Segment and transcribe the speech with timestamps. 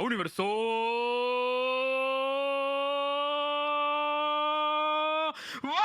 [0.00, 0.44] Universo.
[5.62, 5.78] Valorant.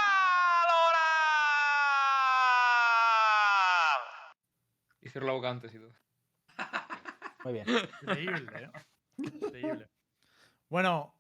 [5.02, 5.92] Y cierro la boca antes y todo.
[7.44, 7.66] Muy bien.
[8.02, 8.72] Increíble, ¿eh?
[9.18, 9.90] Increíble.
[10.70, 11.14] Bueno,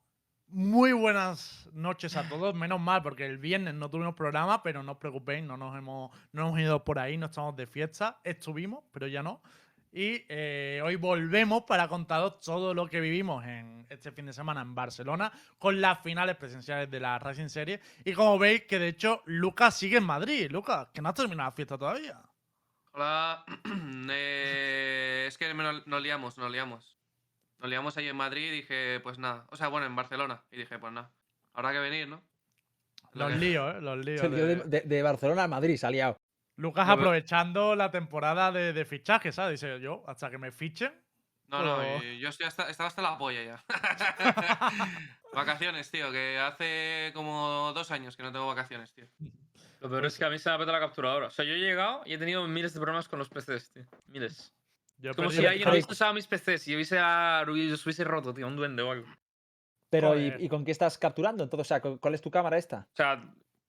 [0.48, 2.55] muy buenas noches a todos.
[2.55, 6.12] Menos mal, porque el viernes no tuvimos programa, pero no os preocupéis, no nos hemos,
[6.32, 8.20] no hemos ido por ahí, no estamos de fiesta.
[8.23, 9.41] Estuvimos, pero ya no.
[9.96, 14.62] Y eh, hoy volvemos para contaros todo lo que vivimos en este fin de semana
[14.62, 17.80] en Barcelona con las finales presenciales de la Racing Series.
[18.03, 20.50] Y como veis, que de hecho Lucas sigue en Madrid.
[20.50, 22.20] Lucas, que no ha terminado la fiesta todavía.
[22.94, 23.45] Hola.
[24.16, 26.98] Eh, es que nos liamos, nos liamos.
[27.59, 29.45] Nos liamos ahí en Madrid y dije, pues nada.
[29.50, 30.44] O sea, bueno, en Barcelona.
[30.52, 31.12] Y dije, pues nada.
[31.53, 32.22] Habrá que venir, ¿no?
[33.14, 33.81] Lo Los líos, ¿eh?
[33.81, 34.70] Los líos.
[34.70, 36.20] De- de Barcelona a Madrid, se ha liado.
[36.55, 39.59] Lucas aprovechando la temporada de, de fichaje, ¿sabes?
[39.61, 40.94] Dice yo, hasta que me fichen.
[41.48, 43.63] No, no, Pero- yo estoy hasta, estaba hasta la polla ya.
[45.33, 49.08] vacaciones, tío, que hace como dos años que no tengo vacaciones, tío.
[49.80, 51.28] Lo peor es que a mí se me ha petado la capturadora.
[51.28, 53.83] O sea, yo he llegado y he tenido miles de problemas con los PCs, tío.
[54.08, 54.53] Miles.
[54.97, 58.33] Yo como si alguien hubiese usado mis PCs y hubiese, a- y los hubiese roto,
[58.33, 59.08] tío, un duende o algo.
[59.89, 61.44] Pero, ¿y, y con qué estás capturando?
[61.44, 62.88] Entonces, o sea, ¿cu- ¿cuál es tu cámara esta?
[62.94, 63.22] O sea,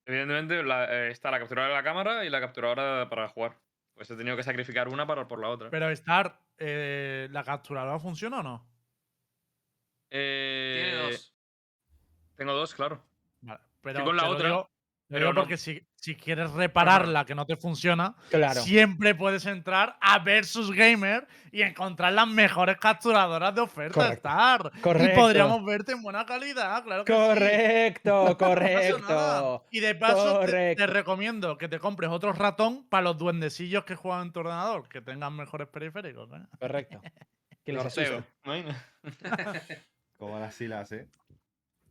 [0.05, 3.57] evidentemente la- eh, está la capturadora de la cámara y la capturadora para jugar.
[3.93, 5.69] Pues he tenido que sacrificar una para por la otra.
[5.69, 8.67] Pero Star, eh, ¿la capturadora funciona o no?
[10.09, 11.33] Eh, Tiene dos.
[12.35, 13.01] Tengo dos, claro.
[13.41, 14.69] Vale, pero con la otra, digo-
[15.07, 15.41] pero digo no.
[15.41, 18.61] porque si, si quieres repararla que no te funciona, Claro.
[18.61, 24.27] siempre puedes entrar a Versus Gamer y encontrar las mejores capturadoras de oferta Correcto.
[24.29, 24.71] Star.
[24.81, 25.13] Correcto.
[25.13, 27.19] Y podríamos verte en buena calidad, claro que sí.
[27.19, 29.65] Correcto, No correcto.
[29.71, 30.87] Y de paso, te- te, Correcto.
[30.87, 35.01] recomiendo que te compres otro ratón para los duendecillos que juegan en tu ordenador, que
[35.01, 36.29] tengan mejores periféricos.
[36.33, 36.43] ¿eh?
[36.59, 37.01] Correcto.
[37.65, 37.73] Que.
[37.73, 37.83] ¿no?
[40.17, 41.07] Como las silas, ¿eh?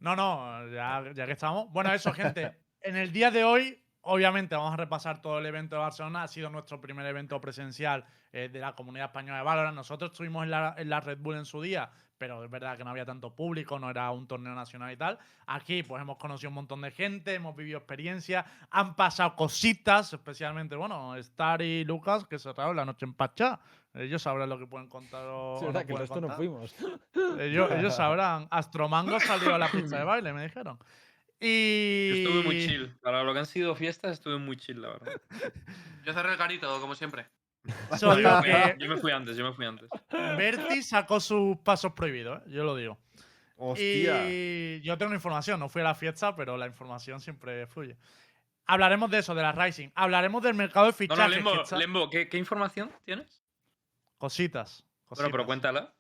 [0.00, 1.68] No, no, ya, ya que estamos.
[1.72, 2.52] Bueno, eso, gente.
[2.84, 6.25] En el día de hoy, obviamente, vamos a repasar todo el evento de Barcelona.
[6.25, 9.75] Ha sido nuestro primer evento presencial eh, de la comunidad española de Valorant.
[9.75, 12.84] Nosotros estuvimos en la, en la Red Bull en su día, pero es verdad que
[12.84, 15.19] no había tanto público, no era un torneo nacional y tal.
[15.47, 20.76] Aquí, pues hemos conocido un montón de gente, hemos vivido experiencias, han pasado cositas, especialmente,
[20.76, 23.60] bueno, Star y Lucas, que cerraron la noche en Pachá.
[23.94, 26.28] Ellos sabrán lo que pueden contar o, Es o no verdad que el resto no
[26.28, 26.36] contar.
[26.36, 26.75] fuimos.
[27.41, 28.47] Ellos, ellos sabrán.
[28.50, 30.78] Astromango salió a la pista de baile, me dijeron.
[31.41, 32.09] Y.
[32.09, 32.97] Yo estuve muy chill.
[33.03, 35.21] Para lo que han sido fiestas, estuve muy chill, la verdad.
[36.05, 37.27] Yo cerré el carito, como siempre.
[37.91, 39.89] Que Yo me fui antes, yo me fui antes.
[40.11, 42.50] Berti sacó sus pasos prohibidos, ¿eh?
[42.50, 42.99] yo lo digo.
[43.56, 44.28] ¡Hostia!
[44.28, 47.97] Y yo tengo información, no fui a la fiesta, pero la información siempre fluye.
[48.66, 49.91] Hablaremos de eso, de la Rising.
[49.95, 51.43] Hablaremos del mercado de fichajes.
[51.43, 53.43] no, Lembo, Lembo, ¿qué, qué información tienes?
[54.19, 54.84] Cositas.
[55.09, 55.47] Bueno, pero cositas.
[55.47, 55.94] cuéntala.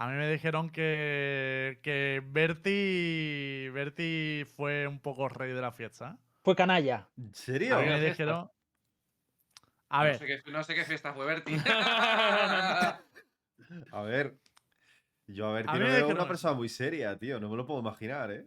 [0.00, 6.16] A mí me dijeron que, que Berti, Berti fue un poco rey de la fiesta.
[6.16, 6.20] ¿eh?
[6.44, 7.08] Fue canalla.
[7.16, 7.78] ¿En A serio?
[7.80, 8.08] mí me fiesta.
[8.10, 8.50] dijeron.
[9.88, 11.52] A No ver, sé, qué, no sé qué fiesta fue Berti.
[13.92, 14.36] A ver.
[15.26, 17.40] Yo, a ver, A no me veo dijeron- una persona muy seria, tío.
[17.40, 18.46] No me lo puedo imaginar, ¿eh?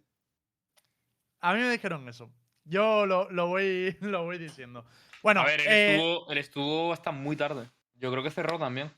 [1.42, 2.32] a mí me dijeron eso.
[2.64, 4.86] Yo lo, lo voy, lo voy diciendo.
[5.22, 7.70] Bueno, a ver, él, eh, estuvo, él estuvo hasta muy tarde.
[7.96, 8.90] Yo creo que cerró también.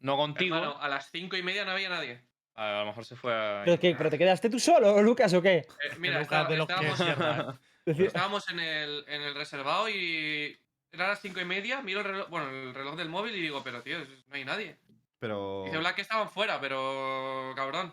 [0.00, 0.56] No contigo.
[0.56, 2.22] Hermano, a las cinco y media no había nadie.
[2.54, 3.62] A lo mejor se fue a.
[3.64, 5.56] ¿Pero, qué, ¿Pero te quedaste tú solo, Lucas, o qué?
[5.58, 5.66] Eh,
[5.98, 10.58] mira, estaba- de los que estábamos, estábamos en, el, en el reservado y
[10.92, 11.82] era las cinco y media.
[11.82, 13.98] Miro el reloj, bueno, el reloj del móvil y digo, pero tío,
[14.28, 14.78] no hay nadie.
[15.18, 15.62] Pero.
[15.66, 17.92] Dice Black que estaban fuera, pero cabrón.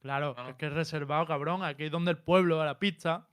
[0.00, 0.50] Claro, No, no.
[0.50, 1.64] es que es reservado, cabrón.
[1.64, 3.26] Aquí es donde el pueblo, a la pista.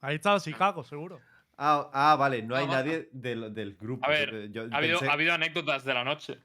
[0.00, 1.20] Ahí está Chicago, seguro.
[1.58, 4.06] Ah, ah, vale, no hay No, nadie del, del grupo.
[4.06, 6.38] A ver, Yo- yo Ha habido, pensé- ha habido anécdotas de la noche.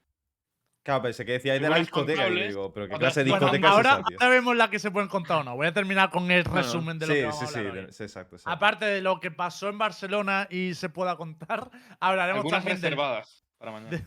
[0.86, 2.14] Claro, pensé que decíais de la discoteca.
[2.14, 4.18] Y contables, digo, pero ¿qué clase de Bueno, discoteca ahora, es esa, tío?
[4.22, 5.56] ahora vemos la que se pueden contar o no.
[5.56, 7.78] Voy a terminar con el resumen de lo sí, que vamos sí, a sí, hablar
[7.86, 7.92] hoy.
[7.92, 8.52] sí, exacto, exacto.
[8.56, 12.92] Aparte de lo que pasó en Barcelona y se pueda contar, hablaremos Algunas también del,
[12.92, 13.90] reservadas para mañana.
[13.90, 14.06] de-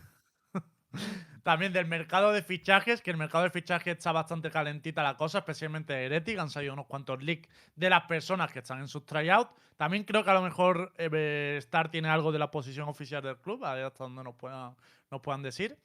[1.43, 5.39] también del mercado de fichajes, que el mercado de fichajes está bastante calentita la cosa,
[5.39, 6.39] especialmente de Heretic.
[6.39, 9.51] Han salido unos cuantos leaks de las personas que están en sus tryouts.
[9.77, 13.37] También creo que a lo mejor eh, Star tiene algo de la posición oficial del
[13.37, 14.75] club, a ver hasta donde nos puedan,
[15.11, 15.77] nos puedan decir.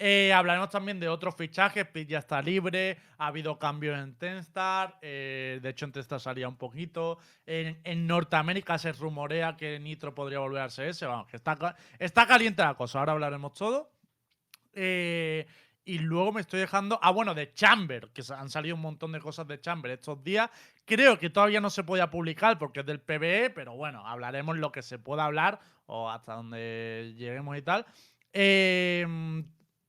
[0.00, 1.86] Eh, hablaremos también de otros fichajes.
[1.86, 2.98] Pit ya está libre.
[3.18, 4.98] Ha habido cambios en Tenstar.
[5.02, 7.18] eh, de hecho, en Tenstar salía un poquito.
[7.46, 11.02] En, en Norteamérica se rumorea que Nitro podría volver al CS.
[11.02, 13.00] Vamos, que está, está caliente la cosa.
[13.00, 13.92] Ahora hablaremos todo.
[14.72, 15.46] Eh,
[15.84, 17.00] y luego me estoy dejando.
[17.02, 20.48] Ah, bueno, de Chamber, que han salido un montón de cosas de Chamber estos días.
[20.84, 24.70] Creo que todavía no se podía publicar porque es del PBE, pero bueno, hablaremos lo
[24.70, 27.86] que se pueda hablar o hasta donde lleguemos y tal.
[28.32, 29.42] Eh,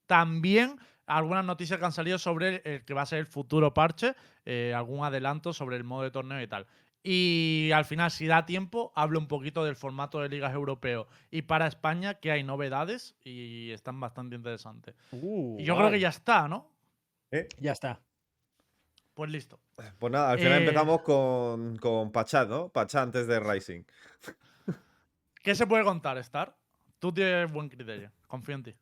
[0.09, 4.15] también algunas noticias que han salido sobre el, que va a ser el futuro parche,
[4.43, 6.65] eh, algún adelanto sobre el modo de torneo y tal.
[7.03, 11.07] Y al final, si da tiempo, hablo un poquito del formato de ligas europeo.
[11.29, 14.95] Y para España, que hay novedades y están bastante interesantes.
[15.11, 16.71] Uh, Y yo creo que ya está, ¿no?
[17.59, 18.01] Ya está.
[19.13, 19.59] Pues listo.
[19.99, 22.69] Pues nada, al final Eh, empezamos con, con Pachat, ¿no?
[22.69, 23.83] Pachat antes de Rising.
[25.43, 26.57] ¿Qué se puede contar, Star?
[26.97, 28.11] Tú tienes buen criterio.
[28.27, 28.75] Confío en ti.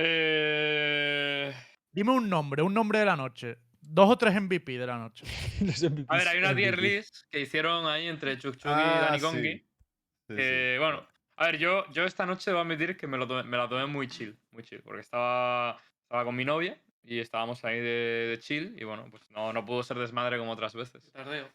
[0.00, 1.52] Eh,
[1.92, 3.58] Dime un nombre, un nombre de la noche.
[3.80, 5.24] Dos o tres MVP de la noche.
[6.08, 9.18] A ver, hay una tier list que hicieron ahí entre Chuk Chuk y Ah, Dani
[9.18, 9.24] sí.
[9.24, 9.52] Kongi.
[9.52, 9.64] Sí,
[10.28, 10.36] sí.
[10.36, 11.06] que, bueno,
[11.36, 13.86] a ver, yo, yo esta noche debo admitir que me, lo tomé- me la tomé
[13.86, 18.38] muy chill, muy chill, porque estaba, estaba con mi novia y estábamos ahí de, de
[18.40, 21.10] chill y bueno, pues no, no pudo ser desmadre como otras veces.
[21.12, 21.48] Tardeo.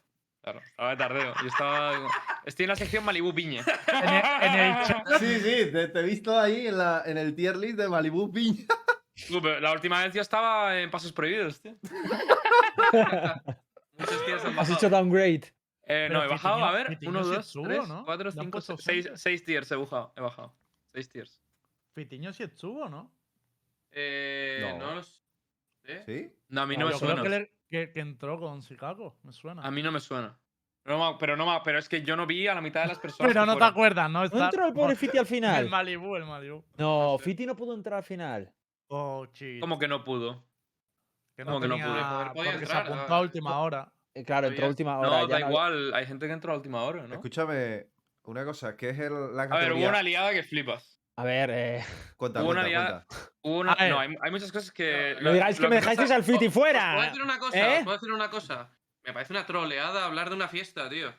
[0.43, 1.33] Claro, estaba de tardeo.
[1.41, 2.07] Yo estaba.
[2.45, 3.63] Estoy en la sección Malibu Piña.
[3.87, 7.17] En el, en el chat- Sí, sí, te, te he visto ahí en, la, en
[7.17, 8.65] el tier list de Malibu Piña.
[9.41, 11.75] Pero la última vez yo estaba en Pasos Prohibidos, tío.
[13.97, 15.53] Muchos tíos han Has hecho downgrade.
[15.85, 18.05] Eh, no, he bajado, a ver, Fitiño 1, sí 2, subo, 3, ¿no?
[18.05, 19.19] 4, Le han 5, puesto 6, gente.
[19.19, 20.13] 6 tiers he bajado.
[20.15, 20.55] He bajado.
[20.93, 21.41] 6 tiers.
[21.93, 23.11] Fitiño sí estuvo, ¿no?
[23.91, 24.77] Eh, No.
[24.87, 24.95] no.
[24.95, 25.21] los.
[25.85, 26.03] ¿Eh?
[26.05, 26.35] ¿Sí?
[26.47, 27.21] No, a mí no me suena.
[27.93, 29.61] Que, entró con Chicago, me suena.
[29.63, 30.37] A mí no me suena.
[30.85, 32.99] No pero, no me- pero es que yo no vi a la mitad de las
[32.99, 33.31] personas.
[33.33, 34.19] Pero no te acuerdas, ¿no?
[34.19, 35.69] ¿No Está- entró el pobre Fiti al El final?
[35.69, 36.63] Malibu, el Malibu.
[36.77, 38.53] No, Fiti no pudo entrar al final.
[38.89, 39.59] Oh, chis.
[39.61, 40.43] Como que no pudo.
[41.35, 41.75] Que como que no?
[41.77, 43.93] Podía Porque entrar, se apuntó ah, a última hora.
[44.13, 45.09] Eh, Claro, entró a última hora.
[45.09, 45.93] No, da no- igual.
[45.95, 47.13] Hay gente que entró a última hora, ¿no?
[47.15, 47.87] Escúchame,
[48.25, 49.83] una cosa, ¿qué es el, la A ver, categoría?
[49.85, 50.92] hubo una liada que flipas.
[51.15, 51.83] A ver, eh,
[52.17, 53.31] Cuenta, hubo una cuenta, liada- cuenta.
[53.43, 53.91] Hubo una- A ver.
[53.91, 55.15] no, hay, hay muchas cosas que.
[55.21, 57.01] no digáis que me dejáis al Fiti ¿Os puedo fuera.
[57.05, 57.57] decir una cosa?
[57.57, 57.77] ¿Eh?
[57.79, 58.69] ¿os puedo decir una cosa?
[59.05, 61.13] Me parece una troleada hablar de una fiesta, tío.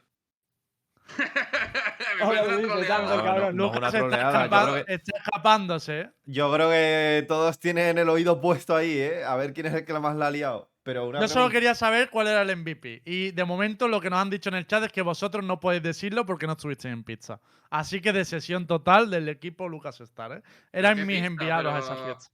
[1.19, 3.23] Me Hola, parece una troleada.
[3.23, 3.56] cabrón.
[3.56, 6.11] no una está, troleada, que- está escapándose, ¿eh?
[6.25, 9.25] Yo creo que todos tienen el oído puesto ahí, ¿eh?
[9.25, 10.70] A ver quién es el que la más la ha liado.
[10.85, 13.03] Pero una Yo solo quería saber cuál era el MVP.
[13.07, 15.59] Y de momento lo que nos han dicho en el chat es que vosotros no
[15.59, 17.41] podéis decirlo porque no estuvisteis en pizza.
[17.71, 20.43] Así que de sesión total del equipo Lucas Star, ¿eh?
[20.73, 21.27] Eran ¿Qué mis pizza?
[21.27, 22.27] enviados a esa fiesta.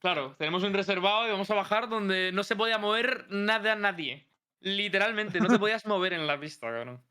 [0.00, 4.26] Claro, tenemos un reservado y vamos a bajar donde no se podía mover nada, nadie.
[4.60, 7.02] Literalmente, no te podías mover en la pista, cabrón.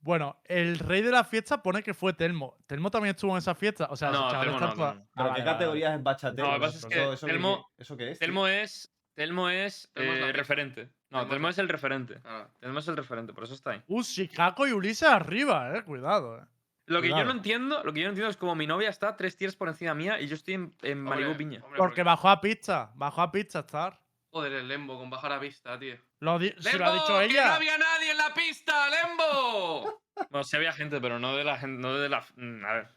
[0.00, 2.58] Bueno, el rey de la fiesta pone que fue Telmo.
[2.66, 3.86] ¿Telmo también estuvo en esa fiesta?
[3.90, 5.06] O sea, No, Telmo está no, toda- no, no.
[5.16, 6.46] ¿Pero Ah, qué categoría es bachatero?
[6.46, 8.18] No, lo que pasa es que ¿Eso, eso, qué- Telmo- ¿eso qué es?
[8.18, 8.93] Telmo es.
[9.14, 10.90] Telmo es Telmo es eh, la referente.
[11.10, 12.20] No, Telmo Telmo es es el referente.
[12.20, 12.50] Claro.
[12.60, 13.82] Telmo es el referente, por eso está ahí.
[13.86, 15.82] Uh, Chicago y Ulises arriba, eh.
[15.84, 16.44] Cuidado, eh.
[16.86, 17.32] Lo que yo Cuidado.
[17.32, 19.68] no entiendo, lo que yo no entiendo es como mi novia está tres tiers por
[19.68, 21.60] encima mía y yo estoy en, en Hombre, Malibu Piña.
[21.64, 22.90] hombre, Porque bajó a pizza.
[22.96, 23.98] Bajó a pizza, Star.
[24.32, 25.96] Joder, el Lembo con bajar a pista, tío.
[26.20, 27.46] Lo di- si lo ha dicho ¡Que ella.
[27.46, 28.74] no había nadie en la pista!
[28.90, 30.00] ¡Lembo!
[30.30, 31.80] Bueno, sí había gente, pero no de la gente.
[31.82, 32.24] No de la.
[32.36, 32.88] mm, A ver.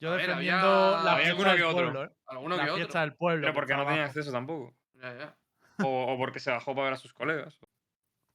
[0.00, 1.74] Yo A ver, defendiendo había- la había fiesta alguno del que otro.
[1.92, 2.10] pueblo, eh.
[2.26, 3.00] Alguno la que fiesta otro.
[3.00, 3.40] del pueblo.
[3.42, 4.08] Pero que porque no tenía abajo.
[4.10, 4.74] acceso tampoco.
[5.02, 5.36] Ya, ya.
[5.84, 7.58] O, o porque se bajó para ver a sus colegas.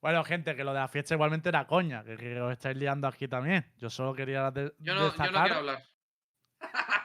[0.02, 3.08] Bueno, gente, que lo de la fiesta igualmente era coña, que, que os estáis liando
[3.08, 3.66] aquí también.
[3.78, 5.44] Yo solo quería de- Yo no, yo no destacar.
[5.44, 5.84] quiero hablar.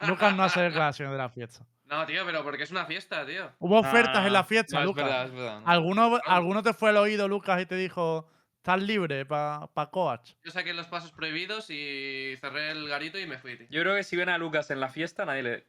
[0.07, 1.65] Lucas no hace declaraciones de la fiesta.
[1.85, 3.51] No, tío, pero porque es una fiesta, tío.
[3.59, 5.05] Hubo ofertas Ah, en la fiesta, no, es Lucas.
[5.05, 5.59] verdad, es verdad.
[5.61, 5.67] no.
[5.67, 10.33] ¿Alguno, ¿Alguno te fue al oído, Lucas, y te dijo, estás libre para pa coach?
[10.43, 13.67] Yo saqué los pasos prohibidos y cerré el garito y me fui, tío.
[13.69, 15.67] Yo creo que si ven a Lucas en la fiesta, nadie le.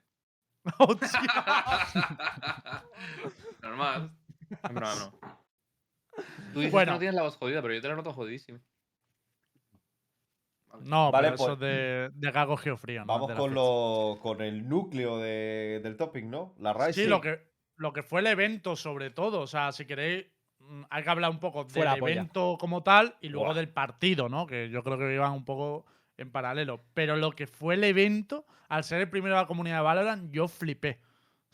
[0.79, 1.11] Hostia.
[3.65, 4.11] Normal.
[4.73, 5.19] Broma, no.
[6.53, 6.93] Tú dices Bueno.
[6.93, 8.61] que no tienes la voz jodida, pero yo te la noto jodidísima.
[10.81, 13.01] No, Vale, pero eso pues, de, de que ha cogido frío.
[13.03, 13.07] ¿no?
[13.07, 16.55] Vamos De la con, lo, con el núcleo de- del topic, ¿no?
[16.59, 17.05] La Rising.
[17.05, 19.41] Sí, lo que, lo que fue el evento, sobre todo.
[19.41, 20.27] O sea, si queréis,
[20.59, 22.15] mm, hay que hablar un poco Fue del la polla.
[22.15, 23.55] evento como tal y luego Buah.
[23.55, 24.47] del partido, ¿no?
[24.47, 26.85] Que yo creo que iban un poco en paralelo.
[26.93, 30.33] Pero lo que fue el evento, al ser el primero de la comunidad de Valorant,
[30.33, 31.01] yo flipé.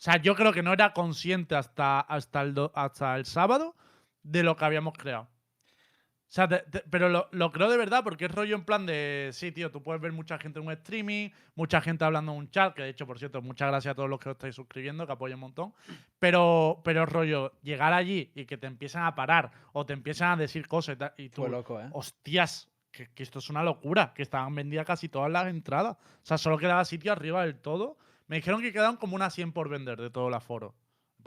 [0.01, 3.75] O sea, yo creo que no era consciente hasta, hasta, el, do- hasta el sábado
[4.23, 5.23] de lo que habíamos creado.
[5.25, 8.87] O sea, te- te- pero lo, lo creo de verdad porque es rollo en plan
[8.87, 12.39] de, sí, tío, tú puedes ver mucha gente en un streaming, mucha gente hablando en
[12.39, 14.55] un chat, que de hecho, por cierto, muchas gracias a todos los que os estáis
[14.55, 15.73] suscribiendo, que apoyan un montón.
[16.17, 20.35] Pero, pero rollo, llegar allí y que te empiezan a parar o te empiezan a
[20.37, 21.89] decir cosas y, tú, Fue loco, ¿eh?
[21.91, 25.95] hostias, que, que esto es una locura, que estaban vendidas casi todas las entradas.
[25.97, 27.97] O sea, solo quedaba sitio arriba del todo.
[28.31, 30.73] Me dijeron que quedaban como unas 100 por vender de todo el aforo.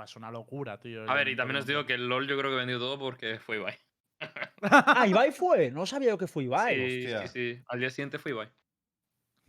[0.03, 1.09] Es una locura, tío.
[1.09, 3.39] A ver, y también os digo que el LOL yo creo que vendió todo porque
[3.39, 3.77] fue Ibai.
[4.63, 5.71] Ah, Ibai fue.
[5.71, 6.75] No sabía yo que fue Ibai.
[6.77, 7.27] Sí, hostia.
[7.29, 7.63] sí, sí.
[7.69, 8.49] Al día siguiente fue Ibai.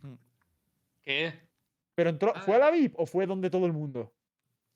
[0.02, 0.14] Mm.
[1.02, 1.32] ¿Qué?
[1.94, 2.42] Pero entró, Ah.
[2.42, 4.12] ¿fue a la VIP o fue donde todo el mundo?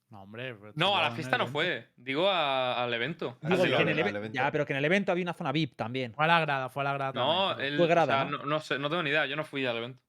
[0.08, 0.56] No, hombre.
[0.74, 1.86] No, a la fiesta no fue.
[1.96, 3.36] Digo a- al evento.
[3.42, 4.34] Ah, Digo sí, que en al- el al evento- evento.
[4.34, 6.14] Ya, pero que en el evento había una zona VIP también.
[6.14, 7.12] Fue a la grada, fue a la grada.
[7.12, 8.38] No, también, el, Fue o grada, sea, ¿no?
[8.38, 9.26] no, no sé, no tengo ni idea.
[9.26, 10.00] Yo no fui al evento.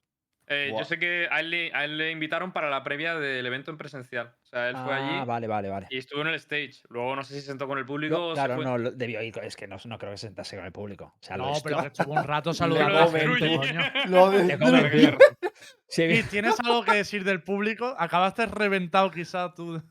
[0.54, 3.46] Eh, yo sé que a él, le, a él le invitaron para la previa del
[3.46, 4.34] evento en presencial.
[4.44, 5.88] O sea, él fue Ah, allí vale, vale, vale.
[5.90, 6.74] y estuvo en el stage.
[6.90, 8.66] Luego no sé si se sentó con el público Lo- o claro, fue.
[8.66, 9.34] no, debió ir.
[9.44, 11.14] Es que no, no creo que se sentase con el público.
[11.20, 13.58] O sea, lo No, pero estuvo- un rato saludando a gente, destruye.
[13.58, 13.80] coño.
[14.08, 15.00] Lo de- Te come, Qué tío.
[15.00, 15.18] guerra.
[15.88, 17.96] Sí, Y tienes algo que decir del público.
[17.98, 19.82] Acabaste reventado quizá tú.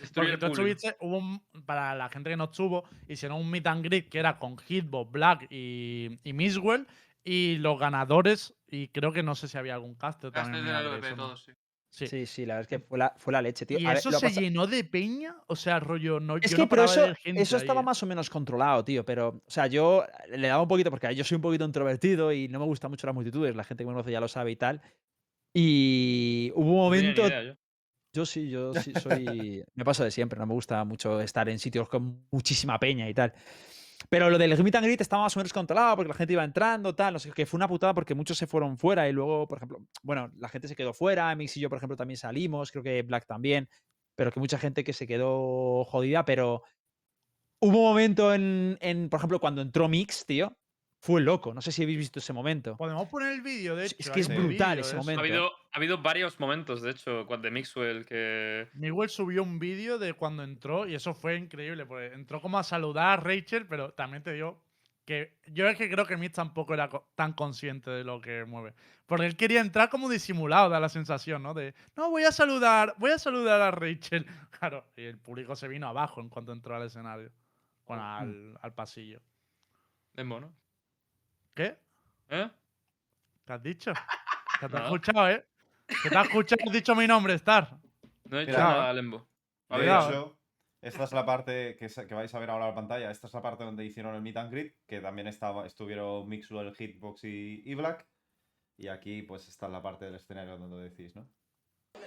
[0.00, 3.50] Destruye Porque el tú estuviste, hubo un- para la gente que no estuvo, hicieron un
[3.50, 6.86] meet and greet que era con Hitbox, Black y, y Misswell.
[7.30, 10.64] Y los ganadores, y creo que no sé si había algún caster Castes también.
[10.66, 11.16] de la LVP, ¿no?
[11.16, 11.52] todos, sí.
[11.90, 12.06] Sí.
[12.06, 13.78] sí, sí, la verdad es que fue la, fue la leche, tío.
[13.78, 15.34] Y A ver, eso lo se pasa- llenó de peña.
[15.46, 16.36] O sea, rollo, no.
[16.36, 17.84] Es yo que, no pero eso, ver gente eso estaba eh.
[17.84, 19.04] más o menos controlado, tío.
[19.06, 22.46] Pero, o sea, yo le daba un poquito, porque yo soy un poquito introvertido y
[22.48, 23.56] no me gustan mucho las multitudes.
[23.56, 24.80] La gente que me conoce ya lo sabe y tal.
[25.54, 27.26] Y hubo un No momento.
[27.26, 27.54] idea yo.
[28.12, 29.64] Yo sí, yo sí soy.
[29.74, 33.14] me pasa de siempre, no me gusta mucho estar en sitios con muchísima peña y
[33.14, 33.32] tal.
[34.08, 36.44] Pero lo del meet and greet estaba más o menos controlado porque la gente iba
[36.44, 37.14] entrando, tal.
[37.14, 39.82] No sé, que fue una putada porque muchos se fueron fuera y luego, por ejemplo,
[40.02, 41.34] bueno, la gente se quedó fuera.
[41.34, 42.70] Mix y yo, por ejemplo, también salimos.
[42.70, 43.68] Creo que Black también.
[44.16, 46.24] Pero que mucha gente que se quedó jodida.
[46.24, 46.62] Pero
[47.60, 50.57] hubo un momento en, en, por ejemplo, cuando entró Mix, tío.
[51.00, 51.54] Fue loco.
[51.54, 52.76] No sé si habéis visto ese momento.
[52.76, 54.02] Podemos poner el vídeo, de Es- hecho.
[54.02, 54.96] es que es brutal ese eso.
[54.98, 55.20] momento.
[55.20, 58.68] Ha habido, ha habido varios momentos, de hecho, cuando de Mixwell que.
[58.74, 62.64] Miguel subió un vídeo de cuando entró y eso fue increíble, porque entró como a
[62.64, 64.60] saludar a Rachel, pero también te digo
[65.04, 68.74] que yo es que creo que Mitch tampoco era tan consciente de lo que mueve.
[69.06, 71.54] Porque él quería entrar como disimulado, da la sensación, ¿no?
[71.54, 74.26] De, no, voy a saludar, voy a saludar a Rachel.
[74.58, 77.30] Claro, y el público se vino abajo en cuanto entró al escenario.
[77.86, 79.22] Bueno, al, al pasillo.
[80.12, 80.52] Demo, ¿no?
[81.58, 81.76] ¿Qué?
[82.30, 82.48] ¿Eh?
[83.44, 83.92] ¿Qué has dicho?
[84.60, 84.84] Que te Nada.
[84.84, 85.44] escuchado, ¿eh?
[86.04, 87.76] Que te has escuchado, has dicho mi nombre, Star.
[88.26, 89.26] No he dicho nada, Lembo.
[89.68, 90.38] A De hecho,
[90.80, 93.10] esta es la parte que, vais a ver ahora en la pantalla.
[93.10, 96.72] Esta es la parte donde hicieron el meet and greet, que también estaba, estuvieron Mixwell,
[96.76, 98.06] Hitbox y, y Black.
[98.76, 101.28] Y aquí, pues, está la parte del escenario donde decís, ¿no?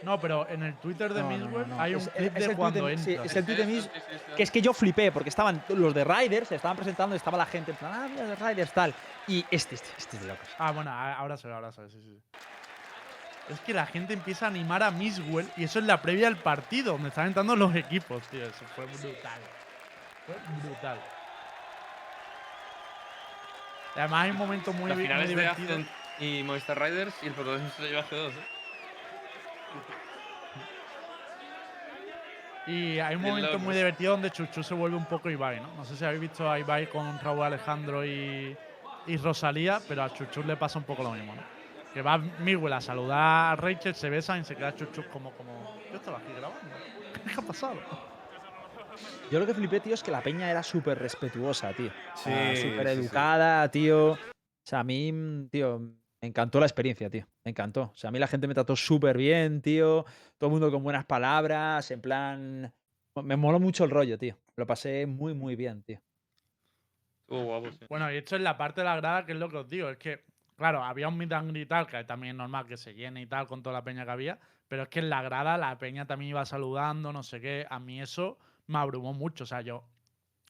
[0.04, 1.82] No, pero en el Twitter de No, no, no, Mixwell no.
[1.82, 3.90] hay un Es- clip es de cuando sí, es el sí, sí.
[4.36, 7.38] Que es que yo flipé porque estaban los de Riders, se estaban presentando y estaba
[7.38, 8.94] la gente en plan, ah, mira, de Riders, tal.
[9.32, 10.50] Y este, este, este es de locos.
[10.58, 12.22] Ah, bueno, ahora se ve, ahora se ve, sí, sí.
[13.48, 16.36] Es que la gente empieza a animar a Misswell y eso es la previa al
[16.36, 18.44] partido, donde están entrando los equipos, tío.
[18.44, 19.40] Eso fue brutal.
[20.26, 21.00] Fue brutal.
[23.96, 25.78] Y además hay un momento muy, la muy final es de divertido.
[26.20, 28.46] Y Movistar Riders y el protagonista se lo lleva G2, ¿eh?
[32.68, 35.74] Y hay un momento muy divertido donde Chuchu se vuelve un poco Ibai, ¿no?
[35.78, 38.58] No sé si habéis visto a Ibai con Raúl Alejandro y,
[39.08, 41.42] y Rosalía, pero a Chuchu le pasa un poco lo mismo, ¿no?
[41.94, 45.78] Que va Miguel a saludar a Rachel, se besan y se queda Chuchu como, como.
[45.90, 46.76] Yo estaba aquí grabando.
[47.26, 47.76] ¿Qué ha pasado?
[49.32, 51.92] Yo lo que flipé, tío, es que la peña era súper respetuosa, tío.
[52.14, 53.00] O sea, Sí, súper sí, sí.
[53.02, 54.12] educada, tío.
[54.14, 54.18] O
[54.66, 57.26] sea, a mí, tío, me encantó la experiencia, tío.
[57.44, 57.84] Me encantó.
[57.84, 60.06] O sea, a mí la gente me trató súper bien, tío.
[60.38, 62.74] Todo el mundo con buenas palabras, en plan...
[63.24, 64.38] Me moló mucho el rollo, tío.
[64.56, 66.00] Lo pasé muy, muy bien, tío.
[67.32, 67.86] Estuvo guapo, sí.
[67.88, 69.90] Bueno, y esto es la parte de la grada que es lo que os digo.
[69.90, 70.26] Es que,
[70.58, 73.26] claro, había un meet and y tal, que también es normal que se llene y
[73.26, 74.40] tal con toda la peña que había.
[74.68, 77.66] Pero es que en la grada la peña también iba saludando, no sé qué.
[77.70, 79.46] A mí eso me abrumó mucho.
[79.46, 79.86] O sea, yo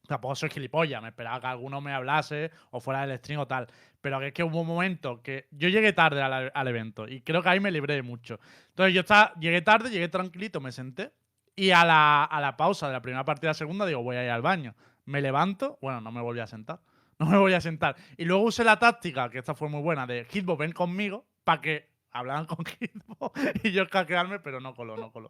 [0.08, 1.04] tampoco soy gilipollas.
[1.04, 3.68] Me esperaba que alguno me hablase o fuera del stream o tal.
[4.02, 7.44] Pero es que hubo un momento que yo llegué tarde al, al evento y creo
[7.44, 8.40] que ahí me libré mucho.
[8.70, 11.12] Entonces yo estaba, llegué tarde, llegué tranquilito, me senté.
[11.56, 14.16] Y a la, a la pausa de la primera parte de la segunda digo, voy
[14.16, 14.74] a ir al baño.
[15.12, 16.80] Me levanto, bueno, no me volví a sentar.
[17.20, 17.96] No me voy a sentar.
[18.18, 21.62] Y luego usé la táctica, que esta fue muy buena, de Hitbox, ven conmigo, para
[21.62, 25.30] que hablaran con Hitbox y yo escaquearme, pero no coló, no coló.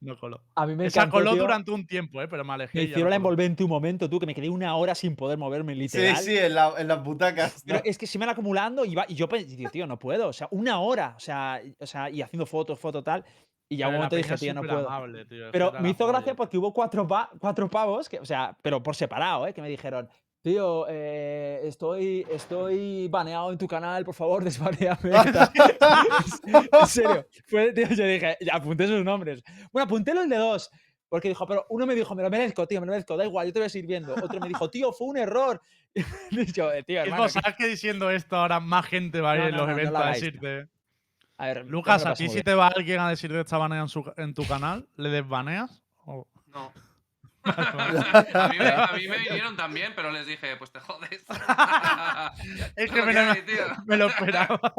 [0.00, 0.42] No coló.
[0.54, 1.42] A mí me Esa encantó, coló tío.
[1.42, 2.28] durante un tiempo, ¿eh?
[2.28, 2.78] pero me alejé.
[2.78, 5.36] Me hicieron no la envolvente un momento, tú, que me quedé una hora sin poder
[5.36, 6.16] moverme, literal.
[6.16, 7.62] Sí, sí, en, la- en las butacas.
[7.66, 9.98] Pero es que se me van acumulando y, va- y yo pensé, tío, tío, no
[9.98, 10.28] puedo.
[10.28, 11.14] O sea, una hora.
[11.16, 13.24] O sea, y- o sea y haciendo fotos, foto tal.
[13.74, 14.88] Y ya un momento dije, tío, no puedo.
[14.88, 18.56] amable, tío, Pero me hizo gracia porque hubo cuatro, pa- cuatro pavos, que, o sea,
[18.62, 19.52] pero por separado, ¿eh?
[19.54, 20.08] Que me dijeron,
[20.42, 25.10] tío, eh, estoy, estoy baneado en tu canal, por favor, desbaneame.
[25.32, 25.50] tal".
[26.80, 27.26] en serio.
[27.46, 29.42] Fue, tío, yo dije, ya apunté sus nombres.
[29.72, 30.70] Bueno, apunté los de dos.
[31.08, 33.46] Porque dijo, pero uno me dijo, me lo merezco, tío, me lo merezco, da igual,
[33.46, 34.14] yo te voy a seguir viendo.
[34.14, 35.60] Otro me dijo, tío, fue un error.
[36.32, 37.28] Y yo, eh, tío, hermano.
[37.28, 40.66] ¿sabes que diciendo esto ahora más gente va a ir en los eventos a decirte?
[41.36, 43.88] A ver, Lucas, ¿a ti si te va alguien a decirte que está baneado en,
[43.88, 45.82] su- en tu canal, le desbaneas?
[46.06, 46.72] O- No.
[47.44, 51.26] a, mí me, a mí me vinieron también, pero les dije, pues te jodes.
[52.76, 53.64] Es que Lo me que lo, hay, tío.
[53.84, 54.58] me lo esperaba.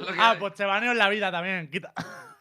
[0.00, 0.38] Lo ah, hay.
[0.38, 1.70] pues te baneo en la vida también.
[1.70, 1.92] Quita.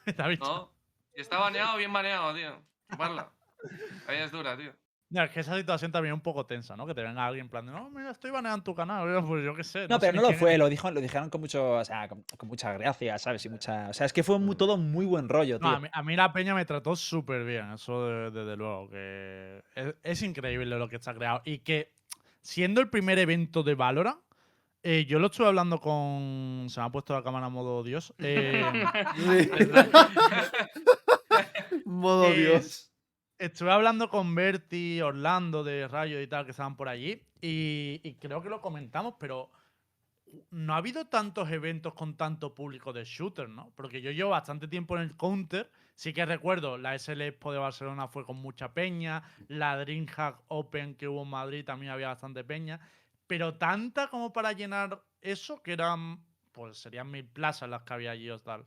[0.05, 0.45] Te ha dicho.
[0.45, 0.71] No.
[1.13, 2.61] Si está baneado, bien baneado, tío.
[2.89, 3.29] Chuparla.
[4.07, 4.73] Ahí es dura, tío.
[5.15, 6.85] No, es que esa situación también es un poco tensa, ¿no?
[6.85, 9.05] Que te venga alguien en plan de, no, mira, estoy baneando tu canal.
[9.27, 9.87] Pues yo qué sé.
[9.87, 12.23] No, pero no lo quién fue, lo, dijo, lo dijeron con mucho, o sea, con,
[12.37, 13.45] con mucha gracia, ¿sabes?
[13.45, 15.77] Y mucha, o sea, es que fue muy- todo muy buen rollo, No, tío.
[15.77, 19.63] a, mí, a mí la peña me trató súper bien, eso de- desde luego, que
[19.75, 21.41] es, es increíble lo que está creado.
[21.45, 21.91] Y que
[22.41, 24.19] siendo el primer evento de Valorant,
[24.83, 26.67] eh, yo lo estuve hablando con...
[26.69, 28.13] Se me ha puesto la cámara a modo Dios.
[28.19, 28.63] eh,
[31.85, 32.91] Modo Eh, Dios.
[33.45, 38.41] Estuve hablando con Berti, Orlando de Rayo y tal, que estaban por allí, y, creo
[38.41, 39.51] que lo comentamos, pero
[40.49, 43.71] no ha habido tantos eventos con tanto público de shooter, ¿no?
[43.75, 47.59] Porque yo llevo bastante tiempo en el counter, sí que recuerdo, la SL Expo de
[47.59, 52.43] Barcelona fue con mucha peña, la DreamHack Open que hubo en Madrid también había bastante
[52.43, 52.79] peña,
[53.27, 58.09] pero tanta como para llenar eso, que eran, pues serían mil plazas las que había
[58.09, 58.65] allí o tal.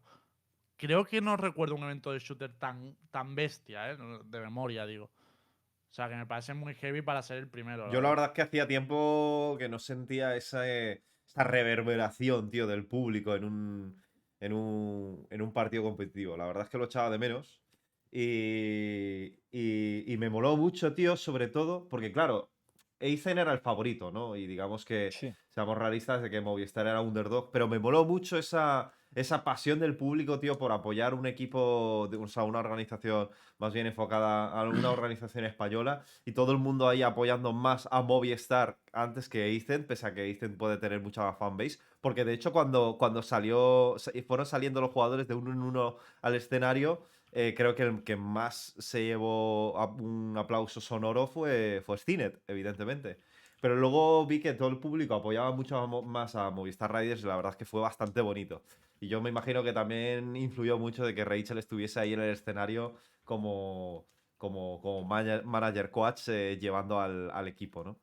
[0.79, 3.97] Creo que no recuerdo un evento de shooter tan, tan bestia, ¿eh?
[4.25, 5.07] De memoria, digo.
[5.07, 7.91] O sea, que me parece muy heavy para ser el primero.
[7.93, 12.67] Yo la verdad es que hacía tiempo que no sentía esa, eh, esa reverberación, tío,
[12.67, 14.03] del público en un,
[14.41, 16.37] en un, en un partido competitivo.
[16.37, 17.63] La verdad es que lo echaba de menos.
[18.11, 22.53] Y, y, y me moló mucho, tío, sobre todo porque, claro,
[23.01, 24.37] Aizen era el favorito, ¿no?
[24.37, 25.35] Y digamos que Sí.
[25.51, 29.97] seamos realistas de que Movistar era underdog, pero me moló mucho esa, esa pasión del
[29.97, 34.91] público, tío, por apoyar un equipo, o sea, una organización más bien enfocada a una
[34.91, 40.07] organización española y todo el mundo ahí apoyando más a Movistar antes que Aizen, pese
[40.07, 44.13] a que Aizen puede tener mucha más fanbase, porque de hecho cuando, cuando salió, sa-
[44.27, 48.17] fueron saliendo los jugadores de uno en uno al escenario, eh, creo que el que
[48.17, 53.19] más se llevó un aplauso sonoro fue, fue Stinet, evidentemente.
[53.61, 57.37] Pero luego vi que todo el público apoyaba mucho más a Movistar Riders y la
[57.37, 58.63] verdad es que fue bastante bonito.
[59.01, 62.31] Y yo me imagino que también influyó mucho de que Rachel estuviese ahí en el
[62.31, 67.97] escenario como, como, como manager, manager coach eh, llevando al, al equipo, ¿no?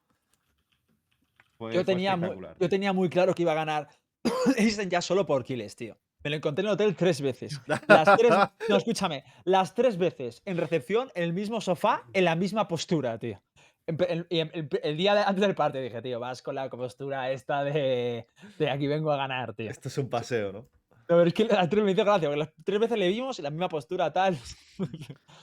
[1.58, 3.88] Fue- Yo fue tenía, muy, yo tenía muy claro que iba a ganar
[4.58, 5.98] Aizen ya solo por kills, tío.
[6.24, 7.62] Me lo encontré en el hotel tres veces.
[7.88, 8.32] Las tres,
[8.70, 13.20] no, escúchame, las tres veces en recepción, en el mismo sofá, en la misma postura,
[13.20, 13.42] tío.
[13.88, 17.64] En El, en- día de- antes del partido dije, tío, vas con la postura esta
[17.64, 18.27] de,
[18.58, 19.70] de aquí vengo a ganar, tío.
[19.70, 20.68] Esto es un paseo, ¿no?
[21.07, 23.37] No, pero es que las tres me hizo gracia, porque las tres veces le vimos
[23.37, 24.37] y la misma postura, tal.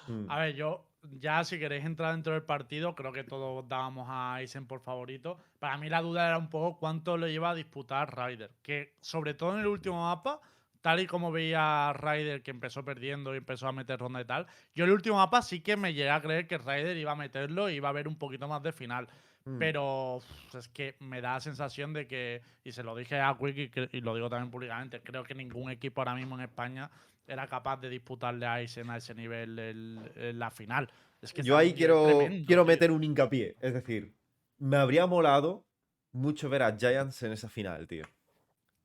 [0.08, 0.28] Mm.
[0.28, 0.84] A ver, yo
[1.18, 5.38] ya si queréis entrar dentro del partido, creo que todos dábamos a Aizen por favorito.
[5.58, 8.50] Para mí la duda era un poco cuánto lo lleva a disputar Ryder.
[8.62, 10.40] Que sobre todo en el último mapa,
[10.80, 14.24] tal y como veía a Ryder que empezó perdiendo y empezó a meter ronda y
[14.24, 17.12] tal, yo en el último mapa sí que me llegué a creer que Ryder iba
[17.12, 19.08] a meterlo y iba a haber un poquito más de final.
[19.44, 19.58] Mm.
[19.58, 23.36] Pero uf, es que me da la sensación de que, y se lo dije a
[23.38, 26.90] Quick y, lo digo también públicamente, creo que ningún equipo ahora mismo en España
[27.26, 30.88] era capaz de disputarle a Aizen a ese nivel el- en la final.
[31.20, 32.66] Es que Yo ahí quiero, tremendo, quiero tío.
[32.68, 33.56] meter un hincapié.
[33.60, 34.12] Es decir,
[34.58, 35.64] me habría molado
[36.12, 38.04] mucho ver a Giants en esa final, tío.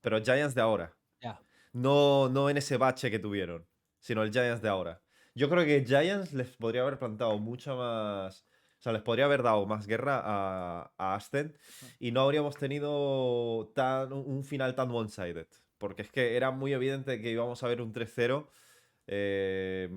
[0.01, 0.93] Pero Giants de ahora.
[1.21, 1.39] Ya.
[1.73, 3.65] No, no en ese bache que tuvieron,
[3.99, 5.01] sino el Giants de ahora.
[5.35, 8.45] Yo creo que Giants les podría haber plantado mucha más.
[8.79, 11.57] O sea, les podría haber dado más guerra a, a Aston
[11.99, 15.47] y no habríamos tenido tan, un final tan one-sided.
[15.77, 18.49] Porque es que era muy evidente que íbamos a ver un 3-0.
[19.07, 19.89] eh,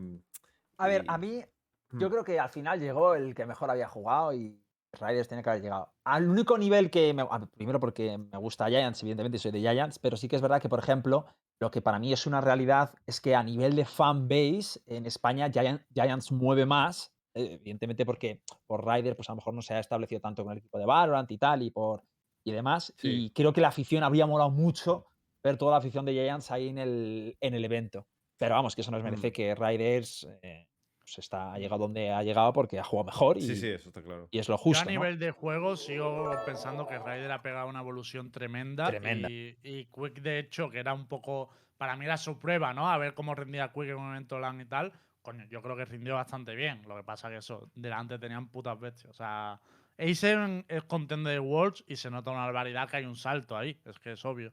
[0.78, 1.44] A ver, a mí,
[1.92, 1.98] Hmm.
[1.98, 4.62] yo creo que al final llegó el que mejor había jugado y
[4.92, 5.92] Raiders tiene que haber llegado.
[6.04, 7.12] Al único nivel que.
[7.12, 7.24] Me,
[7.56, 10.68] primero porque me gusta Giants, evidentemente soy de Giants, pero sí que es verdad que,
[10.68, 11.26] por ejemplo,
[11.58, 15.04] lo que para mí es una realidad es que a nivel de fan base en
[15.06, 19.74] España Giant- Giants mueve más, evidentemente porque por Ryder pues a lo mejor no se
[19.74, 22.02] ha establecido tanto con el equipo de Valorant y tal y por
[22.44, 22.94] y demás.
[22.98, 23.26] Sí.
[23.26, 25.06] Y creo que la afición habría molado mucho
[25.42, 28.06] ver toda la afición de Giants ahí en el, en el evento.
[28.38, 29.32] Pero vamos, que eso nos merece Mm.
[29.32, 30.66] que Riders eh,
[30.98, 33.88] pues está, ha llegado donde ha llegado porque ha jugado mejor y, Sí, sí, eso
[33.88, 34.28] está claro.
[34.30, 34.82] y es lo Yo justo.
[34.82, 34.90] a ¿no?
[34.92, 38.86] nivel de juego sigo pensando que Ryder ha pegado una evolución tremenda.
[38.86, 39.30] Tremenda.
[39.30, 41.50] Y, y Quick, de hecho, que era un poco.
[41.76, 42.90] Para mí era su prueba, ¿no?
[42.90, 44.92] A ver cómo rendía Quick en un evento LAN y tal.
[45.22, 46.83] Coño, yo creo que rindió bastante bien.
[46.88, 49.11] Lo que pasa que eso, delante tenían putas bestias.
[49.11, 49.61] O sea,
[49.98, 53.78] Aizen es contender de Worlds y se nota una barbaridad que hay un salto ahí.
[53.85, 54.52] Es que es obvio.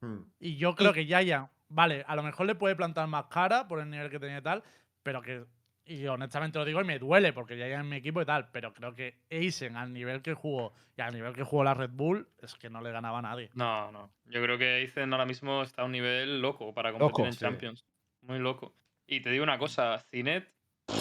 [0.00, 0.18] Mm.
[0.40, 3.80] Y yo creo que Yaya, vale, a lo mejor le puede plantar más cara por
[3.80, 4.62] el nivel que tenía y tal,
[5.02, 5.44] pero que,
[5.84, 8.72] y honestamente lo digo y me duele porque Yaya es mi equipo y tal, pero
[8.72, 12.28] creo que Aizen al nivel que jugó y al nivel que jugó la Red Bull
[12.38, 13.50] es que no le ganaba a nadie.
[13.54, 14.10] No, no.
[14.26, 17.32] Yo creo que Aizen ahora mismo está a un nivel loco para competir Loco, en
[17.32, 17.38] sí.
[17.38, 17.84] Champions.
[18.22, 18.74] Muy loco.
[19.08, 20.52] Y te digo una cosa, Cinet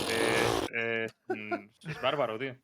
[0.10, 2.56] es, es, mm, es bárbaro, tío.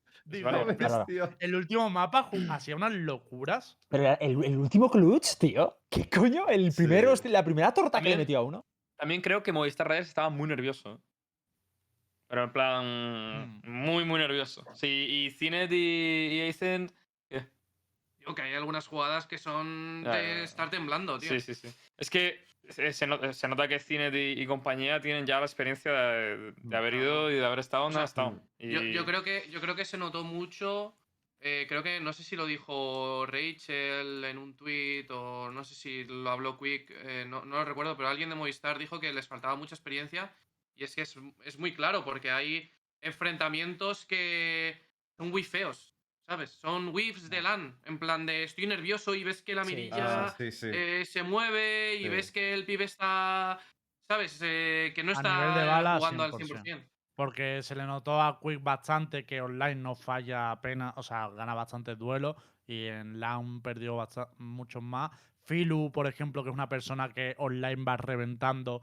[1.39, 3.77] El último mapa hacía unas locuras.
[3.89, 5.77] Pero el, el último clutch, tío.
[5.89, 6.47] ¿Qué coño?
[6.47, 8.65] El primero, la primera torta que le metió a uno.
[8.95, 10.93] También creo que Movistar Riders estaba muy nervioso.
[10.93, 10.97] ¿eh?
[12.27, 13.69] Pero en plan, Mm.
[13.69, 14.63] muy, muy nervioso.
[14.73, 15.75] Sí, y Cinet y,
[16.35, 16.89] y Aizen,
[18.17, 20.43] Digo que hay algunas jugadas que son Ya, ya, de ya.
[20.43, 21.27] estar temblando, tío.
[21.31, 21.67] sí, sí, sí.
[21.97, 25.91] Es que se, se no- se nota que Cinet y, compañía tienen ya la experiencia
[25.91, 28.41] de, de haber ido y de haber estado donde O sea, estado.
[28.59, 30.97] Yo creo que, yo creo que se notó mucho.
[31.41, 35.75] eh, creo que no sé si lo dijo Rachel en un tweet o no sé
[35.75, 39.11] si lo habló Quick, eh, no, no lo recuerdo, pero alguien de Movistar dijo que
[39.11, 40.33] les faltaba mucha experiencia.
[40.75, 42.71] Y es que es, es muy claro, porque hay
[43.01, 44.75] enfrentamientos que
[45.17, 45.92] son muy feos,
[46.27, 46.51] ¿sabes?
[46.51, 49.75] Son whiffs de LAN, en plan de estoy nervioso y ves que la Sí.
[49.75, 50.67] mirilla Ah, sí, sí.
[50.73, 52.09] eh, se mueve y Sí.
[52.09, 53.59] ves que el pibe está,
[54.07, 54.39] ¿sabes?
[54.43, 56.63] Eh, que no A está nivel de bala, jugando al 100%.
[56.63, 56.89] 100%.
[57.15, 61.53] Porque se le notó a Quick bastante que online no falla apenas, o sea, gana
[61.53, 63.99] bastantes duelos y en LAN perdió
[64.39, 65.11] muchos más.
[65.45, 68.81] Filu, por ejemplo, que es una persona que online va reventando,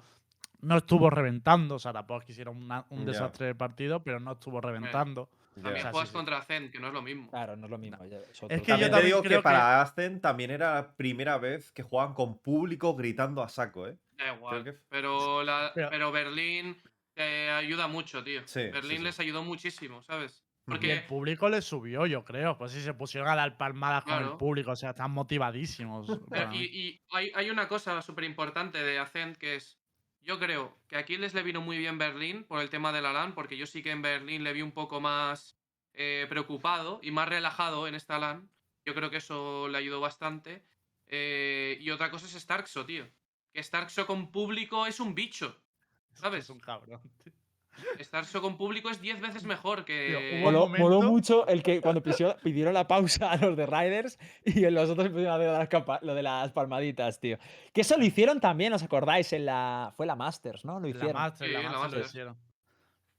[0.61, 4.21] no estuvo reventando, o sea, tampoco es que hiciera una- un desastre de partido, pero
[4.21, 5.31] no estuvo reventando.
[5.55, 6.17] También O sea, juegas sí, sí.
[6.17, 7.31] contra Zen, que no es lo mismo.
[7.31, 7.99] Claro, no es lo mismo.
[8.05, 10.97] es otro que yo También te digo que creo que- para Ascen también era la
[10.97, 13.97] primera vez que jugaban con público gritando a saco, ¿eh?
[14.17, 14.65] Da igual.
[14.65, 16.77] que- Pero, la, Pero- pero Berlín
[17.15, 18.43] te ayuda mucho, tío.
[18.47, 19.03] Sí, Berlín sí.
[19.05, 20.45] les ayudó muchísimo, ¿sabes?
[20.67, 22.57] Y el Porque público le subió, yo creo.
[22.57, 26.07] Pues sí, se pusieron a dar palmadas con el público, o sea, están motivadísimos.
[26.55, 29.80] Y, hay, hay una cosa súper importante de Ascent que es.
[30.23, 33.13] Yo creo que aquí les le vino muy bien Berlín por el tema de la
[33.13, 35.57] LAN, porque yo sí que en Berlín le vi un poco más
[35.95, 38.51] eh, preocupado y más relajado en esta LAN.
[38.85, 40.65] Yo creo que eso le ayudó bastante.
[41.07, 43.09] Eh, y otra cosa es Starkso, tío.
[43.53, 45.61] Que Starkso con público es un bicho.
[46.13, 46.45] ¿Sabes?
[46.45, 47.01] Es un cabrón.
[48.01, 50.41] Starkso con público es 10 veces mejor que.
[50.43, 54.69] Moló, moló mucho el que cuando pisió- pidieron la pausa a los de Riders y
[54.71, 57.39] los otros pidieron lo de las, lo de las palmaditas, tío.
[57.73, 59.33] Que eso lo hicieron también, ¿os acordáis?
[59.33, 59.93] En la...
[59.97, 60.75] Fue la Masters, ¿no?
[60.81, 61.13] Lo La hicieron.
[61.15, 62.37] Master, Sí, la la Master lo hicieron.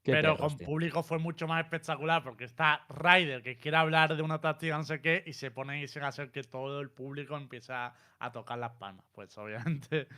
[0.04, 0.66] Qué Pero perros, con tío.
[0.66, 4.82] público fue mucho más espectacular porque está Ryder que quiere hablar de una táctica no
[4.82, 8.58] sé qué y se pone y dicen hacer que todo el público empieza a tocar
[8.58, 9.06] las palmas.
[9.12, 10.08] Pues obviamente.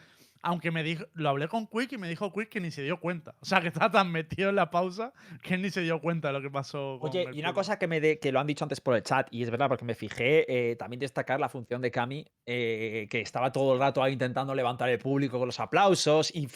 [0.47, 3.01] Aunque me dijo, lo hablé con Quick y me dijo Quick que ni se dio
[3.01, 3.35] cuenta.
[3.41, 6.29] O sea, que está tan metido en la pausa que él ni se dio cuenta
[6.29, 6.99] de lo que pasó.
[7.01, 9.03] con Oye, y una cosa que me de- que lo han dicho antes por el
[9.03, 13.07] chat, y es verdad porque me fijé, eh, también destacar la función de Cami, eh,
[13.11, 16.47] que estaba todo el rato ahí intentando levantar el público con los aplausos, y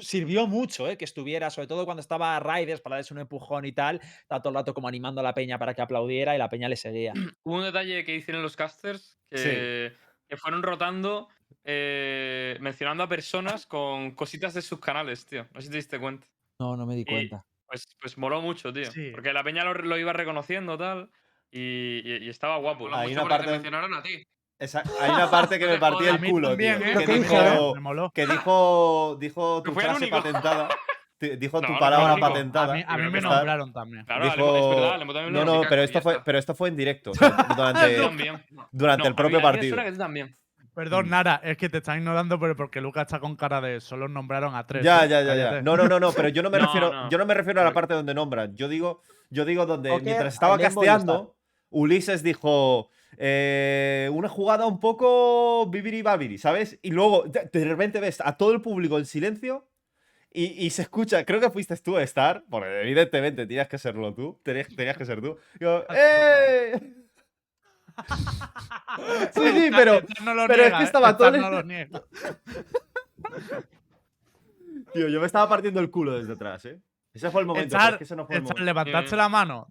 [0.00, 3.72] sirvió mucho eh, que estuviera, sobre todo cuando estaba Riders para darles un empujón y
[3.72, 6.48] tal, estaba todo el rato como animando a la peña para que aplaudiera y la
[6.48, 7.12] peña le seguía.
[7.44, 9.96] Hubo un detalle que hicieron los casters que, Sí.
[10.28, 11.28] que fueron rotando
[11.68, 15.46] eh, mencionando a personas con cositas de sus canales, tío.
[15.52, 16.26] No sé si te diste cuenta.
[16.60, 17.44] No, no me di Y- cuenta.
[17.66, 18.90] Pues, pues moló mucho, tío.
[18.92, 19.10] Sí.
[19.12, 21.10] Porque la peña lo, lo iba reconociendo tal.
[21.50, 22.84] Y, y- y estaba guapo.
[22.84, 24.22] Mola Hay mucho una porque te parte- mencionaron a ti.
[24.58, 26.86] Esa- hay una parte que me partía el culo, también, tío.
[26.86, 26.92] ¿eh?
[27.04, 27.72] Que dijo, dijeron.
[27.74, 28.10] Me moló.
[28.14, 30.68] que dijo, dijo tu frase patentada.
[31.18, 32.26] Te- Dijo No, tu no, palabra lógico.
[32.26, 32.74] A A patentada.
[32.74, 34.04] mí, a mí me nombraron también.
[34.04, 36.76] Claro, dijo- es verdad, también lo no, no, pero esto fue, pero esto fue en
[36.76, 37.10] directo.
[37.56, 37.96] durante,
[38.70, 39.76] durante No, el propio partido.
[39.76, 40.36] que tú también.
[40.76, 41.10] Perdón, Mm.
[41.10, 44.54] Nara, es que te están ignorando, pero porque Lucas está con cara de solo nombraron
[44.54, 44.84] a tres.
[44.84, 45.08] Ya, ¿eh?
[45.08, 45.62] ya, ya, ya.
[45.62, 47.08] No, no, no, no, pero yo no me No, refiero, no.
[47.08, 48.54] yo no me refiero a la parte donde nombran.
[48.54, 51.34] Yo digo, yo digo donde mientras estaba casteando,
[51.70, 56.78] Ulises dijo eh, una jugada un poco bibiri babiri, ¿sabes?
[56.82, 59.66] Y luego de, repente ves a todo el público en silencio
[60.30, 64.12] y, y se escucha, creo que fuiste tú a estar, porque evidentemente tenías que serlo
[64.12, 65.38] tú, tenías, tenías que ser tú.
[65.58, 67.05] Digo, ¡eh!
[69.34, 70.86] Sí, sí, pero, no lo pero es niega, que ¿eh?
[70.86, 72.02] estaba todo no lo niega.
[74.94, 76.80] tío, yo me estaba partiendo el culo desde atrás, ¿eh?
[77.12, 78.64] Ese fue el momento, Echar, es que ese no fue el echar, momento.
[78.64, 79.18] levantaste Eh.
[79.18, 79.68] la mano.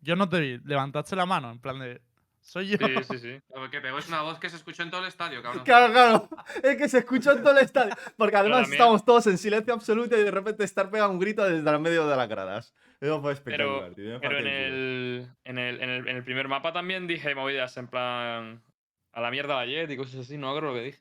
[0.00, 0.58] Yo no te vi.
[0.64, 2.00] Levantaste la mano, en plan de.
[2.40, 2.78] Soy yo.
[2.78, 3.40] Sí, sí, sí.
[3.54, 5.64] Lo que pegó es una voz que se escuchó en todo el estadio, cabrón.
[5.64, 6.28] Claro, claro.
[6.62, 7.94] Es que se escuchó en todo el estadio.
[8.16, 11.68] Porque además estábamos todos en silencio absoluto y de repente Star pega un grito desde
[11.70, 12.74] el medio de las gradas.
[13.00, 14.18] Eso fue espectacular, tío.
[14.20, 17.76] Pero partió en el en, el, en, el, en el primer mapa también dije movidas
[17.76, 18.62] en plan.
[19.12, 21.00] A la mierda la Jet y cosas así, no creo lo que dije.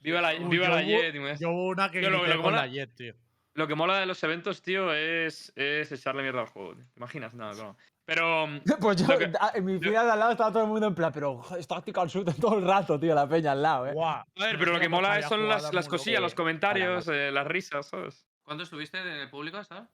[0.00, 2.10] Viva la, Uy, viva yo la hubo- Jet y me- Yo hubo una que Yo
[2.10, 3.14] lo- lo que con mola- la Jet, tío.
[3.54, 6.74] Lo que mola de los eventos, tío, es, es echarle mierda al juego.
[6.74, 6.84] tío.
[6.92, 7.32] ¿Te imaginas?
[7.34, 7.76] No, no.
[8.04, 8.46] Pero.
[8.80, 11.10] Pues yo, que- en mi fila de al lado estaba todo el mundo en plan,
[11.12, 13.92] pero jo, es tactical shoot todo el rato, tío, la peña al lado, eh.
[13.92, 14.08] Guau.
[14.14, 17.46] A ver, No pero lo que mola son las, las cosillas, los comentarios, eh, las
[17.46, 18.26] risas, ¿sabes?
[18.42, 19.88] ¿Cuánto estuviste en el público, está?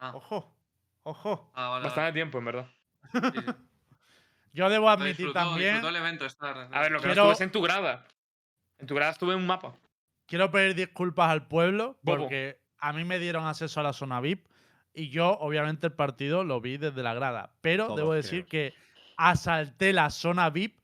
[0.00, 0.56] Ah, Ojo.
[1.02, 1.50] Ojo.
[1.54, 2.66] ah, vale, Bastante tiempo, en verdad.
[3.12, 3.30] vale.
[3.32, 3.46] Sí, sí.
[4.52, 5.74] Yo debo admitir disfrutó, también.
[5.74, 6.26] disfrutó el evento.
[6.40, 8.06] A ver, lo que no Quiero- estuve es en tu grada.
[8.78, 9.76] En tu grada estuve en un mapa.
[10.26, 12.18] Quiero pedir disculpas al pueblo Bobo.
[12.18, 14.46] porque a mí me dieron acceso a la zona VIP
[14.92, 17.52] y yo, obviamente, el partido lo vi desde la grada.
[17.60, 18.22] Pero Todos, debo creo.
[18.22, 18.74] decir que
[19.16, 20.80] asalté la zona VIP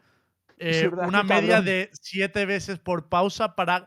[0.58, 1.64] eh, una media cabrón.
[1.64, 3.86] de siete veces por pausa para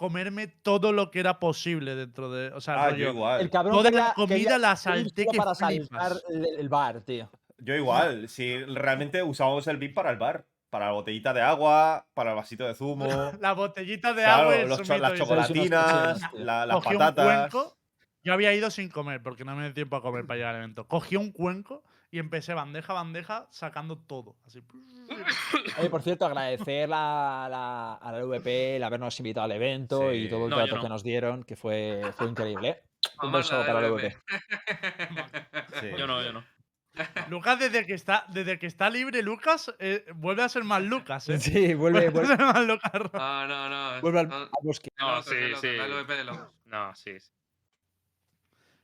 [0.00, 2.48] comerme todo lo que era posible dentro de.
[2.54, 3.40] O sea, Ah, rollo, yo igual.
[3.42, 5.88] El cabrón toda quería- la comida quería- la salté que para flipas.
[6.08, 7.30] saltar el, el bar, tío.
[7.58, 8.26] Yo igual.
[8.30, 10.46] Si realmente usábamos el VIP para el bar.
[10.70, 13.04] Para la botellita de agua, para el vasito de zumo.
[13.40, 17.50] La botellita de claro, agua el los las chocolatinas, la- las Cogí un patatas.
[17.50, 17.76] cuenco.
[18.22, 20.60] Yo había ido sin comer porque no me dio tiempo a comer para llegar al
[20.62, 20.86] evento.
[20.86, 24.36] Cogí un cuenco y empecé bandeja a bandeja sacando todo.
[24.46, 24.62] Así.
[25.78, 30.28] Oye, por cierto, agradecer la- la- a la LVP el habernos invitado al evento y
[30.28, 30.82] todo el No, trato no.
[30.82, 32.68] que nos dieron, que fue, fue increíble.
[32.68, 32.82] ¿eh?
[33.22, 34.16] Un beso para la LVP.
[35.80, 35.86] Sí.
[35.98, 36.44] Yo no, yo no.
[37.28, 41.28] Lucas, desde que está, desde que está libre, Lucas, eh, vuelve a ser más Lucas,
[41.28, 41.38] ¿eh?
[41.38, 42.92] Sí, vuelve, Vuelve a ser más Lucas.
[43.12, 44.00] No, no, no.
[44.02, 44.90] vuelve al, no, al bosque.
[44.98, 45.76] de No, sí, sí.
[45.76, 46.48] La LVP de locos.
[46.66, 47.18] No, sí.
[47.20, 47.30] sí.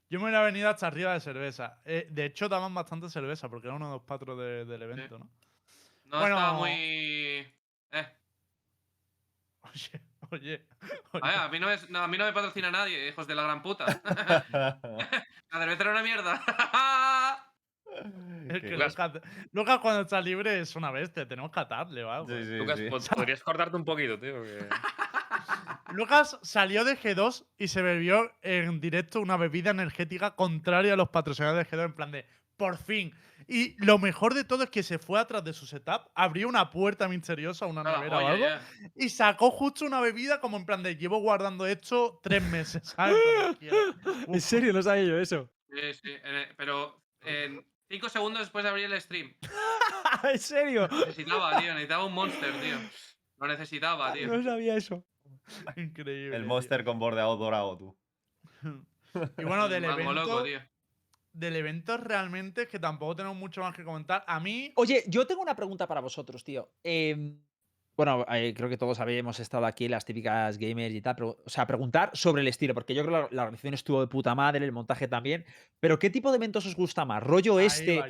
[0.08, 1.80] Yo me hubiera venido hasta arriba de cerveza.
[1.84, 5.18] Eh, de hecho, daban bastante cerveza porque era uno de los patros de- del evento,
[5.18, 5.28] ¿no?
[6.04, 6.36] No Bueno.
[6.36, 6.70] estaba muy.
[6.70, 7.52] Eh.
[9.62, 10.66] Oye, oye.
[11.20, 13.34] A, ver, a, mí no me, no, a mí no me patrocina nadie, hijos de
[13.34, 13.84] la gran puta.
[14.52, 17.42] la cerveza era una mierda.
[18.48, 19.20] Es que Lucas-
[19.52, 22.28] Lucas, cuando está libre es una bestia, tenemos que atarle o algo.
[22.28, 22.88] Sí, sí, Lucas, sí.
[23.14, 24.42] podrías cortarte un poquito, tío.
[24.42, 24.68] que-
[25.96, 31.08] Lucas salió de G2 y se bebió en directo una bebida energética contraria a los
[31.08, 32.26] patrocinadores de G2 en plan de
[32.58, 33.14] por fin.
[33.48, 36.68] Y lo mejor de todo es que se fue atrás de su setup, abrió una
[36.70, 38.60] puerta misteriosa, una No, nevera o algo, ya.
[38.94, 42.94] y sacó justo una bebida como en plan de llevo guardando esto tres meses.
[44.28, 45.50] En serio, no sabía yo eso.
[45.70, 49.34] Sí, sí, eh, pero en cinco segundos después de abrir el stream.
[50.24, 50.88] ¿En serio?
[50.88, 52.76] Necesitaba, tío, necesitaba un monster, tío.
[53.38, 54.28] Lo necesitaba, tío.
[54.28, 55.04] No sabía eso.
[55.76, 56.36] Increíble.
[56.36, 56.48] El tío.
[56.48, 57.96] monster con bordeado dorado, tú.
[59.38, 60.60] Y bueno, del Mango evento, loco, tío.
[61.32, 64.24] del evento realmente es que tampoco tenemos mucho más que comentar.
[64.26, 66.70] A mí, Oye, yo tengo una pregunta para vosotros, tío.
[66.82, 67.40] Em,
[67.96, 71.14] bueno, eh, creo que todos habíamos estado aquí, las típicas gamers y tal.
[71.16, 74.00] pero- o sea, preguntar sobre el estilo, porque yo creo que la, la organización estuvo
[74.00, 75.44] de puta madre, el montaje también.
[75.80, 77.22] Pero, ¿qué tipo de eventos os gusta más?
[77.22, 78.02] ¿Rollo ahí este.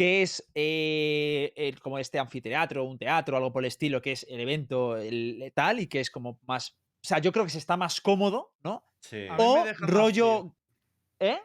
[0.00, 4.24] Que es eh, el- como este anfiteatro, un teatro, algo por el estilo, que es
[4.30, 6.70] el evento el, tal, y que es como más.
[6.70, 8.82] O sea, yo creo que se está más cómodo, ¿no?
[9.00, 9.26] Sí.
[9.36, 10.54] O rollo.
[11.18, 11.38] ¿Eh?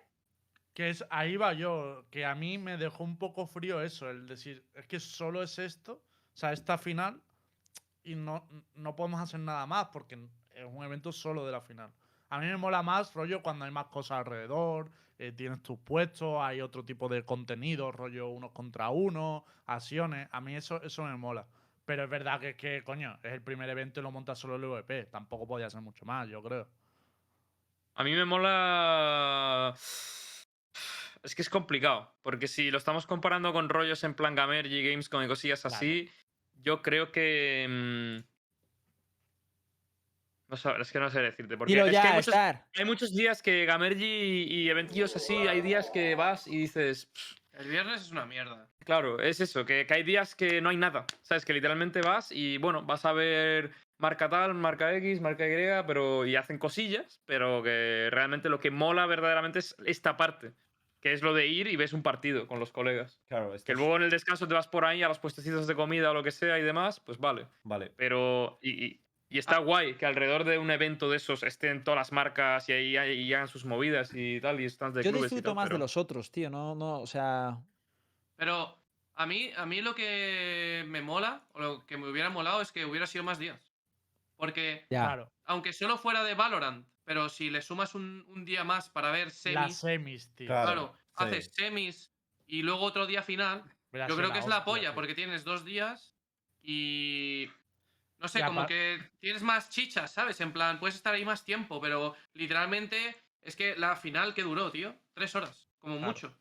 [0.74, 4.26] Que es, ahí va yo, que a mí me dejó un poco frío eso, el
[4.26, 6.02] decir, es que solo es esto,
[6.34, 7.22] o sea, esta final,
[8.06, 10.16] y no, no podemos hacer nada más, porque
[10.54, 11.92] es un evento solo de la final.
[12.30, 16.38] A mí me mola más rollo cuando hay más cosas alrededor, eh, tienes tus puestos,
[16.42, 21.16] hay otro tipo de contenido, rollo uno contra uno, acciones, a mí eso, eso me
[21.16, 21.48] mola.
[21.86, 24.56] Pero es verdad que es que, coño, es el primer evento y lo monta solo
[24.56, 26.68] el VP, tampoco podía ser mucho más, yo creo.
[27.94, 29.74] A mí me mola.
[31.24, 32.14] Es que es complicado.
[32.22, 35.76] Porque si lo estamos comparando con rollos en plan Gamergy, Gamescom y cosillas Claro.
[35.76, 36.12] así,
[36.56, 37.66] yo creo que.
[37.70, 38.35] mm,
[40.56, 41.58] No sé, es que no sé decirte.
[41.58, 42.66] Porque Dilo es que hay ya, muchos, Star.
[42.76, 47.12] hay muchos días que Gamergy y eventillos así, hay días que vas y dices.
[47.52, 48.70] El viernes es una mierda.
[48.86, 51.06] Claro, es eso, que, que hay días que no hay nada.
[51.22, 51.44] ¿Sabes?
[51.46, 56.26] Que literalmente vas y bueno, vas a ver marca tal, marca X, marca Y, pero.
[56.26, 60.54] y hacen cosillas, pero que realmente lo que mola verdaderamente es esta parte.
[61.02, 63.22] Que es lo de ir y ves un partido con los colegas.
[63.30, 65.68] Claro, esto Que es- luego en el descanso te vas por ahí a los puestecitos
[65.68, 67.48] de comida o lo que sea y demás, pues vale.
[67.64, 67.92] Vale.
[67.96, 68.58] Pero.
[68.62, 69.05] Y, y-
[69.36, 72.72] y está guay que alrededor de un evento de esos estén todas las marcas y
[72.72, 75.56] ahí y hagan sus movidas y tal, y stands de Yo clubes y disfruto tal,
[75.56, 76.50] más de los otros, tío.
[76.50, 77.58] No, no, o sea.
[78.38, 78.82] Pero
[79.14, 82.72] a mí, a mí lo que me mola, o lo que me hubiera molado, es
[82.72, 83.76] que hubiera sido más días.
[84.38, 85.04] Porque, Ya.
[85.04, 89.12] Claro, aunque solo fuera de Valorant, pero si le sumas un, un día más para
[89.12, 90.48] ver las semis, semis, tío.
[90.48, 90.72] Claro.
[90.72, 91.14] claro, sí.
[91.26, 92.14] haces semis
[92.48, 96.16] y luego otro día final, yo creo que es la polla, porque tienes dos días
[96.62, 97.50] y.
[98.20, 100.40] No sé, como que tienes más chichas, ¿sabes?
[100.42, 104.72] En plan, puedes estar ahí más tiempo, pero literalmente es que la final que duró,
[104.72, 106.00] tío, tres horas, como Claro.
[106.00, 106.38] mucho.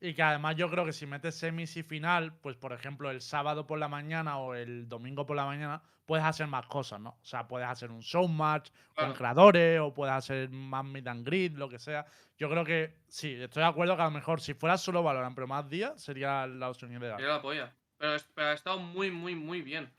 [0.00, 3.20] Y que además yo creo que si metes semis y final, pues por ejemplo el
[3.22, 7.10] sábado por la mañana o el domingo por la mañana, puedes hacer más cosas, ¿no?
[7.22, 9.14] O sea, puedes hacer un show match con Claro.
[9.14, 12.06] creadores o puedes hacer más meet and greet, lo que sea.
[12.38, 15.34] Yo creo que sí, estoy de acuerdo que a lo mejor si fuera solo Valorant,
[15.34, 17.24] pero más días, sería la opción ideal.
[17.24, 17.76] Sería la polla.
[17.98, 19.92] Pero, pero ha estado muy, muy, muy bien.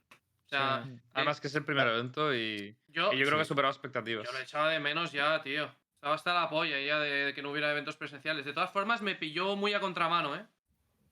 [0.52, 0.90] O sea, Sí.
[1.14, 3.48] Además que es el primer evento y, yo, y yo creo que ha sí.
[3.48, 4.26] superado expectativas.
[4.26, 5.72] yo lo echaba de menos ya, tío.
[5.94, 8.44] Estaba hasta la polla ya de, de que no hubiera eventos presenciales.
[8.44, 10.44] De todas formas, me pilló muy a contramano, ¿eh?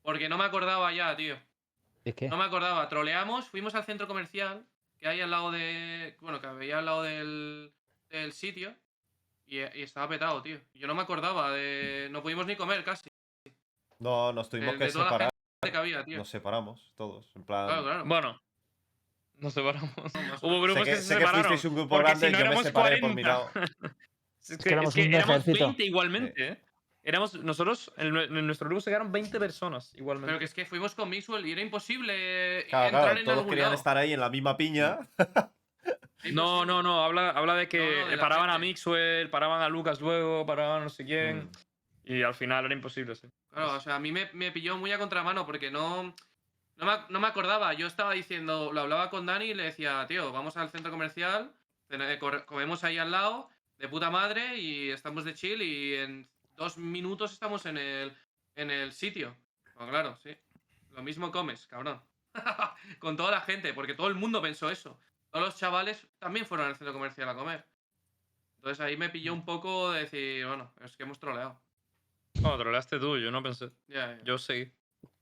[0.03, 1.37] Porque no me acordaba ya, tío.
[2.05, 2.29] ¿Es que?
[2.29, 2.89] No me acordaba.
[2.89, 4.65] Troleamos, fuimos al centro comercial
[4.99, 6.17] que hay al lado de.
[6.21, 7.71] Bueno, que había al lado del,
[8.09, 8.75] del sitio.
[9.47, 10.59] Y, y estaba petado, tío.
[10.75, 12.09] Yo no me acordaba de.
[12.11, 13.09] No pudimos ni comer casi.
[13.99, 15.31] No, nos tuvimos de- que de separar.
[15.63, 16.17] Que había, tío.
[16.19, 17.31] Nos separamos todos.
[17.37, 17.67] En plan.
[17.67, 18.05] Claro, claro.
[18.07, 18.41] Bueno,
[19.39, 19.91] Nos separamos.
[20.43, 21.45] Hubo grupos Sé que, que, se sé que separaron.
[21.47, 23.29] fuisteis un grupo porque grande, si no yo me separé por mi 40.
[23.29, 23.51] lado.
[24.49, 25.67] es que, éramos es que éramos ejército.
[25.67, 26.63] 20 igualmente, ¿eh?
[27.05, 30.27] Éramos, nosotros, en, en nuestro grupo se quedaron 20 personas igualmente.
[30.29, 33.39] Pero que es que fuimos con Mixwell y era imposible Claro, entrar claro, en todos
[33.39, 33.77] algún querían lado.
[33.77, 34.99] estar ahí en la misma piña.
[36.33, 38.59] No, no, no, habla, habla de que No, no, de paraban a.
[38.59, 41.45] Mixwell, paraban a Lucas luego, paraban a no sé quién.
[41.45, 41.51] Mm.
[42.07, 43.29] Y al final era imposible, sí.
[43.53, 46.15] Claro, o sea, a mí me, me pilló muy a contramano porque no,
[46.79, 47.75] no, me, no me acordaba.
[47.75, 51.53] Yo estaba diciendo, lo hablaba con Dani y le decía, tío, vamos al centro comercial,
[52.19, 56.79] corre- comemos ahí al lado, de puta madre, y estamos de chill y en dos
[56.79, 58.17] minutos estamos en el,
[58.57, 59.37] en el sitio.
[59.75, 60.37] Pues claro, sí.
[60.93, 62.01] Lo mismo comes, cabrón.
[62.99, 64.99] con toda la gente, porque todo el mundo pensó eso.
[65.31, 67.67] Todos los chavales también fueron al centro comercial a comer.
[68.57, 71.61] Entonces ahí me pilló un poco de decir, bueno, es que hemos troleado.
[72.41, 73.71] No, troleaste tú, yo no pensé.
[74.25, 74.73] Yo seguí.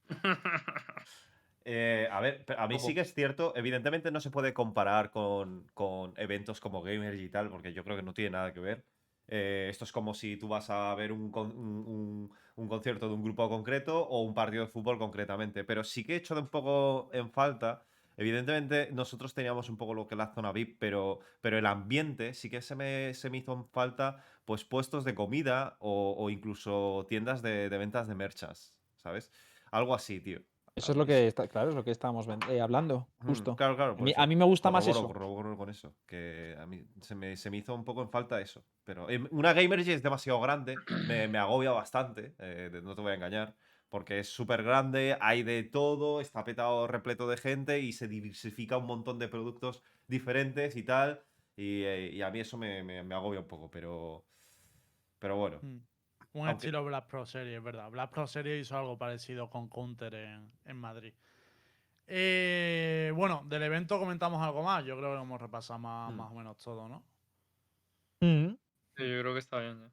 [1.68, 5.66] Eh, a ver, a mí sí que es cierto, evidentemente no se puede comparar con,
[5.74, 8.87] con eventos como Gamer y tal, porque yo creo que no tiene nada que ver.
[9.26, 13.09] Eh, esto es como si tú vas a ver un, con- un- un- un concierto
[13.09, 16.37] de un grupo concreto o un partido de fútbol concretamente, pero sí que he hecho
[16.37, 17.85] de un poco en falta.
[18.16, 22.33] Evidentemente nosotros teníamos un poco lo que es la zona VIP, pero, pero el ambiente
[22.35, 26.31] sí que se me, se me hizo en falta pues puestos de comida o, o
[26.31, 29.33] incluso tiendas de, de ventas de merchas, ¿sabes?
[29.72, 30.55] Algo así, tío.
[30.76, 33.56] Eso es lo que está, claro, es lo que estábamos eh, hablando, Mm, justo.
[33.56, 33.96] Claro, claro.
[33.98, 34.20] A mí, eso.
[34.20, 35.06] a mí me gusta más eso.
[35.06, 35.94] corroboro con eso.
[36.06, 38.62] Que a mí se me, se me hizo un poco en falta eso.
[38.84, 40.76] Pero em, una Gamergy es demasiado grande.
[41.08, 42.34] Me, me agobia bastante.
[42.38, 43.54] eh, no te voy a engañar.
[43.88, 48.76] Porque es súper grande, hay de todo, está petado repleto de gente y se diversifica
[48.76, 51.22] un montón de productos diferentes y tal.
[51.56, 54.26] Y, eh, y a mí eso me, me- me agobia un poco, pero.
[55.18, 55.58] Pero bueno.
[55.62, 55.78] Mm.
[56.37, 57.90] Un Aunque- estilo Black Pro Series, es verdad.
[57.90, 61.14] Black Pro Series hizo algo parecido con Counter en, en Madrid.
[62.07, 64.85] Eh, bueno, del evento comentamos algo más.
[64.85, 66.16] Yo creo que hemos repasado más, Mm.
[66.16, 67.03] más o menos todo, ¿no?
[68.20, 68.51] Mm.
[68.96, 69.81] Sí, yo creo que está bien.
[69.81, 69.90] ya.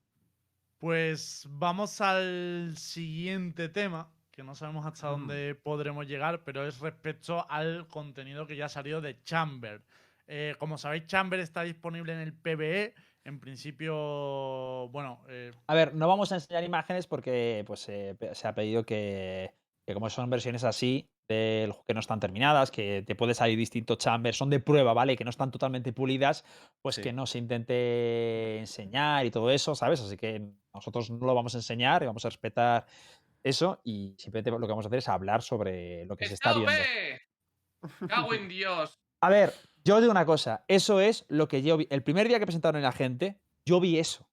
[0.80, 5.12] Pues vamos al siguiente tema, que no sabemos hasta Mm.
[5.12, 9.82] dónde podremos llegar, pero es respecto al contenido que ya ha salido de Chamber.
[10.28, 12.94] Eh, como sabéis, Chamber está disponible en el PBE.
[13.26, 18.48] En principio, bueno, eh, A ver, no vamos a enseñar imágenes porque pues, eh, se
[18.48, 19.54] ha pedido que,
[19.88, 23.96] que como son versiones así, del que no están terminadas, que te puede salir distinto
[23.96, 25.16] chamber, son de prueba, ¿vale?
[25.16, 26.44] Que no están totalmente pulidas,
[26.82, 27.02] pues Sí.
[27.02, 30.02] que no se intente enseñar y todo eso, ¿sabes?
[30.02, 30.42] Así que
[30.74, 32.86] nosotros no lo vamos a enseñar y vamos a respetar
[33.42, 36.50] eso y simplemente lo que vamos a hacer es hablar sobre lo que se está
[36.52, 38.08] ¡Estado viendo.
[38.10, 39.00] ¡Cago en Dios!
[39.22, 41.88] A ver, yo os digo una cosa, eso es lo que yo vi.
[41.90, 44.28] El primer día que presentaron en la gente, yo vi eso.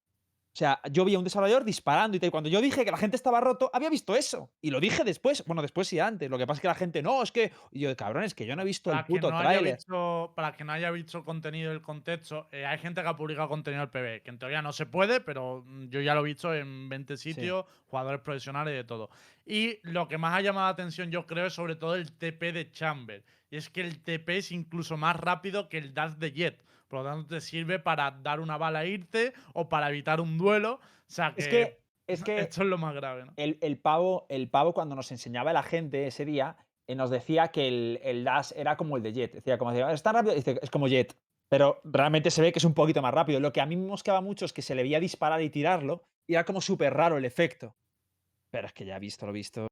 [0.52, 2.28] O sea, yo vi a un desarrollador disparando y tal.
[2.28, 4.50] y Cuando yo dije que la gente estaba roto, había visto eso.
[4.60, 5.44] Y lo dije después.
[5.46, 6.28] Bueno, después y antes.
[6.28, 7.52] Lo que pasa es que la gente, no, es que.
[7.70, 9.50] Y yo, cabrón, es que yo no he visto el para, que puto no haya
[9.50, 9.76] tráiler.
[9.76, 13.48] visto, para que no haya visto contenido del contexto, eh, hay gente que ha publicado
[13.48, 16.24] contenido del PBE, que en teoría no se puede, pero mm, yo ya lo he
[16.24, 19.08] visto en 20 sitios, jugadores profesionales y de todo.
[19.46, 22.52] Y lo que más ha llamado la atención, yo creo, es sobre todo el TP
[22.52, 23.24] de Chamber.
[23.50, 26.64] Y es que el TP es incluso más rápido que el dash de Jet.
[26.88, 30.38] Por lo tanto, te sirve para dar una bala e irte o para evitar un
[30.38, 30.74] duelo.
[30.74, 30.80] O
[31.12, 33.32] sea que, Es que, es que esto es lo más grave, ¿no?
[33.36, 36.56] el, el pavo, el pavo, cuando nos enseñaba la gente ese día,
[36.88, 39.34] eh, nos decía que el, el dash era como el de Jet.
[39.34, 41.16] Decía, como decía, es tan rápido, dice, es como Jet.
[41.48, 43.40] Pero realmente se ve que es un poquito más rápido.
[43.40, 46.04] Lo que a mí me mosqueaba mucho es que se le veía disparar y tirarlo,
[46.28, 47.76] y era como súper raro el efecto.
[48.52, 49.69] Pero es que ya visto lo visto.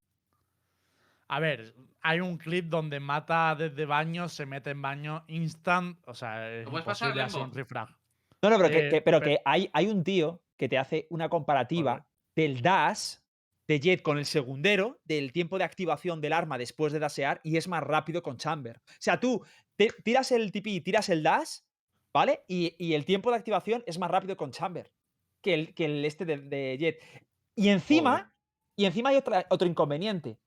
[1.28, 5.98] A ver, hay un clip donde mata desde baño, se mete en baño instant.
[6.06, 7.88] O sea, es ¿Lo puedes pasar, imposible así un refrag.
[8.42, 10.78] No, no, pero, que, Eh, que- pero pe- que hay, hay un tío que te
[10.78, 13.16] hace una comparativa del dash
[13.68, 17.56] de Jet con el segundero, del tiempo de activación del arma después de dashear, y
[17.58, 18.80] es más rápido con Chamber.
[18.86, 19.44] O sea, tú
[19.76, 21.58] te- tiras el TP y tiras el dash,
[22.14, 22.40] ¿vale?
[22.48, 24.90] Y, y el tiempo de activación es más rápido con Chamber
[25.42, 27.00] que el, que el este de, de Jet.
[27.54, 28.32] Y encima, Joder.
[28.76, 30.38] y encima hay otra, otro inconveniente.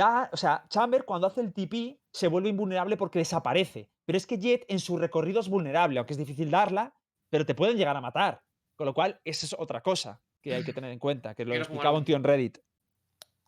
[0.00, 3.90] Da, o sea, Chamber cuando hace el TP se vuelve invulnerable porque desaparece.
[4.06, 6.94] Pero es que Jet en su recorrido es vulnerable, aunque es difícil darla,
[7.28, 8.40] pero te pueden llegar a matar.
[8.76, 11.50] Con lo cual, esa es otra cosa que hay que tener en cuenta, que lo
[11.50, 12.56] Quiero explicaba un tío en Reddit.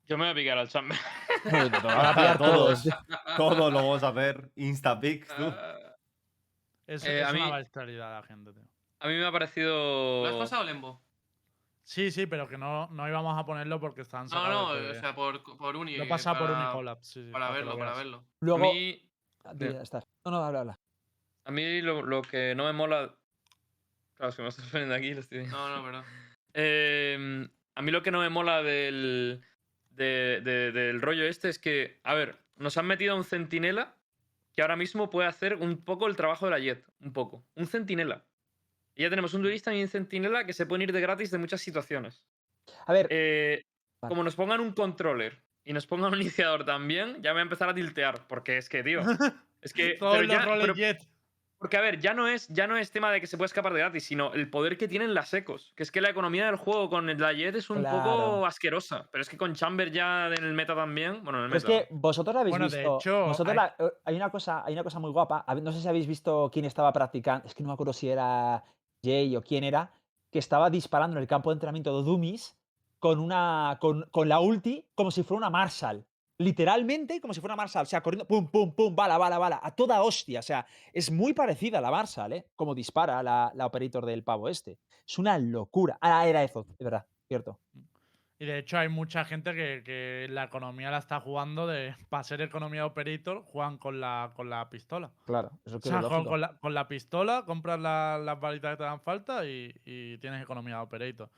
[0.06, 0.98] Yo me voy a picar al chamber.
[1.42, 2.84] Te lo van a pillar todos.
[3.38, 4.50] Todos lo vamos a ver.
[4.56, 5.44] Instapics, tú.
[5.46, 5.78] Ah,
[6.86, 7.50] Es, Eh, es a una mí-
[7.98, 8.62] la gente, tío.
[9.00, 10.22] A mí me ha parecido.
[10.24, 11.00] ¿Lo has pasado, Lembo?
[11.85, 14.95] Sí, sí, pero que no, no íbamos a ponerlo porque están No, no, de o
[15.01, 15.97] sea, por, por Uni.
[15.97, 18.24] Lo pasa por Unicolab, sí, sí, Para verlo, lo para verlo.
[18.41, 18.64] Luego.
[18.70, 19.09] A mí,
[19.45, 19.72] Ah, Bien.
[19.72, 19.99] ya está.
[20.24, 20.78] No, no, habla, habla.
[21.45, 23.12] a mí lo, lo que no me mola.
[24.14, 25.57] Claro, es que me estoy poniendo aquí, lo estoy viendo.
[25.57, 26.05] No, no, perdón.
[26.55, 29.43] Em, a mí lo que no me mola del,
[29.91, 33.97] de- de- del rollo este es que, a ver, nos han metido a un centinela
[34.53, 36.85] que ahora mismo puede hacer un poco el trabajo de la Jet.
[37.01, 37.45] Un poco.
[37.57, 38.24] Un centinela.
[38.95, 41.38] Y ya tenemos un duelista y un centinela que se pueden ir de gratis de
[41.38, 42.24] muchas situaciones.
[42.86, 43.62] A ver, Eh,
[44.03, 44.11] Vale.
[44.11, 47.68] Como nos pongan un controller y nos pongan un iniciador también, ya voy a empezar
[47.68, 48.26] a tiltear.
[48.26, 49.01] Porque es que, tío.
[49.61, 49.95] Es que.
[49.95, 51.09] Todos pero los ya- roles pero- Jet.
[51.57, 53.72] porque, a ver, ya no, es, ya no es tema de que se puede escapar
[53.72, 55.72] de gratis, sino el poder que tienen las ecos.
[55.76, 58.03] Que es que la economía del juego con la Jet es un Claro.
[58.03, 59.09] poco asquerosa.
[59.12, 61.22] Pero es que con Chamber ya en el meta también.
[61.22, 61.86] Bueno, en el Pero es meta.
[61.86, 62.97] que vosotros habéis Bueno, de visto.
[62.99, 65.45] hecho, vosotros hay- la- eh, hay, una cosa, hay una cosa muy guapa.
[65.62, 67.47] No sé si habéis visto quién estaba practicando.
[67.47, 68.64] Es que no me acuerdo si era
[69.03, 69.92] Jay o quién era.
[70.30, 72.57] Que estaba disparando en el campo de entrenamiento de Dummies
[72.98, 73.78] con una.
[73.80, 76.07] con, con la ulti como si fuera una Marshall.
[76.38, 77.82] Literalmente como si fuera una Marshall.
[77.82, 78.26] O sea, corriendo.
[78.26, 79.61] Pum, pum, pum, bala, bala, bala.
[79.62, 80.40] A toda hostia.
[80.40, 82.46] O sea, es muy parecida a la Marshall, ¿eh?
[82.57, 84.78] Como dispara la, la operator del pavo este.
[85.07, 85.98] Es una locura.
[86.00, 87.59] Ah, era eso, de verdad, cierto.
[88.43, 91.95] Y de hecho hay mucha gente que, que la economía la está jugando de.
[92.11, 95.12] Para ser economía operator, juegan con la, con la pistola.
[95.24, 98.72] Claro, eso O que sea, es con, la, con la pistola, compras la- las balitas
[98.72, 101.30] que te dan falta y, y tienes economía operator.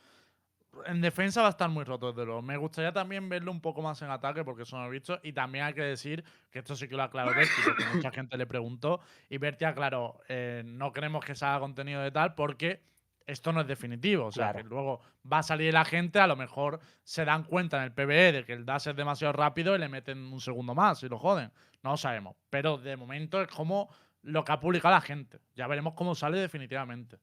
[0.87, 2.41] En defensa va a estar muy roto, desde luego.
[2.41, 5.21] Me gustaría también verlo un poco más en ataque, porque eso no he visto.
[5.23, 8.39] Y también hay que decir que esto sí que lo aclaró Berti, porque mucha gente
[8.39, 9.01] le preguntó.
[9.29, 12.83] Y Berti aclaró: eh, no queremos que se haga contenido de tal, porque
[13.27, 14.27] esto no es definitivo.
[14.27, 14.59] O sea, Claro.
[14.63, 15.01] que luego
[15.31, 18.45] va a salir la gente, a lo mejor se dan cuenta en el PvE de
[18.45, 21.51] que el dash es demasiado rápido y le meten un segundo más y lo joden.
[21.83, 22.37] No lo sabemos.
[22.51, 23.89] Pero de momento es como
[24.23, 25.39] lo que ha publicado la gente.
[25.55, 27.19] Ya veremos cómo sale definitivamente.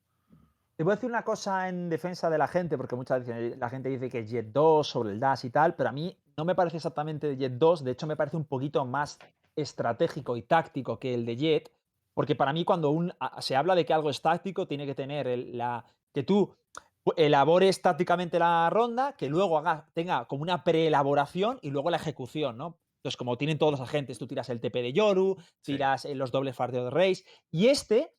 [0.75, 3.69] Te voy a decir una cosa en defensa de la gente, porque muchas veces la
[3.69, 6.55] gente dice que Jet 2 sobre el Dash y tal, pero a mí no me
[6.55, 9.19] parece exactamente Jet 2, de hecho me parece un poquito más
[9.55, 11.71] estratégico y táctico que el de Jet,
[12.13, 15.27] porque para mí cuando un, se habla de que algo es táctico, tiene que tener
[15.27, 16.53] el- la, que tú
[17.15, 22.57] elabores tácticamente la ronda, que luego haga, tenga como una preelaboración y luego la ejecución,
[22.57, 22.79] ¿no?
[22.97, 26.31] Entonces, como tienen todos los agentes, tú tiras el TP de Yoru, tiras eh, los
[26.31, 28.13] dobles fardeos de Reis, y este,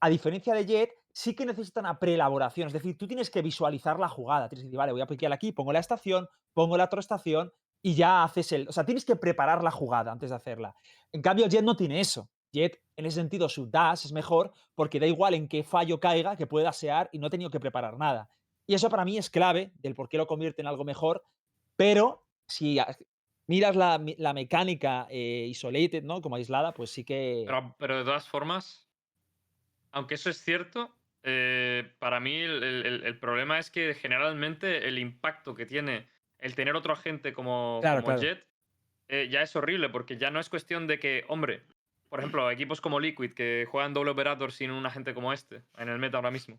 [0.00, 2.66] a diferencia de Jet, sí que necesita una preelaboración.
[2.66, 4.50] Es decir, tú tienes que visualizar la jugada.
[4.50, 7.50] Tienes que decir, vale, voy a piquear aquí, pongo la estación, pongo la otra estación
[7.80, 8.68] y ya haces el.
[8.68, 10.74] O sea, tienes que preparar la jugada antes de hacerla.
[11.12, 12.28] En cambio, Jet no tiene eso.
[12.56, 16.36] Jet, en ese sentido, su dash es mejor porque da igual en qué fallo caiga,
[16.36, 18.30] que pueda asear y no ha tenido que preparar nada.
[18.66, 21.22] Y eso para mí es clave del por qué lo convierte en algo mejor.
[21.76, 22.78] Pero si
[23.46, 26.22] miras la, la mecánica eh, isolated, ¿no?
[26.22, 27.42] Como aislada, pues sí que.
[27.46, 28.88] Pero, pero de todas formas,
[29.92, 34.88] aunque eso es cierto, eh, para mí el, el- el- el problema es que generalmente
[34.88, 38.22] el impacto que tiene el tener otro agente como, Claro, como claro.
[38.22, 38.46] Jet
[39.08, 41.62] eh, ya es horrible, porque ya no es cuestión de que, hombre,
[42.16, 45.88] por ejemplo, equipos como Liquid que juegan doble operator sin un agente como este, en
[45.88, 46.58] el meta ahora mismo,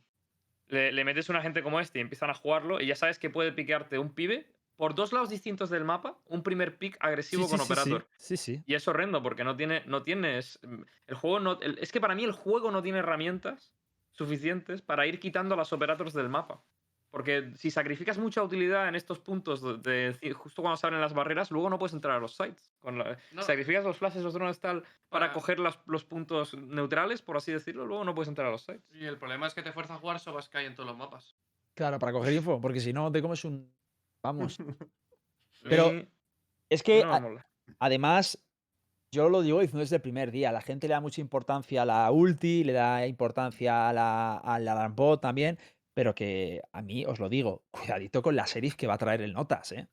[0.68, 3.30] le, le metes un agente como este y empiezan a jugarlo y ya sabes que
[3.30, 4.45] puede piquearte un pibe
[4.76, 8.08] por dos lados distintos del mapa, un primer pick agresivo con operator.
[8.18, 8.64] Sí, sí.
[8.68, 10.60] Y es horrendo porque no tiene, no tienes.
[11.08, 11.60] El juego no.
[11.62, 13.74] el- es que para mí el juego no tiene herramientas
[14.12, 16.62] suficientes para ir quitando a las operators del mapa.
[17.18, 21.49] Porque si sacrificas mucha utilidad en estos puntos, de, justo cuando se abren las barreras,
[21.49, 22.72] luego no puedes entrar a los sites.
[22.80, 23.41] Con la- No.
[23.41, 27.51] Sacrificas los flashes, los drones tal, para Para- coger las- los puntos neutrales, por así
[27.51, 28.88] decirlo, luego no puedes entrar a los sites.
[28.93, 31.36] Y el problema es que te fuerza a jugar Sobaskai en todos los mapas.
[31.74, 33.74] Claro, para coger info, porque si no te comes un.
[34.22, 34.57] Vamos.
[35.63, 35.91] Pero
[36.70, 37.39] es que no
[37.80, 38.38] además,
[39.11, 41.86] yo lo digo diciendo desde el primer día, la gente le da mucha importancia a
[41.86, 45.57] la ulti, le da importancia a la, a la alarm bot también,
[45.98, 49.22] pero que a mí os lo digo, cuidadito con la serif que va a traer
[49.24, 49.88] el Notas, ¿eh?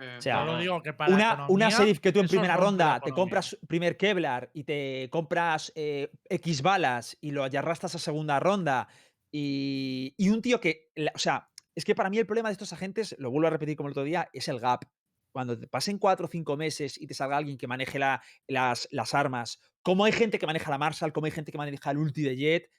[0.00, 3.00] Eh, O sea, lo digo que para Una, una serif que tú en primera ronda
[3.00, 8.40] te compras primer Kevlar y te compras eh, X balas y lo arrastras a segunda
[8.40, 8.88] ronda
[9.30, 12.72] y, y un tío que, o sea, es que para mí el problema de estos
[12.72, 14.84] agentes, lo vuelvo a repetir como el otro día, es el gap.
[15.32, 18.88] Cuando te pasen cuatro o cinco meses y te salga alguien que maneje la- las,
[18.90, 21.98] las armas, como hay gente que maneja la Marshall, como hay gente que maneja el
[21.98, 22.70] ulti de Jet,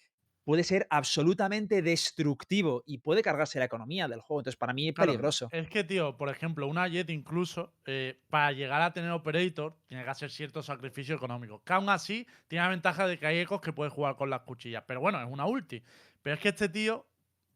[0.46, 4.42] puede ser absolutamente destructivo y puede cargarse la economía del juego.
[4.42, 5.48] Entonces, para mí es Claro, peligroso.
[5.52, 10.04] Es que, tío, por ejemplo, una Jet incluso, eh, para llegar a tener Operator, tiene
[10.04, 11.64] que hacer cierto sacrificio económico.
[11.64, 14.42] Que aún así, tiene la ventaja de que hay ecos que puede jugar con las
[14.44, 14.84] cuchillas.
[14.88, 15.84] Pero bueno, es una ulti.
[16.22, 17.08] Pero es que este tío,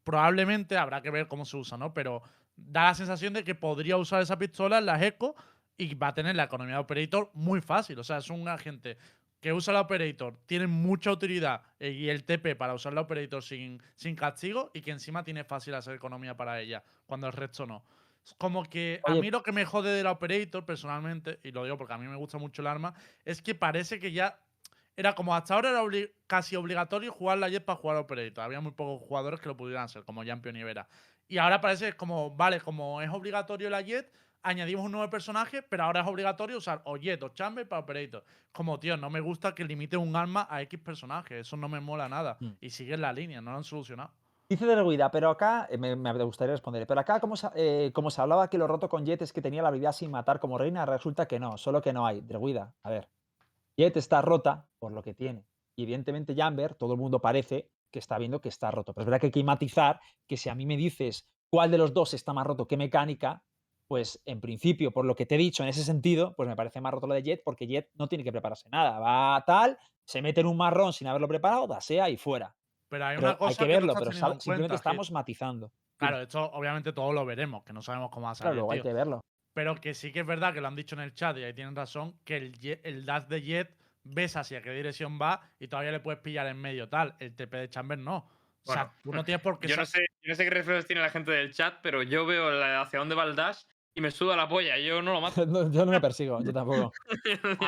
[0.04, 1.94] probablemente, habrá que ver cómo se usa, ¿no?
[1.94, 2.22] Pero
[2.56, 5.34] da la sensación de que podría usar esa pistola en las ecos
[5.76, 7.98] y va a tener la economía de Operator muy fácil.
[7.98, 8.98] O sea, es un agente
[9.40, 13.42] que usa la Operator, tiene mucha utilidad eh, y el TP para usar la Operator
[13.42, 17.66] sin, sin castigo y que encima tiene fácil hacer economía para ella, cuando el resto
[17.66, 17.84] no.
[18.24, 21.64] Es como que a mí lo que me jode de la Operator personalmente, y lo
[21.64, 24.38] digo porque a mí me gusta mucho el arma, es que parece que ya
[24.96, 28.44] era como hasta ahora era obli- casi obligatorio jugar la Jet para jugar a Operator.
[28.44, 30.88] Había muy pocos jugadores que lo pudieran hacer, como Jampion y Vera.
[31.26, 34.12] Y ahora parece como, vale, como es obligatorio la Jet,
[34.42, 38.24] añadimos un nuevo personaje, pero ahora es obligatorio usar o Jet o Chamber para Operator.
[38.52, 41.40] Como, tío, no me gusta que limite un arma a X personaje.
[41.40, 42.36] Eso no me mola nada.
[42.40, 42.50] Mm.
[42.60, 44.12] Y sigue en la línea, no lo han solucionado.
[44.48, 47.92] Dice de Reguida, pero acá, eh, me, me gustaría responder, pero acá como se, eh,
[47.92, 50.40] como se hablaba que lo roto con Jet es que tenía la habilidad sin matar
[50.40, 52.20] como reina, resulta que no, solo que no hay.
[52.20, 53.08] Reguida, a ver,
[53.78, 55.46] Jet está rota por lo que tiene.
[55.76, 58.92] Y evidentemente Jamber, todo el mundo parece que está viendo que está roto.
[58.92, 61.78] Pero es verdad que hay que matizar que si a mí me dices cuál de
[61.78, 63.44] los dos está más roto que mecánica,
[63.90, 66.80] pues en principio, por lo que te he dicho en ese sentido, pues me parece
[66.80, 69.00] más roto lo de Jet, porque Jet no tiene que prepararse nada.
[69.00, 72.54] Va tal, se mete en un marrón sin haberlo preparado, dasea y fuera.
[72.88, 75.14] Pero hay Pero una cosa hay que verlo, pero simplemente cuenta, estamos Hit.
[75.14, 75.72] matizando.
[75.96, 78.50] Claro, esto obviamente todo lo veremos, que no sabemos cómo va a salir.
[78.50, 78.84] Claro, luego hay tío.
[78.90, 79.20] que verlo.
[79.54, 81.52] Pero que sí que es verdad que lo han dicho en el chat y ahí
[81.52, 85.66] tienen razón, que el, Jet- el dash de Jet ves hacia qué dirección va y
[85.66, 87.16] todavía le puedes pillar en medio tal.
[87.18, 88.18] El TP de Chamber no.
[88.66, 90.50] O sea, Bueno, tú no tienes por qué Yo no, sé, yo no sé qué
[90.50, 93.62] reflejos tiene la gente del chat, pero yo veo la- hacia dónde va el dash
[93.94, 94.78] y me suda la polla.
[94.78, 95.44] Yo no lo mato.
[95.46, 96.92] No, yo no me persigo, yo tampoco.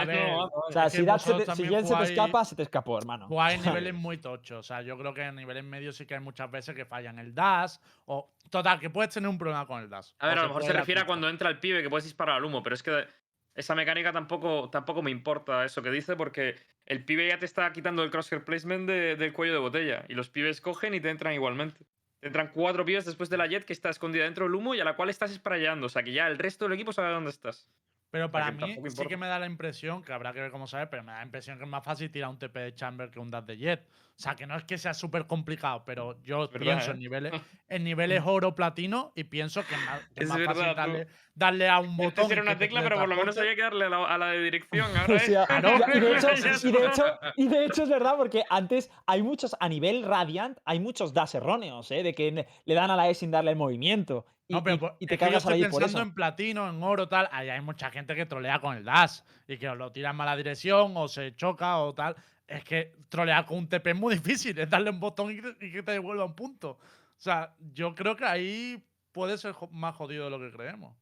[0.06, 3.28] Ver, O sea, si, se te, si se te escapa, se te escapó, hermano.
[3.50, 4.58] En niveles muy tochos.
[4.58, 7.18] O sea, yo creo que en niveles medios sí que hay muchas veces que fallan
[7.18, 7.76] el dash.
[8.06, 8.34] O.
[8.50, 10.10] Total, que puedes tener un problema con el dash.
[10.18, 12.36] A ver, a lo mejor se refiere a cuando entra el pibe que puedes disparar
[12.36, 13.06] al humo, pero es que
[13.54, 16.56] esa mecánica tampoco, tampoco me importa eso que dice, porque
[16.86, 20.04] el pibe ya te está quitando el crosshair placement de- del cuello de botella.
[20.08, 21.84] Y los pibes cogen y te entran igualmente.
[22.22, 24.80] Te entran cuatro pibes después de la jet que está escondida dentro del humo y
[24.80, 25.86] a la cual estás sprayando.
[25.86, 27.68] O sea que ya el resto del equipo sabe dónde estás.
[28.12, 30.86] Pero para mí sí que me da la impresión, que habrá que ver cómo sabe,
[30.86, 33.18] pero me da la impresión que es más fácil tirar un TP de Chamber que
[33.18, 33.80] un dash de Jet.
[33.88, 36.94] O sea, que no es que sea súper complicado, pero yo verdad, pienso ¿eh?
[36.94, 37.32] en niveles,
[37.70, 40.90] en niveles oro platino y pienso que, es más- que es más fácil verdad, tú.
[40.92, 42.30] darle, darle a un botón.
[42.30, 44.26] Era una te tecla, pero por lo menos había que darle a la, a la
[44.26, 44.94] de dirección.
[44.94, 45.78] Ahora O es- sea, Claro.
[45.78, 46.28] ya- y, de hecho,
[46.68, 47.04] y, de hecho,
[47.38, 51.34] y de hecho es verdad, porque antes hay muchos, a nivel Radiant, hay muchos dash
[51.34, 52.02] erróneos, ¿eh?
[52.02, 54.26] de que le dan a la E sin darle el movimiento.
[54.49, 55.80] Y, No, pero y- por- y te es que yo cargas a la estoy por
[55.80, 56.09] pensando eso.
[56.09, 57.28] en platino, en oro, tal.
[57.32, 60.16] Ahí hay mucha gente que trolea con el dash y que os lo tira en
[60.16, 62.16] mala dirección o se choca o tal.
[62.47, 65.57] Es que trolear con un TP es muy difícil, es darle un botón y que,
[65.66, 66.70] y que te devuelva un punto.
[66.72, 68.82] O sea, yo creo que ahí
[69.12, 70.95] puede ser más jodido de lo que creemos.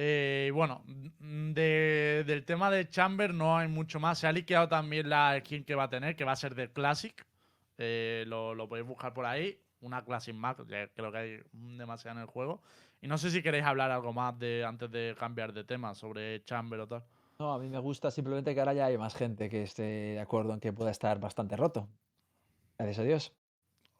[0.00, 4.18] Eh, bueno, mm, de- del tema de Chamber no hay mucho más.
[4.20, 6.70] Se ha liqueado también la skin que va a tener, que va a ser de
[6.72, 7.26] Classic.
[7.78, 9.58] Eh, lo, lo podéis buscar por ahí.
[9.80, 12.60] Una Classic Mac, ya creo que hay demasiado en el juego.
[13.00, 16.42] Y no sé si queréis hablar algo más de antes de cambiar de tema sobre
[16.44, 17.04] Chamber o tal.
[17.38, 20.20] No, a mí me gusta simplemente que ahora ya hay más gente que esté de
[20.20, 21.88] acuerdo en que pueda estar bastante roto.
[22.76, 23.32] Gracias a Dios.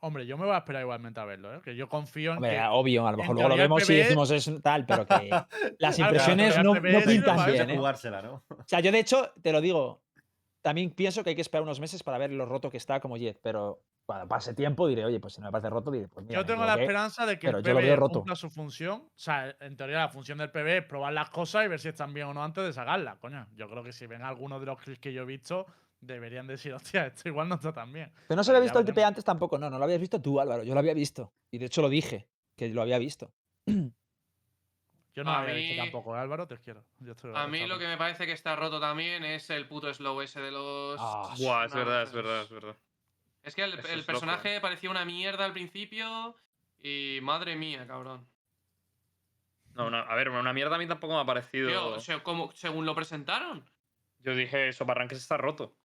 [0.01, 1.61] Hombre, yo me voy a esperar igualmente a verlo, ¿eh?
[1.63, 2.63] que yo confío en Hombre, que.
[2.71, 5.29] obvio, a lo mejor luego lo vemos y PvE decimos es tal, pero que
[5.79, 7.77] las Claro, impresiones no, PvE no pintan bien, ¿eh?
[7.77, 8.45] jugársela, ¿no?
[8.49, 10.01] O sea, yo de hecho, te lo digo,
[10.63, 13.17] también pienso que hay que esperar unos meses para ver lo roto que está como
[13.17, 16.25] Jet, pero cuando pase tiempo diré, oye, pues si no me parece roto, diré, pues
[16.25, 18.15] mira, Yo tengo la esperanza de que pero el lo roto.
[18.21, 19.03] cumpla su función.
[19.03, 21.89] O sea, en teoría la función del PvE es probar las cosas y ver si
[21.91, 23.47] están bien o no antes de sacarlas, coño.
[23.55, 25.67] Yo creo que si ven algunos de los clips que yo he visto,
[26.01, 28.11] deberían decir, hostia, esto igual no está tan bien.
[28.29, 30.23] Pero no se había ya visto el TP antes tampoco, no, no lo habías visto
[30.23, 31.35] tú, Álvaro, yo lo había visto.
[31.51, 33.31] Y de hecho lo dije, que lo había visto.
[35.15, 36.85] Yo no A lo había visto mí- tampoco, ¿eh, Álvaro, te quiero.
[37.01, 39.93] Yo estoy- A mí lo que me parece que está roto también es el puto
[39.93, 40.97] slow ese de los.
[40.99, 42.77] Ah, Buah, es No, verdad, es verdad, es verdad.
[42.77, 42.88] Es
[43.55, 46.37] que el, Eso el es loco, personaje parecía una mierda al principio.
[46.81, 48.29] Y madre mía, cabrón.
[49.75, 51.69] No, una- a ver, una mierda a mí tampoco me ha parecido.
[51.69, 53.65] Tío, se- como- según lo presentaron.
[54.21, 55.77] Yo dije, eso para arranques está roto.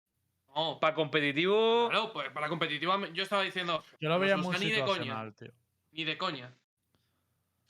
[0.54, 1.88] No, Para competitivo.
[1.88, 3.82] claro, pues para competitiva me- yo estaba diciendo.
[4.00, 4.92] Yo lo no veía muy usa ni de coña.
[4.94, 5.52] situacional, tío.
[5.92, 6.54] Ni de coña.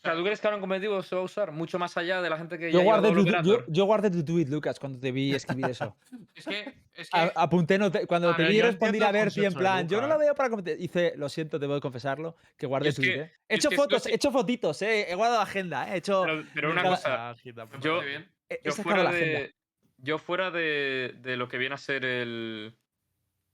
[0.04, 2.20] O sea, ¿tú crees que ahora en competitivo se va a usar mucho más allá
[2.20, 4.80] de la gente que Yo ya guardé, lleva tu, yo, yo guardé tu tweet, Lucas,
[4.80, 5.96] cuando te vi escribir eso.
[6.34, 6.74] Es que.
[6.94, 9.44] Es que A- apunté, no te- cuando A te ver, vi entiendo a el Berti
[9.44, 10.76] en plan, yo no lo veo para competir.
[10.82, 13.32] Hice, lo siento, te voy a confesarlo, que guardé es tweet, que- ¿eh.
[13.48, 15.06] He hecho fotos, que- he hecho fotitos, ¿eh?
[15.08, 15.94] He guardado agenda, ¿eh?
[15.94, 16.22] He hecho...
[16.24, 17.62] Pero, pero una Cada- cosa, Ah, me yo-
[17.98, 18.32] parece bien.
[18.48, 19.54] he- he yo sacado fuera la de.
[19.98, 22.76] Yo fuera de, de lo que viene a ser el.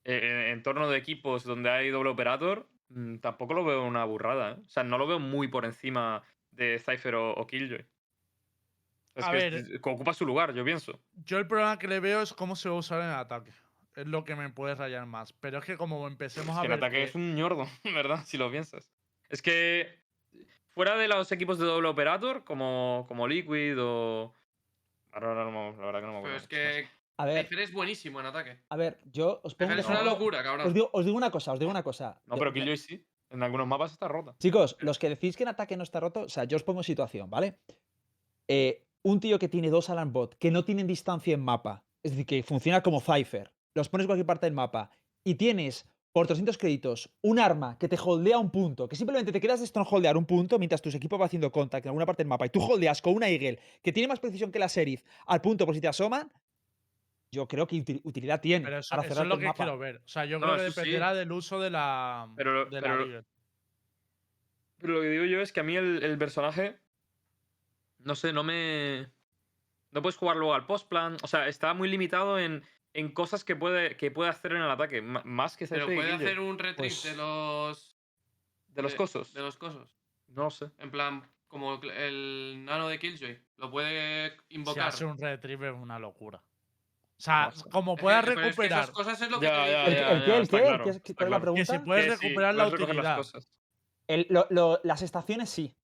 [0.04, 4.56] eh, entorno de equipos donde hay doble operator, mm, tampoco lo veo una burrada, ¿eh?
[4.66, 6.22] O sea, no lo veo muy por encima
[6.58, 7.86] de Cypher o, o Killjoy.
[9.14, 9.54] Es A que ver.
[9.54, 11.00] es- ocupa su lugar, yo pienso.
[11.14, 13.52] Yo el problema que le veo es cómo se va a usar en el ataque.
[13.96, 15.32] Es lo que me puede rayar más.
[15.32, 16.78] Pero es que como empecemos Es a que el ver.
[16.78, 18.24] ataque que- es un ñordo, ¿verdad?
[18.26, 18.92] Si lo piensas.
[19.28, 20.00] Es que
[20.74, 24.34] fuera de los equipos de doble operator, como, como Liquid o.
[25.12, 26.36] Ahora, no, la verdad que no me Pero acuerdo.
[26.36, 26.74] es mucho más.
[26.92, 26.98] que.
[27.20, 28.58] A ver, Cypher es buenísimo en ataque.
[28.68, 30.72] a ver, yo os pongo es una locura, Os cabrón.
[30.72, 32.22] digo, os digo una cosa, os digo una cosa.
[32.26, 33.04] No, pero Killjoy sí.
[33.30, 34.34] En algunos mapas está rota.
[34.38, 36.82] Chicos, los que decís que en ataque no está roto, o sea, yo os pongo
[36.82, 37.58] situación, ¿vale?
[38.48, 42.12] Eh, un tío que tiene dos Alan Bot que no tienen distancia en mapa, es
[42.12, 44.90] decir, que funciona como Cypher, los pones en cualquier parte del mapa
[45.24, 49.40] y tienes por 300 créditos, un arma que te holdea un punto, que simplemente te
[49.40, 52.28] quedas de strongholdear un punto mientras tu equipo va haciendo contact en alguna parte del
[52.28, 55.40] mapa y tú holdeas con una Eagle que tiene más precisión que la Serif al
[55.40, 56.32] punto por si te asoman,
[57.30, 59.56] yo creo que uti- utilidad tiene Pero eso, para eso es lo que mapa.
[59.64, 59.96] quiero ver.
[60.04, 60.76] O sea, yo No, creo que sí.
[60.80, 62.28] dependerá del uso de la.
[62.36, 63.24] Pero- de la pero-.
[64.78, 66.78] Pero lo que digo yo es que a mí el, el personaje.
[67.98, 69.08] No sé, no me.
[69.90, 71.16] No puedes jugar luego al postplan.
[71.22, 72.62] O sea, está muy limitado en,
[72.92, 75.02] en cosas que puede, que puede hacer en el ataque.
[75.02, 77.96] Más que Pero puede hacer un retrieve Pues- de los.
[78.68, 79.34] De los cosos.
[79.34, 79.98] De los cosos.
[80.28, 80.70] No lo sé.
[80.78, 83.38] En plan, como el- nano de Killjoy.
[83.56, 84.88] Lo puede Si invocar.
[84.88, 86.40] hace un retrieve es una locura.
[87.18, 88.78] O sea, como Es puedas que- es que recuperar.
[88.84, 89.84] esas cosas es lo que Ya, te ya.
[89.86, 90.36] ¿El, ya, el qué?
[90.36, 90.62] ¿El está qué?
[90.64, 91.38] claro, ¿Qué- está ¿Cuál es la.
[91.38, 91.84] Que si pregunta?
[91.84, 93.16] puedes Que sí, recuperar la puedes recoger las utilidad.
[93.16, 93.52] cosas.
[94.06, 95.74] El- lo- lo- las estaciones sí.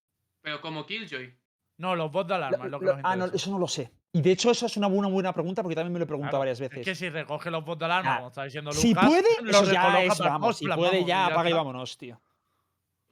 [0.43, 1.37] Pero como Killjoy.
[1.79, 3.59] No, los bots de Lo- alarma es lo que lo- nos ah, no, eso no
[3.59, 3.91] lo sé.
[4.13, 6.31] Y de hecho, eso es una buena, buena pregunta porque también me lo he preguntado
[6.35, 6.79] Claro, varias veces.
[6.79, 8.83] Es que si recoge los bots de alarma, Ah, como está diciendo Lucas.
[8.83, 12.21] si puede, eso ya es, vamos, si puede vamos, ya, apaga y vámonos, tío.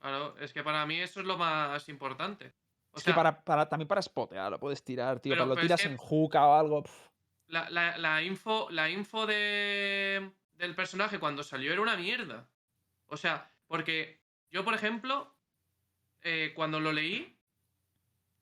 [0.00, 2.52] Claro, es que para mí eso es lo más importante.
[2.92, 5.32] O Es sea, que para, para, también para spotear lo puedes tirar, tío.
[5.32, 6.82] Pero- pero lo es tiras que- en hookah o algo.
[6.84, 7.11] pf.
[7.52, 12.48] La, la- la info, la info de, del personaje cuando salió era una mierda.
[13.06, 15.36] O sea, porque yo, por ejemplo,
[16.22, 17.36] eh, cuando lo leí,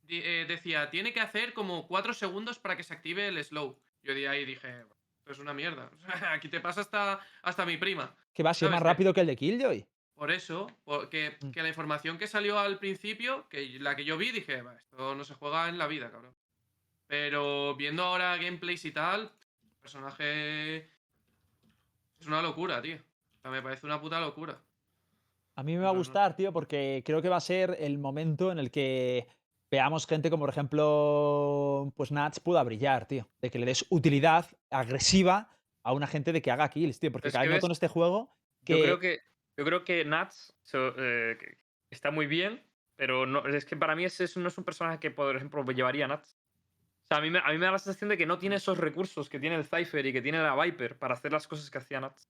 [0.09, 3.79] eh, decía, tiene que hacer como 4 segundos para que se active el slow.
[4.03, 4.81] Yo de ahí dije,
[5.19, 5.91] esto es una mierda.
[6.33, 8.15] Aquí te pasa hasta, hasta mi prima.
[8.33, 9.87] Que va a ser ¿Sabes más rápido que el de Killjoy.
[10.15, 11.51] Por eso, porque Mm.
[11.51, 15.15] que la información que salió al principio, que la que yo vi, dije, "Va, esto
[15.15, 16.35] no se juega en la vida, cabrón.
[17.11, 20.77] Pero viendo ahora gameplays y tal, el personaje
[22.21, 22.95] es una locura, tío.
[22.99, 24.63] O sea, me parece una puta locura.
[25.57, 28.53] A mí me va a gustar, tío, porque creo que va a ser el momento
[28.53, 29.27] en el que
[29.73, 33.29] veamos gente como, por ejemplo, pues Nats pueda brillar, tío.
[33.41, 35.51] De que le des utilidad agresiva
[35.83, 37.11] a una gente de que haga kills, tío.
[37.11, 38.31] Porque cada vez ves, este juego
[38.65, 38.75] que.
[38.79, 39.19] Yo creo que,
[39.57, 41.37] yo creo que Nats so- eh,
[41.91, 42.63] está muy bien,
[42.95, 45.65] pero no, es que para mí ese es- no es un personaje que, por ejemplo,
[45.73, 46.37] llevaría a Nats.
[47.11, 48.79] Sea, a mí, me, a mí me da la sensación de que no tiene esos
[48.79, 51.79] recursos que tiene el Cypher y que tiene la Viper para hacer las cosas que
[51.79, 52.29] hacía Nats.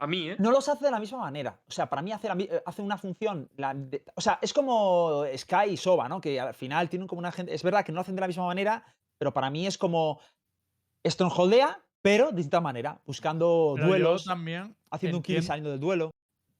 [0.00, 0.36] A mí, ¿eh?
[0.40, 1.60] No los hace de la misma manera.
[1.68, 3.48] O sea, para mí hace, eh, hace una función.
[3.56, 6.20] la de- o sea, es como Sky y Soba, ¿no?
[6.20, 7.54] Que al final tienen como una gente.
[7.54, 8.84] Es verdad que no lo hacen de la misma manera,
[9.16, 10.18] pero para mí es como.
[11.06, 13.00] Strongholdea, pero de distinta manera.
[13.06, 16.10] Buscando Pero yo duelos, también haciendo un kill y saliendo del duelo.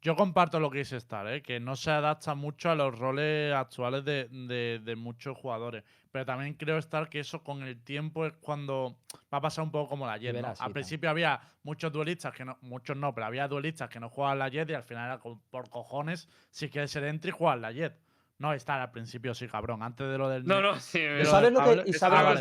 [0.05, 1.43] Yo comparto lo que dice Star, ¿eh?
[1.43, 5.83] que no se adapta mucho a los roles actuales de, de- de muchos jugadores.
[6.13, 8.99] Pero también creo estar que eso con el tiempo es cuando
[9.33, 10.35] va a pasar un poco como la Jet.
[10.43, 10.49] ¿no?
[10.67, 14.39] al principio había muchos duelistas que no, muchos no, pero había duelistas que no jugaban
[14.39, 15.19] la Jet y al final era
[15.51, 17.97] por cojones, si quieres ser entry, jugar la Jet.
[18.39, 19.83] No, estar al principio sí, cabrón.
[19.83, 20.45] Antes de lo del.
[20.45, 21.01] No, no, sí.
[21.25, 21.91] ¿Sabes lo que- que-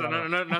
[0.09, 0.59] no, no, no, Ah, no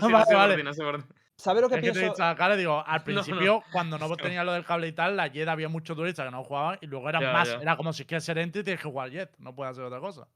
[1.38, 1.44] no.
[1.44, 2.16] ¿Sabes lo que Es que te he pienso?
[2.38, 3.24] cara, digo, al No, no.
[3.24, 6.32] principio, cuando no tenía lo del cable y tal, la Jet había muchos duelistas que
[6.32, 7.50] no jugaban y luego eran Ya, más.
[7.50, 7.58] ya.
[7.62, 10.28] Era como si quieres ser entry, tienes que jugar Jet, no puedes hacer otra cosa.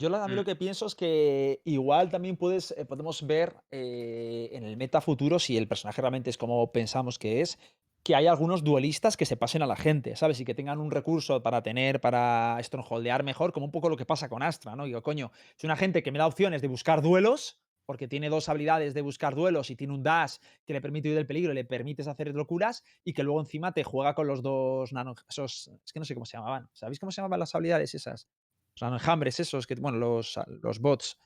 [0.00, 0.44] Yo a mí lo Mm.
[0.44, 5.40] que pienso es que igual también puedes, eh, podemos ver eh, en el meta futuro,
[5.40, 7.58] si el personaje realmente es como pensamos que es,
[8.04, 10.38] que hay algunos duelistas que se pasen a la gente, ¿sabes?
[10.40, 14.06] Y que tengan un recurso para tener, para strongholdear mejor, como un poco lo que
[14.06, 14.84] pasa con Astra, ¿no?
[14.84, 17.58] Digo, coño, es una gente que me da opciones de buscar duelos,
[17.88, 20.36] porque tiene dos habilidades de buscar duelos y tiene un dash
[20.66, 23.72] que le permite huir del peligro y le permites hacer locuras, y que luego encima
[23.72, 25.14] te juega con los dos nano...
[25.26, 26.68] Esos, es que no sé cómo se llamaban.
[26.74, 28.28] ¿Sabéis cómo se llamaban las habilidades esas?
[28.74, 31.18] Los nanoenjambres esos, que, bueno, los, los bots.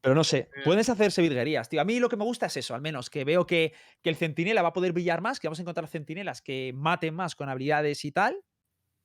[0.00, 0.62] Pero no sé, Eh.
[0.64, 1.82] puedes hacerse virguerías, tío.
[1.82, 4.16] A mí lo que me gusta es eso, al menos, que veo que, que el
[4.16, 7.50] centinela va a poder brillar más, que vamos a encontrar centinelas que maten más con
[7.50, 8.42] habilidades y tal,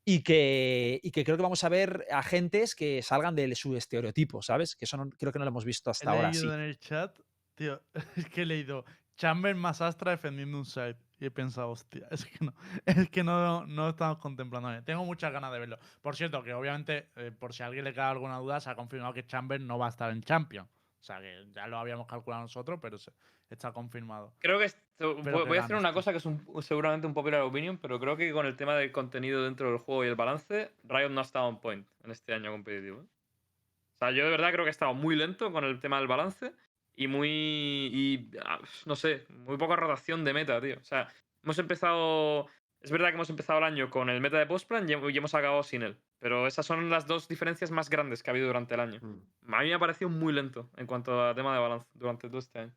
[0.05, 4.41] y que, y que creo que vamos a ver agentes que salgan de su estereotipo,
[4.41, 4.75] ¿sabes?
[4.75, 6.31] Que eso no- creo que no lo hemos visto hasta he ahora.
[6.31, 6.53] leído Sí.
[6.53, 7.17] en el chat,
[7.55, 7.81] tío,
[8.27, 8.83] es que he leído
[9.15, 10.97] Chamber más Astra defendiendo un side.
[11.19, 12.53] Y he pensado, hostia, es que no,
[12.85, 14.83] es que no, no estamos contemplando.
[14.83, 15.79] Tengo muchas ganas de verlo.
[16.01, 18.75] Por cierto, que obviamente, eh, por si a alguien le queda alguna duda, se ha
[18.75, 20.65] confirmado que Chamber no va a estar en Champion.
[20.65, 23.11] O sea, que ya lo habíamos calculado nosotros, pero se-
[23.53, 24.33] está confirmado.
[24.39, 24.81] Creo que esto-
[25.15, 28.31] voy, a hacer una cosa que es un- seguramente un popular opinion, pero creo que
[28.31, 31.45] con el tema del contenido dentro del juego y el balance, Riot no ha estado
[31.47, 33.01] on point en este año competitivo.
[33.01, 33.05] ¿eh?
[33.95, 36.07] O sea, yo de verdad creo que he estado muy lento con el tema del
[36.07, 36.53] balance
[36.95, 37.29] y muy.
[37.29, 40.77] y ah, no sé, muy poca rotación de meta, tío.
[40.79, 41.07] O sea,
[41.43, 42.47] hemos empezado.
[42.81, 45.63] Es verdad que hemos empezado el año con el meta de postplan y hemos acabado
[45.63, 45.95] sin él.
[46.19, 48.99] Pero esas son las dos diferencias más grandes que ha habido durante el año.
[49.01, 49.53] Mm.
[49.53, 52.39] A mí me ha parecido muy lento en cuanto a tema de balance durante todo
[52.39, 52.73] este año.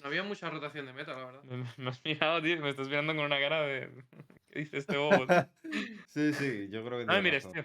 [0.00, 1.42] No había mucha rotación de meta, la verdad.
[1.44, 3.90] Me, me has mirado, tío, me estás mirando con una cara de.
[4.50, 5.26] ¿Qué dice este bobo?
[6.06, 7.64] Sí, sí, yo creo que No me mires, tío.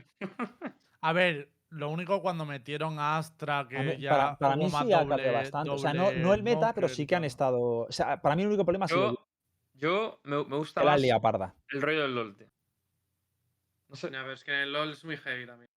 [1.02, 4.70] A ver, lo único cuando metieron a Astra, que A mí- ya para, para mí
[4.70, 5.70] sí ha cambiado bastante.
[5.70, 7.60] O sea, no, no el meta, pero sí que han estado.
[7.62, 9.12] O sea, para mí el único problema ha sido.
[9.14, 9.18] Yo,
[9.76, 11.56] Yo me, me gusta más lía parda.
[11.70, 12.48] el rollo del LOL, tío.
[13.90, 14.08] No sé.
[14.16, 15.70] A ver, es que en el LoL es muy heavy también.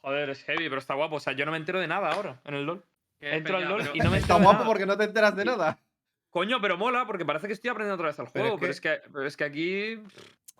[0.00, 1.16] Joder, es heavy, pero está guapo.
[1.16, 2.84] O sea, yo no me entero de nada ahora en el LOL.
[3.20, 4.66] Entro al peña, LoL pero- y no me Está entero de guapo nada.
[4.66, 5.78] porque no te enteras de nada.
[6.30, 8.58] Coño, pero mola, porque parece que estoy aprendiendo otra vez al Pero juego.
[8.60, 10.02] Pero es que, pero es que aquí.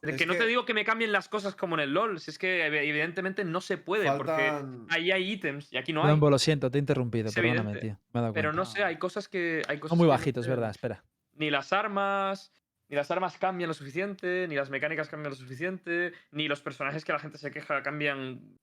[0.00, 2.20] Es que no que- te digo que me cambien las cosas como en el LOL.
[2.20, 4.52] Si es que ev- evidentemente no se puede, porque
[4.90, 6.16] ahí hay ítems y aquí no hay.
[6.18, 7.80] Lo siento, te he interrumpido, Es perdóname, evidente.
[7.80, 8.00] tío.
[8.12, 9.62] Me he dado Pero no sé, hay cosas que.
[9.68, 10.46] Hay cosas Son muy no bajitos.
[10.46, 10.70] ¿verdad?
[10.70, 11.04] Espera.
[11.34, 12.52] Ni las armas.
[12.90, 17.04] Ni las armas cambian lo suficiente, ni las mecánicas cambian lo suficiente, ni los personajes
[17.04, 18.56] que la gente se queja cambian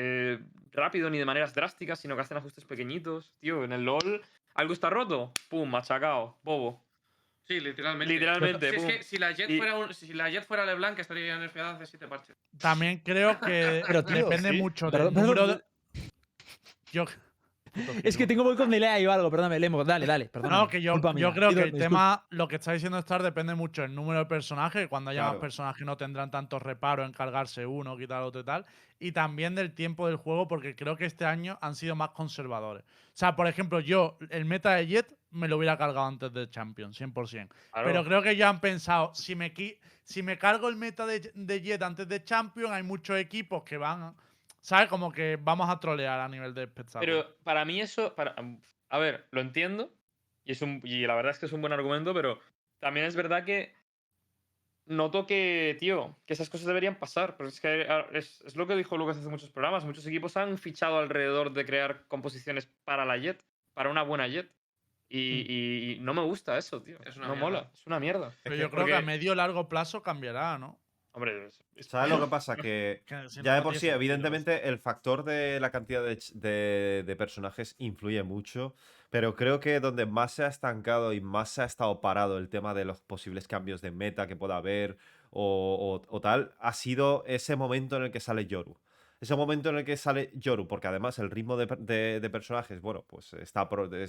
[0.00, 0.38] eh,
[0.70, 3.32] rápido ni de maneras drásticas, sino que hacen ajustes pequeñitos.
[3.40, 4.22] Tío, en el LOL
[4.54, 6.84] algo está roto, pum, machacado, bobo.
[7.42, 8.12] Sí, literalmente.
[8.14, 10.98] Literalmente, Si es que si la Jet, Y- fuera, un- si la Jet fuera LeBlanc
[10.98, 12.36] estaría ya nerfeada hace 7 parches.
[12.58, 14.56] También creo que Pero, tío, depende sí.
[14.58, 15.62] mucho del número de...
[16.92, 17.04] Yo...
[18.02, 19.84] Es que tengo voy con delay o algo, perdóname, Lemo.
[19.84, 20.50] Dale, dale, perdón.
[20.50, 23.82] No, que yo, yo creo que el tema, lo que está diciendo Star depende mucho
[23.82, 25.32] del número de personajes, cuando haya Claro.
[25.34, 28.66] más personajes no tendrán tanto reparo en cargarse uno, quitar otro y tal,
[29.00, 32.84] y también del tiempo del juego, porque creo que este año han sido más conservadores.
[32.84, 36.48] O sea, por ejemplo, yo, el meta de Jet me lo hubiera cargado antes de
[36.48, 37.48] Champion, 100%.
[37.84, 39.52] Pero creo que ya han pensado, si me,
[40.02, 43.76] si me cargo el meta de, de Jet antes de Champion, hay muchos equipos que
[43.76, 44.14] van,
[44.60, 44.88] ¿sabes?
[44.88, 47.00] Como que vamos a trolear a nivel de espectáculo.
[47.00, 48.34] Pero para mí eso, para,
[48.88, 49.92] a ver, lo entiendo
[50.44, 52.38] y, es un, y la verdad es que es un buen argumento, pero
[52.78, 53.74] también es verdad que
[54.86, 57.36] noto que, tío, que esas cosas deberían pasar.
[57.36, 59.84] Pero es que es, es lo que dijo Lucas hace muchos programas.
[59.84, 63.44] Muchos equipos han fichado alrededor de crear composiciones para la Jet,
[63.74, 64.50] para una buena Jet.
[65.10, 66.98] Y, y- y no me gusta eso, tío.
[67.06, 67.48] Es una no mierda.
[67.50, 68.32] mola, es una mierda.
[68.42, 70.78] Pero yo creo que a porque- medio largo plazo cambiará, ¿no?
[71.12, 72.56] Hombre, es- es- ¿Sabes lo que pasa?
[72.56, 73.02] Que
[73.44, 78.22] ya de por sí, evidentemente, el factor de la cantidad de, de- de personajes influye
[78.22, 78.74] mucho,
[79.10, 82.48] pero creo que donde más se ha estancado y más se ha estado parado el
[82.48, 84.96] tema de los posibles cambios de meta que pueda haber
[85.30, 88.76] o, o- o tal, ha sido ese momento en el que sale Yoru.
[89.20, 91.66] Ese momento en el que sale Yoru, porque además el ritmo de,
[92.20, 94.06] de- personajes, bueno, pues está, pro- eh,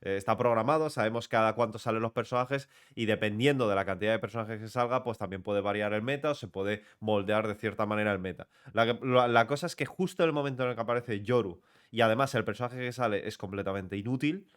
[0.00, 4.60] está programado, sabemos cada cuánto salen los personajes y dependiendo de la cantidad de personajes
[4.60, 8.12] que salga, pues también puede variar el meta o se puede moldear de cierta manera
[8.12, 8.48] el meta.
[8.72, 8.84] La,
[9.28, 12.34] la- cosa es que justo en el momento en el que aparece Yoru y además
[12.34, 14.48] el personaje que sale es completamente inútil,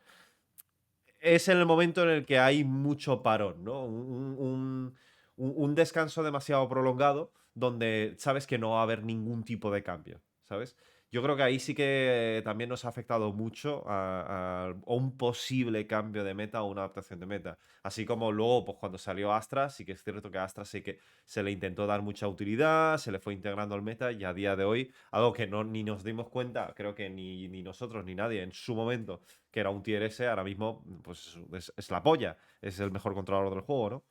[1.20, 3.84] es en el momento en el que hay mucho parón, ¿no?
[3.86, 4.96] Un-
[5.38, 10.22] un descanso demasiado prolongado donde sabes que no va a haber ningún tipo de cambio,
[10.44, 10.76] ¿sabes?
[11.14, 16.24] Yo creo que ahí sí que también nos ha afectado mucho a, un posible cambio
[16.24, 17.58] de meta o una adaptación de meta.
[17.84, 21.00] Así como luego, pues cuando salió Astra, sí que es cierto que Astra sí que
[21.26, 24.56] se le intentó dar mucha utilidad, se le fue integrando al meta y a día
[24.56, 28.16] de hoy, algo que no, ni nos dimos cuenta, creo que ni, ni nosotros ni
[28.16, 29.22] nadie en su momento,
[29.52, 33.14] que era un tier S, ahora mismo pues es, es la polla, es el mejor
[33.14, 34.06] controlador del juego, ¿no?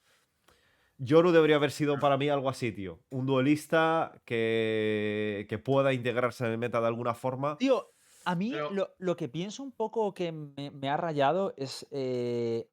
[1.02, 3.00] Yoru debería haber sido para mí algo así, tío.
[3.10, 7.56] Un duelista que, que pueda integrarse en el meta de alguna forma.
[7.56, 7.92] Tío,
[8.26, 11.86] a mí Pero- lo, lo que pienso un poco que me, me ha rayado es.
[11.90, 12.68] eh,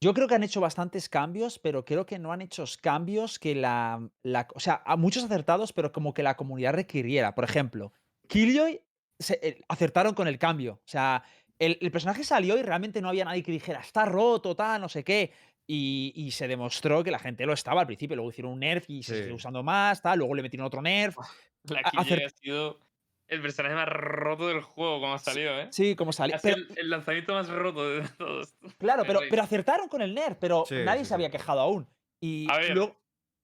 [0.00, 3.54] yo creo que han hecho bastantes cambios, pero creo que no han hecho cambios que
[3.54, 7.34] la, la- O sea, a muchos acertados, pero como que la comunidad requiriera.
[7.34, 7.92] Por ejemplo,
[8.28, 8.80] Killjoy
[9.18, 10.74] se- eh, acertaron con el cambio.
[10.84, 11.24] O sea,
[11.58, 14.88] el, el personaje salió y realmente no había nadie que dijera, está roto, tal, no
[14.88, 15.32] sé qué.
[15.70, 18.16] Y, y se demostró que la gente lo estaba al principio.
[18.16, 19.18] Luego hicieron un nerf y se Sí.
[19.20, 20.18] siguió usando más, tal.
[20.18, 21.16] Luego le metieron otro nerf.
[21.64, 22.80] la ha sido
[23.26, 25.68] el personaje más roto del juego cuando ha salido, ¿eh?
[25.70, 26.38] Sí, como salió.
[26.42, 28.54] Pero, el, el lanzamiento más roto de todos.
[28.78, 31.86] Claro, pero, pero acertaron con el NERF, pero Sí, nadie sí, se había quejado aún.
[32.22, 32.96] Y A ver, luego-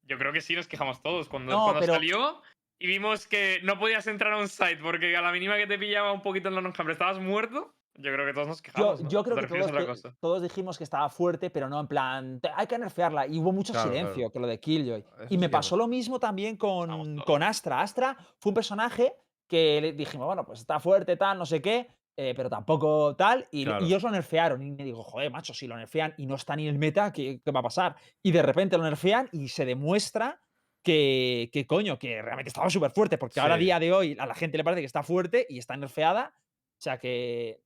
[0.06, 1.28] Yo creo que sí nos quejamos todos.
[1.28, 2.40] Cuando, No, cuando pero- salió
[2.78, 5.78] y vimos que no podías entrar a un site porque a la mínima que te
[5.78, 9.02] pillaba un poquito en la non estabas muerto, yo creo que todos nos yo, quejamos.
[9.02, 9.08] ¿no?
[9.08, 12.50] yo ¿O creo que todos, todos dijimos que estaba fuerte, pero no en plan, "Te-
[12.54, 13.26] hay que nerfearla.
[13.26, 14.30] Y hubo mucho Claro, silencio claro.
[14.32, 15.00] con lo de Killjoy.
[15.00, 17.80] Eso Y sí me que pasó lo mismo también con, con Astra.
[17.80, 19.14] Astra fue un personaje
[19.46, 21.86] que le dijimos, bueno, pues está fuerte, tal, no sé qué,
[22.16, 23.46] eh, pero tampoco tal.
[23.50, 23.84] Y, y Claro.
[23.84, 24.62] ellos lo nerfearon.
[24.62, 27.12] Y me digo, joder, macho, si lo nerfean y no está ni en el meta,
[27.12, 27.96] ¿qué, qué va a pasar?
[28.22, 30.40] Y de repente lo nerfean y se demuestra
[30.82, 33.64] que, que coño, que realmente estaba súper fuerte, porque ahora a Sí.
[33.64, 36.34] día de hoy a la gente le parece que está fuerte y está nerfeada.
[36.36, 37.62] O sea que.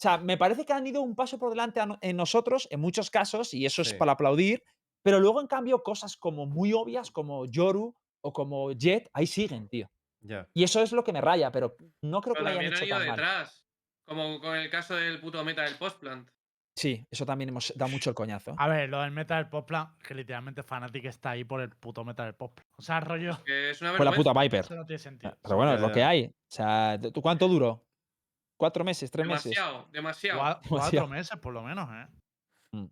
[0.00, 2.80] O sea, me parece que han ido un paso por delante no- en nosotros, en
[2.80, 3.96] muchos casos, y eso es Sí.
[3.96, 4.62] para aplaudir.
[5.02, 9.68] Pero luego, en cambio, cosas como muy obvias, como Yoru o como Jet, ahí siguen,
[9.68, 9.90] tío.
[10.22, 10.48] Ya.
[10.54, 12.78] Y eso es lo que me raya, pero no creo que lo hayan también han
[12.78, 13.16] hecho ido tan mal.
[13.16, 13.66] detrás.
[14.06, 16.30] Como con el caso del puto meta del postplant.
[16.74, 18.54] Sí, eso también hemos dado mucho el coñazo.
[18.56, 22.04] A ver, lo del meta del Poplan, que literalmente Fnatic está ahí por el puto
[22.04, 22.66] meta del Poplan.
[22.78, 23.38] O sea, rollo.
[23.44, 24.60] Que es una Fue la puta Viper.
[24.60, 25.36] Eso no tiene sentido.
[25.42, 26.24] Pero bueno, es lo que hay.
[26.26, 27.84] O sea, ¿tú cuánto duró?
[28.60, 29.10] ¿Cuatro meses?
[29.10, 29.44] ¿Tres meses?
[29.54, 30.38] Demasiado, demasiado.
[30.38, 30.68] Cua- Demasiado.
[30.68, 32.06] Cuatro meses por lo menos, ¿eh?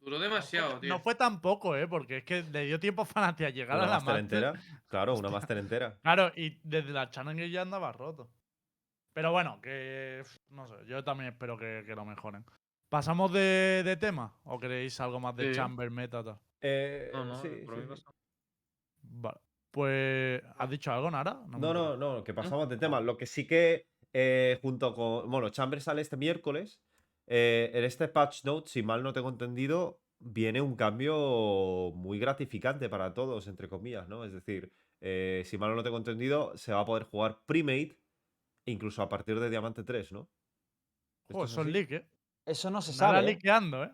[0.01, 0.99] Duró demasiado, No tío.
[0.99, 1.87] fue tampoco, ¿eh?
[1.87, 4.45] Porque es que le dio tiempo a Fnatic a llegar Una a la máster Master.
[4.45, 4.81] entera.
[4.89, 5.99] Claro, una máster entera.
[6.03, 8.31] Claro, y desde la Challenger ya andaba roto.
[9.13, 10.23] Pero bueno, que.
[10.49, 12.45] No sé, yo también espero que, que lo mejoren.
[12.89, 14.39] ¿Pasamos de, de tema?
[14.45, 15.55] ¿O queréis algo más de Sí.
[15.55, 16.25] Chamber Meta?
[16.25, 16.39] Tal?
[16.63, 18.03] Eh, No, no, sí, por sí.
[19.03, 19.39] Vale.
[19.71, 20.43] Pues.
[20.57, 21.41] ¿Has dicho algo, Nara?
[21.47, 23.01] No, no, no, que pasamos de tema.
[23.01, 25.31] Lo que sí que, eh, junto con.
[25.31, 26.81] Bueno, Chamber sale este miércoles.
[27.27, 32.89] eh, en este patch note, si mal no tengo entendido, viene un cambio muy gratificante
[32.89, 34.25] para todos, entre comillas, ¿no?
[34.25, 37.99] Es decir, eh, si mal no tengo entendido, se va a poder jugar pre-made
[38.67, 40.31] incluso a partir de Diamante 3, ¿no?
[41.29, 42.09] ¿Esto Joder, es son leak, ¿eh?
[42.47, 43.23] Eso no se sabe.
[43.23, 43.91] liqueando, ¿eh?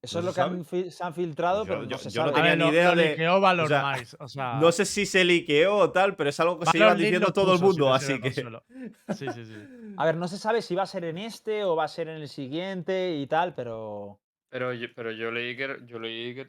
[0.00, 0.30] Eso ¿No es lo
[0.64, 0.90] que sabe?
[0.92, 2.36] se han filtrado, Pues yo- pero no yo- se yo no sabe.
[2.40, 4.84] Tenía ver, ni idea lo de- liqueó Valor o sea, Mice, o sea, No sé
[4.84, 7.60] si se liqueó o tal, pero es algo que se iba Valor diciendo todo el
[7.60, 8.30] mundo, así que.
[9.08, 9.56] Sí, sí, sí.
[9.96, 12.08] A ver, no se sabe si va a ser en este o va a ser
[12.08, 14.20] en el siguiente y tal, pero.
[14.50, 15.76] Pero yo, pero yo leí que.
[15.86, 16.48] Yo leí que.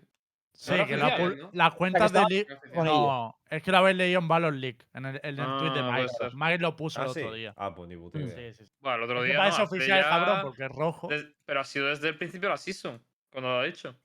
[0.53, 1.49] Sí, que la ¿no?
[1.53, 2.47] las cuentas de estaba League.
[2.75, 5.79] No, es que lo habéis leído en Valor League, en el, en el tweet de
[5.79, 6.31] Ah, Mike.
[6.35, 7.19] Mike lo puso Ah, el sí.
[7.21, 7.53] otro día.
[7.55, 8.35] Ah, pues ni puta idea.
[8.35, 8.73] Sí, sí, sí.
[8.81, 9.37] Bueno, el otro Es que día.
[9.39, 11.07] parece no, oficial, ya cabrón, porque es rojo.
[11.07, 13.01] des- pero ha sido desde el principio de la season.
[13.31, 13.95] Cuando lo ha dicho.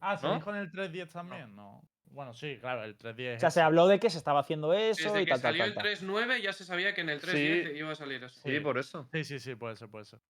[0.00, 0.34] Ah, ¿se ¿no?
[0.34, 1.54] dijo en el 3.10 también?
[1.56, 1.82] No.
[2.10, 3.36] Bueno, sí, claro, el 3.10.
[3.36, 5.50] O sea, se habló de que se estaba haciendo eso Desde y que tal, tal,
[5.58, 5.86] salió tal.
[5.86, 6.08] el tal.
[6.08, 8.40] 3.9 ya se sabía que en el 3.10 iba a salir eso.
[8.40, 8.60] Sí, Sí.
[8.60, 9.08] por eso.
[9.12, 10.20] Sí, sí, sí, puede ser, puede ser.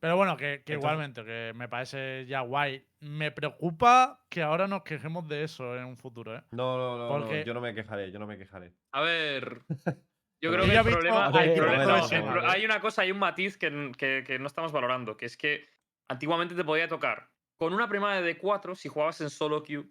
[0.00, 2.86] Pero bueno, que, que Entonces- igualmente, que me parece ya guay.
[3.00, 6.42] Me preocupa que ahora nos quejemos de eso en un futuro, ¿eh?
[6.52, 8.72] No, no, no, no, yo no me quejaré, yo no me quejaré.
[8.92, 9.60] A ver.
[10.40, 11.26] Yo creo que el problema.
[11.42, 12.48] el problema- no, el pro- no.
[12.48, 15.68] hay una cosa, hay un matiz que, que- que no estamos valorando, que es que
[16.08, 19.86] antiguamente te podía tocar con una primada de 4 si jugabas en solo queue.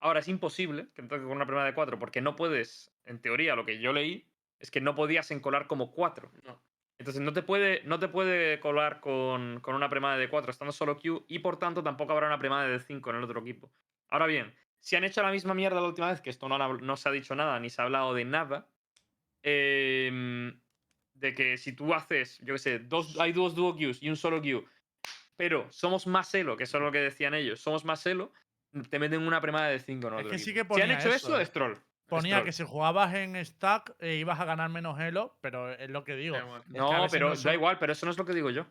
[0.00, 3.20] Ahora es imposible que te toque con una primada de 4 porque no puedes, en
[3.20, 4.28] teoría, lo que yo leí
[4.58, 6.30] es que no podías encolar como 4.
[6.42, 6.62] No.
[6.98, 10.72] Entonces no te puede, no te puede colar con, con una primada de 4 estando
[10.72, 13.72] solo Q y por tanto tampoco habrá una primada de 5 en el otro equipo.
[14.08, 16.86] Ahora bien, si han hecho la misma mierda la última vez, que esto no, han
[16.86, 18.70] no se ha dicho nada ni se ha hablado de nada,
[19.42, 20.60] em,
[21.14, 24.16] de que si tú haces, yo qué sé, dos, hay dos duo queues y un
[24.16, 24.64] solo queue,
[25.36, 28.32] pero somos más elo, que eso es lo que decían ellos, somos más elo,
[28.90, 31.08] te meten una primada de 5 en Es que sí que Si han ponía hecho
[31.08, 31.42] eso, eso, eh.
[31.42, 31.72] es troll.
[31.72, 32.44] es Ponía troll.
[32.46, 36.16] que si jugabas en stack eh, ibas a ganar menos elo, pero es lo que
[36.16, 36.36] digo.
[36.66, 38.66] No, pero no da igual, pero eso no es lo que digo yo.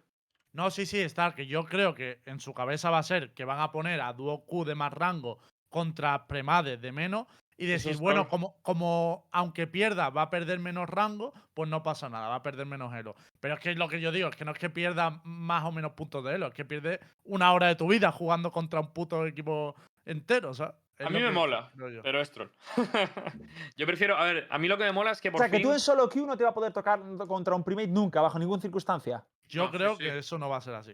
[0.53, 1.33] No, sí, sí, está.
[1.33, 4.13] Que yo creo que en su cabeza va a ser que van a poner a
[4.13, 5.39] Duo Q de más rango
[5.69, 7.27] contra Premades de menos
[7.57, 12.09] y decir, bueno, como, como aunque pierda va a perder menos rango, pues no pasa
[12.09, 13.15] nada, va a perder menos elo.
[13.39, 15.71] Pero es que lo que yo digo es que no es que pierda más o
[15.71, 18.91] menos puntos de elo, es que pierde una hora de tu vida jugando contra un
[18.93, 19.75] puto equipo
[20.05, 20.75] entero, o sea.
[20.97, 21.71] es A mí me mola,
[22.03, 22.49] pero es troll.
[23.77, 25.49] yo prefiero, a ver, a mí lo que me mola es que O por sea,
[25.49, 28.21] que tú en solo Q no te va a poder tocar contra un primate nunca,
[28.21, 29.25] bajo ninguna circunstancia.
[29.47, 30.03] Yo No, creo sí.
[30.03, 30.91] que eso no va a ser así.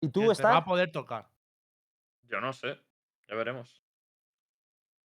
[0.00, 0.54] Y Que tú te va estás.
[0.56, 1.28] a poder tocar.
[2.28, 2.78] Yo no sé,
[3.28, 3.82] ya veremos.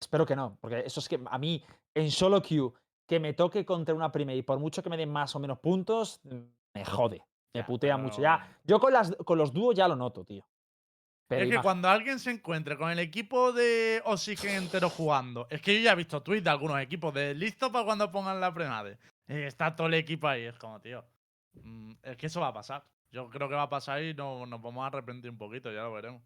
[0.02, 2.74] Espero que no, porque eso es que a mí en solo queue
[3.08, 5.60] que me toque contra una primate y por mucho que me den más o menos
[5.60, 6.40] puntos, mm,
[6.74, 7.24] me jode.
[7.54, 8.22] Me putea mucho.
[8.22, 10.48] Ya, yo con, las, con los dúos ya lo noto, tío.
[11.28, 15.62] Pero es que cuando alguien se encuentre con el equipo de Oxygen entero jugando, es
[15.62, 18.54] que yo ya he visto tweets de algunos equipos de listo para cuando pongan la
[18.54, 18.98] premade.
[19.28, 21.06] Y está todo el equipo ahí, es como, tío.
[21.54, 22.86] mm, Es que eso va a pasar.
[23.12, 25.84] Yo creo que va a pasar y no, nos vamos a arrepentir un poquito, ya
[25.84, 26.22] lo veremos.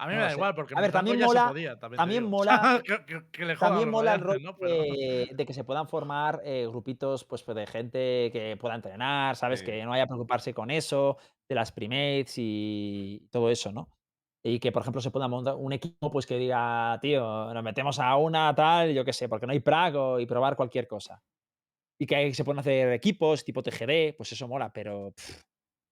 [0.00, 0.36] A mí No me da sé.
[0.36, 3.90] igual, porque A ver, también mola- podía, también, también mola- que, que- que le También
[3.90, 4.56] mola el rollo ¿no?
[4.56, 9.34] Pero- de, de que se puedan formar eh, grupitos pues, de gente que pueda entrenar,
[9.36, 9.60] ¿sabes?
[9.60, 9.66] Sí.
[9.66, 11.18] Que no haya preocuparse con eso,
[11.48, 13.90] de las primates y todo eso, ¿no?
[14.44, 17.98] Y que, por ejemplo, se pueda montar un equipo pues, que diga, tío, nos metemos
[17.98, 21.20] a una tal, yo qué sé, porque no hay prago y probar cualquier cosa.
[22.00, 25.42] Y que se pueden hacer equipos tipo TGD, pues eso mola, pero pff,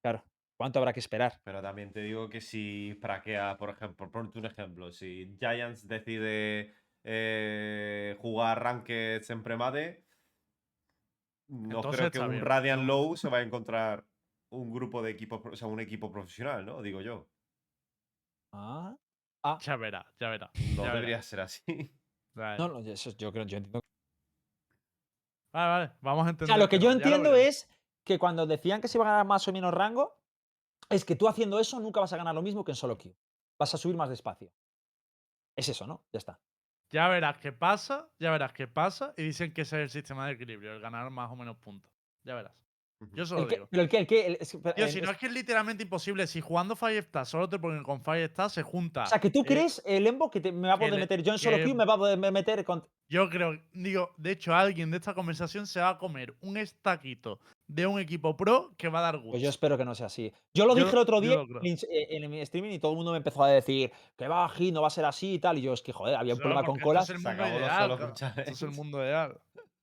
[0.00, 0.22] claro,
[0.56, 1.40] ¿cuánto habrá que esperar?
[1.44, 5.86] Pero también te digo que si praquea, por ejemplo, por ponerte un ejemplo, si Giants
[5.86, 10.04] decide eh, jugar Rankeds en Premade,
[11.48, 12.44] no Entonces creo que un bien.
[12.44, 14.04] Radiant Low se va a encontrar
[14.50, 16.82] un grupo de equipos, o sea, un equipo profesional, ¿no?
[16.82, 17.28] Digo yo.
[18.52, 18.96] Ah,
[19.62, 20.50] Ya verá, ya verá.
[20.76, 21.22] No ya debería verá.
[21.22, 21.62] ser así.
[22.58, 23.80] No, no, eso yo creo, yo entiendo
[25.54, 26.46] vale, vale, vamos a O entender.
[26.48, 27.66] sea, lo que yo entiendo es
[28.04, 30.20] que cuando decían que se iba a ganar más o menos rango,
[30.88, 33.16] es que tú haciendo eso nunca vas a ganar lo mismo que en solo queue.
[33.58, 34.52] Vas a subir más despacio.
[35.56, 36.04] Es eso, ¿no?
[36.12, 36.40] Ya está.
[36.90, 39.14] Ya verás qué pasa, ya verás qué pasa.
[39.16, 41.90] Y dicen que ese es el sistema de equilibrio, el ganar más o menos puntos.
[42.22, 42.52] Ya verás.
[43.12, 43.68] Yo solo digo.
[43.70, 43.98] ¿Pero el qué?
[43.98, 44.26] ¿El qué?
[44.26, 46.76] El- es- pero, Tío, eh, si no es- es que es literalmente imposible, si jugando
[46.76, 49.02] Five Stars solo te ponen con Five Stars, se junta.
[49.04, 51.00] o sea, que tú eh, crees, el Lembo, que te- me va a que poder
[51.00, 52.86] meter yo en solo que- queue, me va a poder meter con.
[53.08, 57.38] Yo creo, digo, de hecho, alguien de esta conversación se va a comer un estaquito
[57.68, 59.30] de un equipo pro que va a dar gusto.
[59.32, 60.32] Pues yo espero que no sea así.
[60.54, 63.12] Yo lo Yo- dije el otro día en, eh, mi streaming y todo el mundo
[63.12, 65.58] me empezó a decir que va, Gil, no va a ser así y tal.
[65.58, 67.04] Y yo, es que joder, había un problema con colas.
[67.04, 68.14] Es el mundo ideal.
[68.46, 69.38] es el mundo ideal.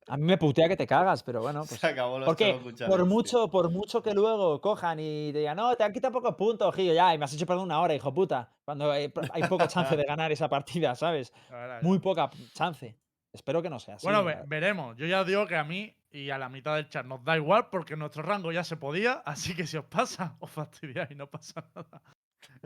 [0.08, 1.80] A mí me putea que te cagas, pero bueno, pues.
[1.80, 2.54] Se acabó los Porque
[2.88, 3.06] por tío.
[3.06, 6.74] mucho, por mucho que luego cojan y te digan, no, te han quitado pocos puntos,
[6.76, 8.52] Gil, ya, y me has hecho perder una hora, hijo puta.
[8.66, 11.32] Cuando hay, hay poca chance de ganar esa partida, ¿sabes?
[11.50, 12.98] Verdad, Muy poca chance.
[13.32, 14.06] Espero que no sea así.
[14.06, 14.96] Bueno, ve- veremos.
[14.96, 17.36] Yo ya os digo que a mí y a la mitad del chat nos da
[17.36, 21.28] igual porque nuestro rango ya se podía, así que si os pasa, os fastidiáis, no
[21.28, 22.02] pasa nada.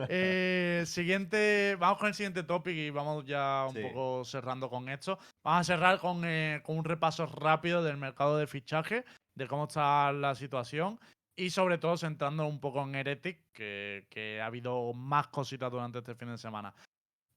[0.09, 3.81] Eh, siguiente, vamos con el siguiente topic y vamos ya un Sí.
[3.81, 5.17] poco cerrando con esto.
[5.43, 9.05] Vamos a cerrar con, eh, con un repaso rápido del mercado de fichaje,
[9.35, 10.99] de cómo está la situación
[11.35, 15.99] y sobre todo centrando un poco en Heretic, que, que ha habido más cositas durante
[15.99, 16.73] este fin de semana.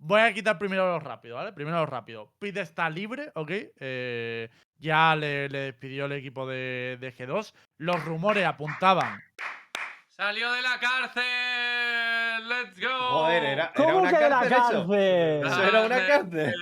[0.03, 1.53] Voy a quitar primero lo rápido, ¿vale?
[1.53, 2.33] Primero lo rápido.
[2.39, 3.51] Pete está libre, ¿ok?
[3.81, 7.53] Eh, ya le, le despidió el equipo de, de G2.
[7.79, 9.23] Los rumores apuntaban.
[10.09, 11.23] ¡Salió de la cárcel!
[12.49, 12.89] ¡Let's go!
[12.89, 14.89] Joder, era, era ¿Cómo una que de la cárcel eso.
[14.89, 15.47] cárcel?
[15.47, 16.55] Eso era una Cárcel.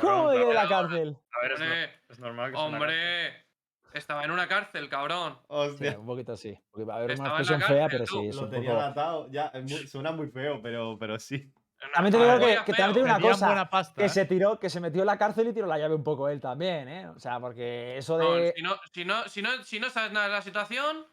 [0.00, 1.16] ¿Cómo que de la cárcel?
[1.32, 2.64] A ver, es, no- es normal que una.
[2.66, 3.46] Hombre,
[3.94, 5.34] estaba en una cárcel, cabrón.
[5.40, 5.98] Sí, Hostia.
[5.98, 6.58] un poquito sí.
[6.70, 8.20] Porque va a haber una Estaba en la expresión fea, cárcel, pero tú.
[8.22, 8.84] sí, es Lo un tenían poco.
[8.86, 9.28] atado.
[9.30, 9.52] Ya,
[9.88, 11.50] suena muy feo, pero, pero sí.
[11.94, 13.46] También te digo que, que también te digo una cosa.
[13.46, 13.94] buena pasta.
[14.00, 14.08] Que ¿eh?
[14.08, 16.40] se tiró, que se metió en la cárcel y tiró la llave un poco él
[16.40, 17.06] también, ¿eh?
[17.08, 18.52] O sea, porque eso No, de.
[18.56, 21.06] si, no, si, no, si, no, si no sabes nada de la situación,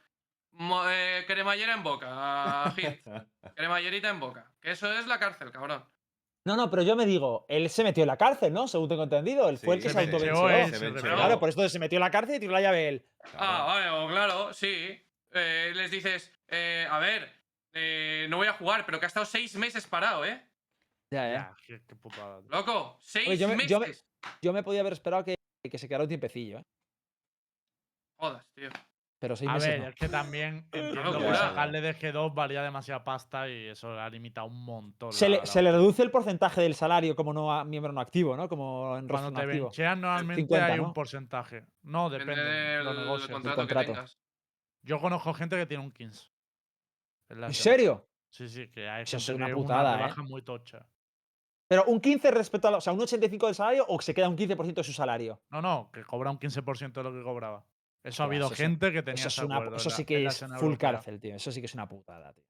[0.56, 3.02] mo- eh, cremallera en boca, Hit.
[3.56, 4.52] Cremallerita en boca.
[4.62, 5.84] Que eso es la cárcel, cabrón.
[6.46, 8.68] No, no, pero yo me digo, él se metió en la cárcel, ¿no?
[8.68, 9.50] Según tengo entendido.
[9.50, 11.02] Él fue el que se autovenció.
[11.16, 13.06] Claro, por eso se metió en la cárcel y tiró la llave él.
[13.36, 15.02] Ah, vale, claro, sí.
[15.32, 17.32] Eh, les dices, eh, a ver,
[17.74, 20.40] eh, no voy a jugar, pero que ha estado seis meses parado, ¿eh?
[21.12, 22.42] Ya, Ya, qué, qué putada.
[22.50, 24.08] Loco, seis Oye, yo me- yo me- meses.
[24.42, 25.36] Yo me podía haber esperado que,
[25.70, 26.64] que se quedara un tiempecillo, ¿eh?
[28.18, 28.70] Jodas, tío.
[29.26, 29.88] Pero seis A meses ver, no.
[29.90, 34.10] es que también entiendo que sacarle de G2 valía demasiada pasta y eso le ha
[34.10, 35.12] limitado un montón.
[35.12, 37.92] Se la- le, la se le reduce el porcentaje del salario como no a- miembro
[37.92, 38.48] no activo, ¿no?
[38.48, 39.66] Como en Cuando no te activo.
[39.66, 40.84] benchean normalmente 50, hay ¿no?
[40.86, 41.66] un porcentaje.
[41.82, 42.36] No, depende.
[42.36, 43.30] Depende del, lo del negocias.
[43.32, 43.88] contrato, contrato.
[43.88, 44.20] que tengas.
[44.84, 46.20] Yo conozco gente que tiene un 15.
[47.30, 47.74] Es la ¿En escena.
[47.76, 48.08] serio?
[48.30, 50.14] Sí, sí, que hay Eso es gente una que putada, una ¿eh?
[50.30, 50.86] muy tocha.
[51.68, 52.78] Pero un 15 respecto a.
[52.78, 55.42] O sea, un 85 del salario o que se queda un 15% de su salario.
[55.50, 57.66] No, no, que cobra un 15% de lo que cobraba.
[58.06, 60.26] Eso ha habido eso es- gente que tenía Eso, es una, acuerdo eso sí que
[60.26, 60.78] es full europea.
[60.78, 61.36] cárcel, tío.
[61.36, 62.44] Eso sí que es una putada, tío.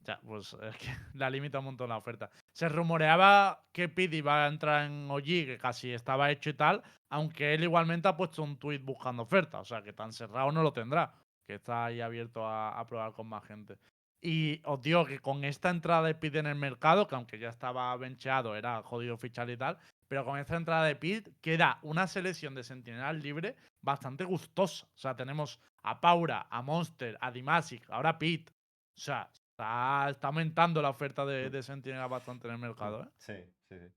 [0.00, 2.30] Ya, pues es que la limita un montón la oferta.
[2.52, 6.82] Se rumoreaba que Pete iba a entrar en OG, que casi estaba hecho y tal,
[7.10, 10.62] aunque él igualmente ha puesto un tweet buscando oferta, o sea que tan cerrado no
[10.62, 11.12] lo tendrá,
[11.46, 13.78] que está ahí abierto a, a probar con más gente.
[14.22, 17.48] Y os digo que con esta entrada de Pete en el mercado, que aunque ya
[17.50, 19.76] estaba bencheado, era jodido fichar y tal,
[20.08, 24.86] pero con esta entrada de Pete queda una selección de sentinelas libre bastante gustosa.
[24.94, 28.52] O sea, tenemos a Paura, a Monster, a Dimasic, ahora Pete.
[28.96, 33.08] O sea, está, está aumentando la oferta de, de sentinelas bastante en el mercado, ¿eh?
[33.18, 33.34] Sí,
[33.68, 33.92] sí, sí.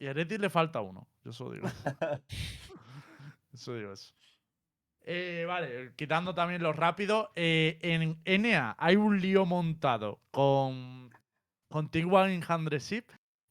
[0.00, 1.68] Y a Heretic le falta uno, yo eso digo.
[3.52, 4.14] eso digo eso.
[5.02, 7.32] Eh, vale, quitando también lo rápido.
[7.34, 11.10] eh, en NA hay un lío montado con,
[11.68, 13.08] con Tigwan y Handresip.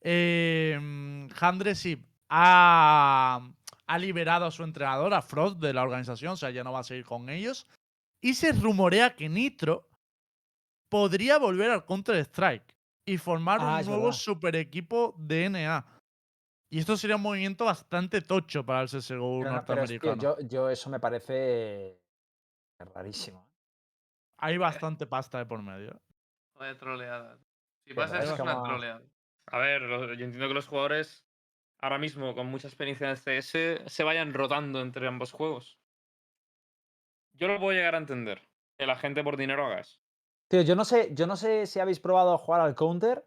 [0.10, 3.42] Eh, Handresip ha,
[3.88, 6.80] ha liberado a su entrenador, a Frost, de la organización, o sea, ya no va
[6.80, 7.68] a seguir con ellos.
[8.24, 9.90] Y se rumorea que Nitro
[10.90, 12.74] podría volver al Counter-Strike
[13.06, 14.18] y formar Ah, un es nuevo verdad.
[14.18, 15.86] super equipo de NA.
[16.72, 20.00] Y esto sería un movimiento bastante tocho para el CSGO Pero, no, pero es, tío,
[20.00, 20.22] norteamericano.
[20.22, 22.00] yo, yo eso me parece
[22.94, 23.42] rarísimo.
[23.42, 23.54] ¿eh?
[24.40, 26.00] Hay bastante pasta de por medio.
[26.58, 27.38] Joder, troleada.
[27.86, 29.02] Si pasa es eso es una como- troleada.
[29.48, 29.82] A ver,
[30.18, 31.26] yo entiendo que los jugadores
[31.80, 35.78] ahora mismo con mucha experiencia en el CS se vayan rotando entre ambos juegos.
[37.34, 38.42] Yo lo puedo llegar a entender.
[38.78, 40.00] Que la gente por dinero haga eso.
[40.50, 43.26] Tío, yo no sé, yo no sé si habéis probado a jugar al counter.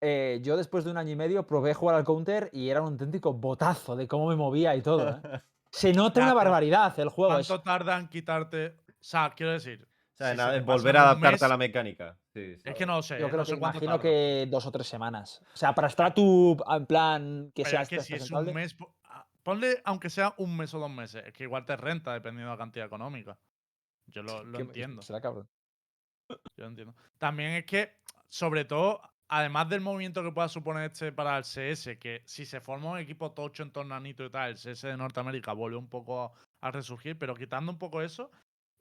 [0.00, 2.92] Eh, yo después de un año y medio probé jugar al counter y era un
[2.92, 5.08] auténtico botazo de cómo me movía y todo.
[5.10, 5.20] ¿eh?
[5.70, 7.38] Se nota una barbaridad el juego.
[7.38, 8.76] es- ¿Cuánto tarda en quitarte?
[8.88, 9.86] O sea, quiero decir.
[10.20, 12.18] O sea, nada, volver a adaptarte mes- a la mecánica.
[12.34, 12.62] Sí, sí.
[12.64, 13.20] Es que no lo sé.
[13.20, 14.02] yo eh, creo no que imagino tarda.
[14.02, 15.40] que dos o tres semanas.
[15.54, 18.74] O sea, para estar tú en plan que sea es que si es un mes.
[18.74, 18.94] po-
[19.44, 21.22] Ponle, aunque sea un mes o dos meses.
[21.24, 23.38] Es que igual te renta dependiendo de la cantidad económica.
[24.06, 25.00] Yo lo, entiendo.
[25.02, 25.48] Será cabrón.
[26.28, 26.94] Yo lo entiendo.
[27.18, 27.96] También es que,
[28.28, 32.60] sobre todo, además del movimiento que pueda suponer este para el CS, que si se
[32.60, 35.76] forma un equipo tocho en torno a Nitro y tal, el CS de Norteamérica vuelve
[35.78, 38.30] un poco a, a resurgir, pero quitando un poco eso,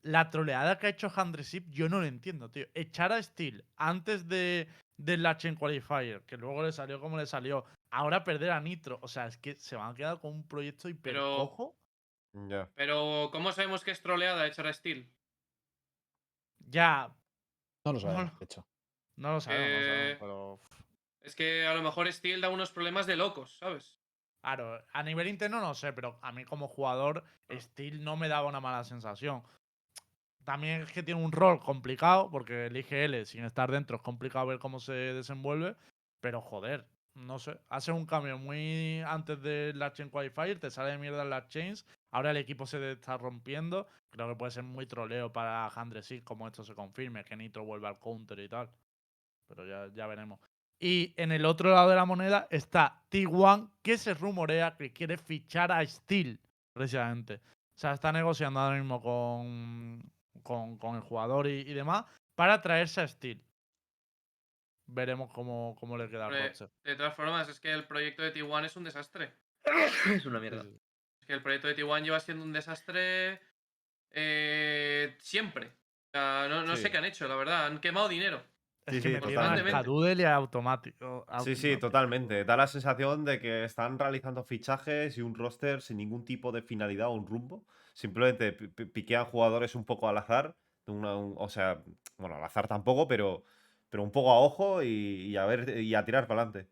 [0.03, 2.65] la troleada que ha hecho Handresip yo no lo entiendo, tío.
[2.73, 4.67] Echar a Steel antes de,
[4.97, 8.99] del la Chain Qualifier, que luego le salió como le salió, ahora perder a Nitro,
[9.01, 11.77] o sea, es que se van a quedar con un proyecto hiper Pero- cojo.
[12.33, 12.69] Ya.
[12.75, 15.09] Pero, ¿cómo sabemos que es troleada echar a Steel?
[16.59, 17.15] Ya,
[17.85, 18.67] No lo sabemos, lo- de hecho.
[19.15, 20.59] no lo sabemos, no lo sabemos, Eh, pero...
[21.21, 23.97] Es que a lo mejor Steel da unos problemas de locos, ¿sabes?
[24.41, 27.23] Claro, a nivel interno no sé, pero a mí como jugador.
[27.51, 29.43] Steel no me daba una mala sensación.
[30.47, 34.47] También es que tiene un rol complicado, porque el IGL sin estar dentro es complicado
[34.47, 35.75] ver cómo se desenvuelve,
[36.21, 40.91] pero joder, no sé, hace un cambio muy antes de la Chain Qualifier, te sale
[40.91, 44.63] de mierda en las chains, ahora el equipo se está rompiendo, creo que puede ser
[44.63, 48.69] muy troleo para Handresik como esto se confirme, que Nitro vuelva al counter y tal,
[49.49, 50.39] pero ya, ya veremos.
[50.79, 55.17] Y en el otro lado de la moneda está T1, que se rumorea que quiere
[55.17, 56.39] fichar a Steel,
[56.71, 57.41] precisamente.
[57.75, 60.09] O sea, está negociando ahora mismo con,
[60.47, 63.43] con, con el jugador y, y demás para traerse a Steel.
[64.85, 66.53] Veremos cómo, cómo le queda al.
[66.85, 69.33] De todas formas, es que el proyecto de T1 es un desastre.
[70.15, 70.63] es una mierda.
[71.19, 73.41] Es que el proyecto de T1 lleva siendo un desastre
[74.11, 75.67] eh, siempre.
[75.67, 76.83] O sea, no, no Sí.
[76.83, 77.65] sé qué han hecho, la verdad.
[77.65, 78.41] Han quemado dinero.
[78.85, 81.25] Es Sí, que sí, a y a automático.
[81.43, 82.45] Sí, sí, totalmente.
[82.45, 86.61] Da la sensación de que están realizando fichajes y un roster sin ningún tipo de
[86.61, 87.65] finalidad o un rumbo.
[88.01, 90.55] Simplemente pi- pi- piquean jugadores un poco al azar.
[90.87, 91.83] o sea,
[92.17, 93.43] bueno, al azar tampoco, pero,
[93.89, 96.71] pero un poco a ojo y, a ver y a tirar para adelante.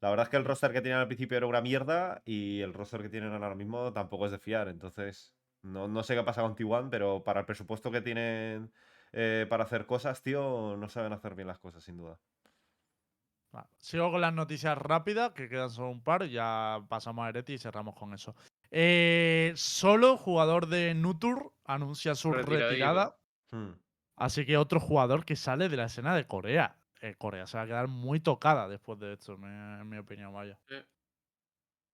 [0.00, 2.74] La verdad es que el roster que tenían al principio era una mierda y el
[2.74, 4.68] roster que tienen ahora mismo tampoco es de fiar.
[4.68, 8.72] Entonces, no, no sé qué pasa con T1, pero para el presupuesto que tienen
[9.12, 12.18] eh, para hacer cosas, tío, no saben hacer bien las cosas, sin duda.
[13.78, 17.58] Sigo con las noticias rápidas, que quedan solo un par, ya pasamos a Ereti y
[17.58, 18.34] cerramos con eso.
[18.76, 23.16] Eh, solo jugador de Nutur anuncia su retirada.
[23.52, 23.70] Hmm.
[24.16, 26.76] Así que otro jugador que sale de la escena de Corea.
[27.00, 30.32] Eh, Corea se va a quedar muy tocada después de esto, me- en mi opinión,
[30.32, 30.58] vaya.
[30.68, 30.74] Sí.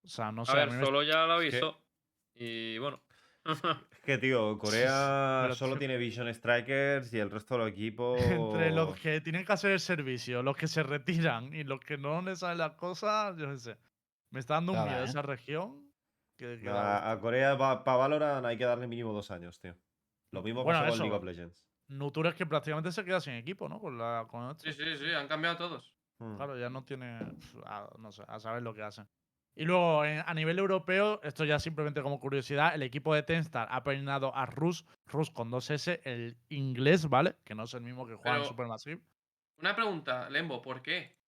[0.05, 0.53] O sea, no sé.
[0.53, 1.83] A a ver, mí me- solo ya lo avisó.
[2.35, 3.03] Y bueno.
[3.45, 8.17] Es que, tío, Corea Pero, solo tío- tiene Vision Strikers y el resto del equipo.
[8.59, 11.99] Entre los que tienen que hacer el servicio, los que se retiran y los que
[11.99, 13.77] no les salen las cosas, yo qué sé.
[14.31, 15.05] Me está dando un miedo ¿eh?
[15.05, 15.90] esa región.
[16.41, 19.77] Que, que da A, a Corea para Valorant hay que darle mínimo dos años, tío.
[20.31, 21.67] Lo mismo Bueno, pasó con League of Legends.
[21.89, 23.79] Nutur es que prácticamente se queda sin equipo, ¿no?
[23.79, 24.65] Con la, con esto.
[24.65, 25.93] Sí, sí, sí, han cambiado todos.
[26.19, 26.37] Hmm.
[26.37, 27.19] Claro, ya no tiene.
[27.67, 29.07] a- no sé, a saber lo que hacen.
[29.55, 33.69] Y luego, en- a nivel europeo, esto ya simplemente como curiosidad, el equipo de Tenstar
[33.71, 37.37] ha peinado a Rus, Rus con dos S, el inglés, ¿vale?
[37.45, 39.03] Que no es el mismo que juega en Pero- Supermassive.
[39.59, 41.19] Una pregunta, Lembo, ¿por qué?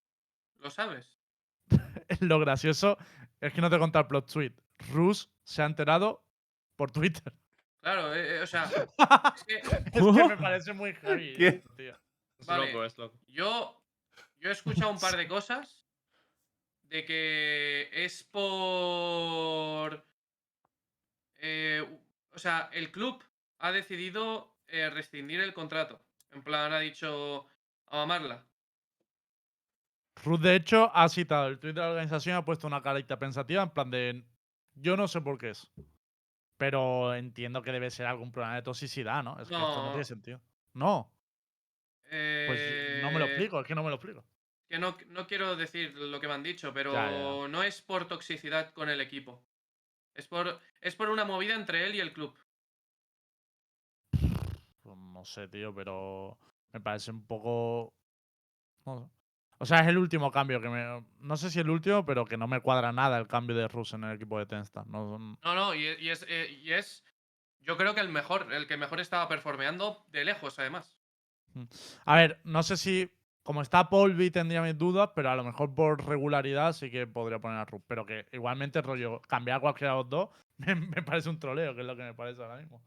[0.59, 1.19] ¿Lo sabes?
[2.21, 2.97] Lo gracioso
[3.39, 4.53] es que no te conté el plot tweet.
[4.91, 6.25] Rus se ha enterado
[6.75, 7.33] por Twitter.
[7.81, 8.63] Claro, eh, eh, o sea,
[9.35, 11.47] es que es que me parece muy heavy, ¿Qué?
[11.47, 11.99] esto, tío.
[12.37, 12.67] Es Vale.
[12.67, 13.19] loco, es loco.
[13.27, 13.83] yo,
[14.39, 15.85] yo he escuchado un par de cosas
[16.83, 20.05] de que es por...
[21.41, 21.99] eh,
[22.31, 23.23] o sea, el club
[23.59, 26.01] ha decidido eh, rescindir el contrato.
[26.31, 27.47] En plan, ha dicho
[27.87, 28.45] a mamarla.
[30.23, 33.17] Rus, de hecho, ha citado el tweet de la organización y ha puesto una carita
[33.19, 34.23] pensativa en plan de.
[34.75, 35.71] Yo no sé por qué es.
[36.57, 39.39] Pero entiendo que debe ser algún problema de toxicidad, ¿no?
[39.39, 39.91] Es que esto no No.
[39.91, 40.41] tiene sentido.
[40.73, 41.11] No,
[42.45, 42.61] pues
[43.01, 44.23] no me lo Eh, explico, es que no me lo explico.
[44.69, 47.47] Que no, no quiero decir lo que me han dicho, pero Ya, ya.
[47.47, 49.45] no es por toxicidad con el equipo.
[50.15, 52.37] Es por, es por una movida entre él y el club.
[54.81, 56.37] Pues no sé, tío, pero
[56.73, 57.93] me parece un poco.
[58.85, 59.22] no sé.
[59.63, 61.05] O sea, es el último cambio que me.
[61.21, 63.93] No sé si el último, pero que no me cuadra nada el cambio de Rus
[63.93, 64.85] en el equipo de Tenstar.
[64.87, 67.05] No, No, no, y, y es, eh, y es.
[67.61, 70.97] Yo creo que el mejor, el que mejor estaba performeando de lejos, además.
[72.05, 73.09] A ver, no sé si.
[73.41, 77.39] Como está Polvi tendría mis dudas, pero a lo mejor por regularidad sí que podría
[77.39, 77.81] poner a Rus.
[77.87, 81.81] Pero que igualmente, rollo, cambiar cualquiera de los dos me, me parece un troleo, que
[81.81, 82.81] es lo que me parece ahora mismo.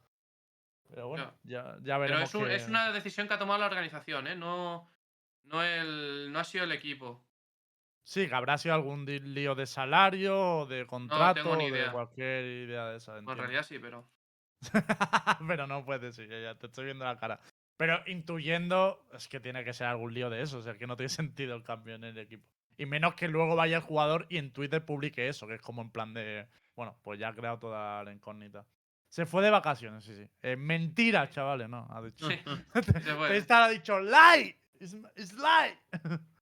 [0.88, 2.28] Pero bueno, ya, ya Pero veremos.
[2.28, 4.36] es, un- que- es una decisión que ha tomado la organización, ¿eh?
[4.36, 4.90] No,
[5.46, 7.24] no, el, no ha sido el equipo.
[8.04, 11.90] Sí, que habrá sido algún lío de salario, o de contrato, tengo ni o de
[11.90, 13.14] cualquier idea de esa.
[13.14, 14.08] Bueno, en realidad sí, pero.
[15.48, 17.40] pero no puedes decir, ya, ya te estoy viendo la cara.
[17.76, 20.96] Pero intuyendo, es que tiene que ser algún lío de eso, o sea, que no
[20.96, 22.46] tiene sentido el cambio en el equipo.
[22.78, 25.82] Y menos que luego vaya el jugador y en Twitter publique eso, que es como
[25.82, 28.66] en plan de, bueno, pues ya ha creado toda la incógnita.
[29.08, 30.28] Se fue de vacaciones, sí, sí.
[30.42, 32.28] Eh, mentira, chavales, no, ha dicho.
[32.28, 32.38] Sí,
[33.02, 33.28] se fue.
[33.30, 35.78] Tenstar ha dicho, lie, it's, it's lie.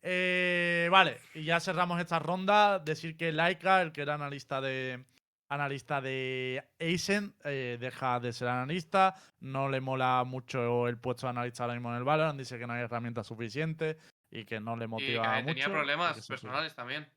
[0.00, 2.78] Eh, vale, y ya cerramos esta ronda.
[2.78, 5.04] Decir que Laika, el que era analista de
[5.50, 9.16] analista de Aizen, eh, deja de ser analista.
[9.40, 12.38] No le mola mucho el puesto de analista ahora mismo en el Valorant.
[12.38, 13.96] Dice que no hay herramientas suficientes
[14.30, 15.46] y que no le Y motiva que mucho.
[15.46, 17.08] tenía y problemas personales también.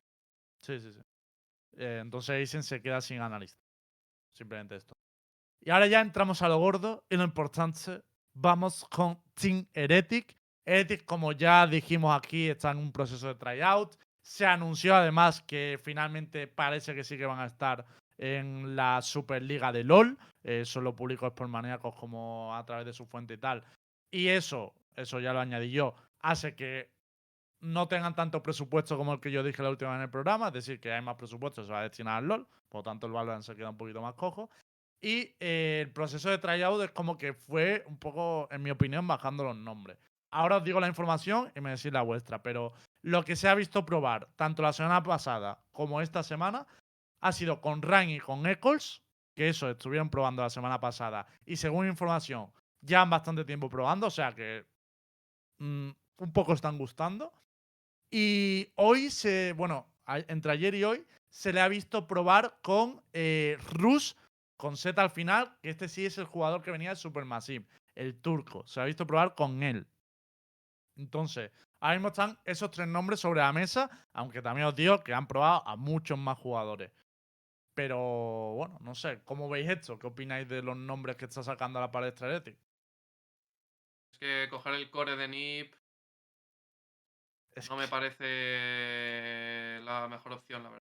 [0.63, 1.01] Sí, sí, sí.
[1.77, 3.59] Eh, entonces Aizen se queda sin analista.
[4.35, 4.93] Simplemente esto.
[5.63, 8.01] Y ahora ya entramos a lo gordo y lo importante.
[8.33, 10.35] Vamos con Team Heretic.
[10.65, 13.95] Heretic, como ya dijimos aquí, está en un proceso de tryout.
[14.21, 17.85] Se anunció además que finalmente parece que sí que van a estar
[18.17, 20.17] en la Superliga de LOL.
[20.43, 23.63] Eso lo publicó Sportmaníacos como a través de su fuente y tal.
[24.11, 26.89] Y eso, eso ya lo añadí yo, hace que
[27.61, 30.47] no tengan tanto presupuesto como el que yo dije la última vez en el programa,
[30.47, 33.07] es decir, que hay más presupuesto, se va a destinar al LOL, por lo tanto
[33.07, 34.49] el Valorant se queda un poquito más cojo.
[34.99, 39.07] Y eh, el proceso de tryout es como que fue un poco, en mi opinión,
[39.07, 39.97] bajando los nombres.
[40.31, 43.55] Ahora os digo la información y me decís la vuestra, pero lo que se ha
[43.55, 46.65] visto probar, tanto la semana pasada como esta semana,
[47.19, 49.01] ha sido con Rain y con Eccles,
[49.35, 52.51] que eso estuvieron probando la semana pasada, y según información,
[52.81, 54.65] ya han bastante tiempo probando, o sea que
[55.59, 57.33] mm, un poco están gustando.
[58.09, 63.57] Y hoy se, bueno, entre ayer y hoy, se le ha visto probar con eh,
[63.71, 64.17] Rus,
[64.57, 68.15] con Z al final, que este sí es el jugador que venía de Supermassive, el
[68.19, 68.65] turco.
[68.67, 69.87] Se ha visto probar con él.
[70.95, 75.13] Entonces, ahora mismo están esos tres nombres sobre la mesa, aunque también os digo que
[75.13, 76.91] han probado a muchos más jugadores.
[77.73, 79.99] Pero bueno, no sé, ¿cómo veis esto?
[79.99, 82.59] ¿Qué opináis de los nombres que está sacando a la palestra Heretic?
[84.13, 85.73] Es que coger el core de NIP
[87.55, 90.88] Es no me parece la mejor opción, la verdad.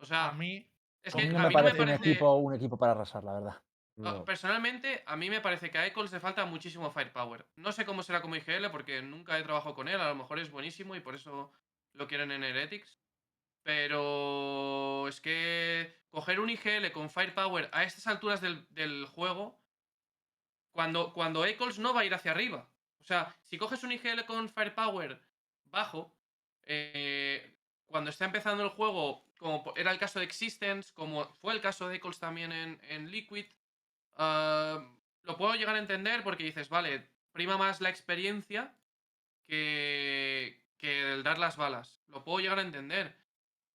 [0.00, 0.70] O sea, a mí,
[1.02, 2.00] es A mí no me mí no me parece un parece.
[2.00, 3.62] equipo, un equipo para arrasar, la verdad.
[4.04, 7.46] Ah, Personalmente, a mí me parece que a Eccles le falta muchísimo firepower.
[7.56, 10.38] No sé cómo será como IGL porque nunca he trabajado con él, a lo mejor
[10.38, 11.52] es buenísimo y por eso
[11.92, 12.98] lo quieren en Heretics.
[13.62, 19.60] Pero es que coger un IGL con firepower a estas alturas del, del juego,
[20.72, 22.70] cuando, cuando Eccles no va a ir hacia arriba.
[23.00, 25.20] O sea, si coges un IGL con firepower
[25.64, 26.14] bajo,
[26.62, 31.60] eh, cuando está empezando el juego, como era el caso de Existence, como fue el
[31.60, 33.46] caso de Eccles también en, en Liquid,
[34.18, 38.74] lo puedo llegar a entender porque dices, vale, prima más la experiencia
[39.46, 42.02] que, que el dar las balas.
[42.08, 43.14] Lo puedo llegar a entender.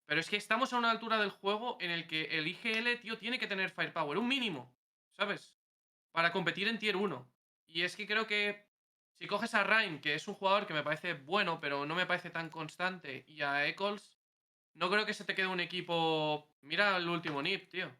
[0.05, 3.17] Pero es que estamos a una altura del juego en el que el IGL, tío,
[3.17, 4.75] tiene que tener firepower, un mínimo,
[5.13, 5.55] ¿sabes?
[6.11, 7.31] Para competir en tier 1.
[7.67, 8.67] Y es que creo que
[9.13, 12.05] si coges a Rhyme, que es un jugador que me parece bueno, pero no me
[12.05, 14.19] parece tan constante, y a Eccles,
[14.73, 16.49] no creo que se te quede un equipo.
[16.61, 17.91] Mira el último NIP, tío.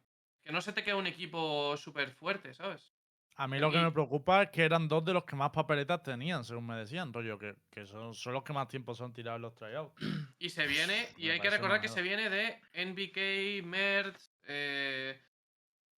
[0.43, 2.93] Que no se te quede un equipo súper fuerte, ¿sabes?
[3.35, 6.03] A mí lo que me preocupa es que eran dos de los que más papeletas
[6.03, 9.37] tenían, según me decían, rollo, que, que son, son los que más tiempo son tirados
[9.37, 9.93] en los tryouts.
[10.37, 15.19] Y se viene, y Me hay que recordar que se viene de NBK, Merz, eh,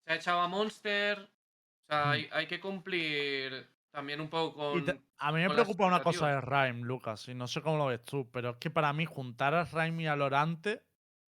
[0.06, 1.20] se ha echado a Monster.
[1.20, 4.86] O sea, hay, hay que cumplir también un poco con.
[4.86, 6.42] te- a mí me preocupa una cosa de.
[6.42, 9.54] Rhyme, Lucas, y no sé cómo lo ves tú, pero es que para mí juntar
[9.54, 10.84] a Rhyme y a Lorante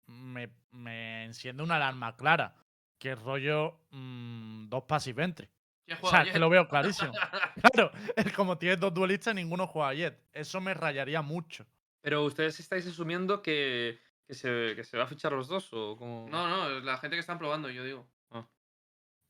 [0.06, 2.54] me, me enciende una alarma clara,
[2.98, 5.48] que es rollo mm, dos passive entry.
[5.86, 7.12] ¿Quién O sea, que lo veo clarísimo.
[7.72, 7.90] Claro,
[8.36, 10.20] como tienes dos duelistas ninguno juega Jet.
[10.32, 11.66] Eso me rayaría mucho.
[12.00, 15.96] Pero ustedes estáis asumiendo que, que, se, que se va a fichar los dos o
[15.96, 16.28] como.
[16.28, 18.08] No, no, la gente que están probando, yo digo.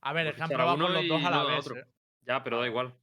[0.01, 1.31] A ver, Por es que han fichar a probado uno con los dos y a
[1.31, 1.59] la vez.
[1.67, 1.77] otro.
[1.77, 1.87] ¿eh?
[2.23, 2.71] Ya, pero da Claro.
[2.71, 2.95] igual.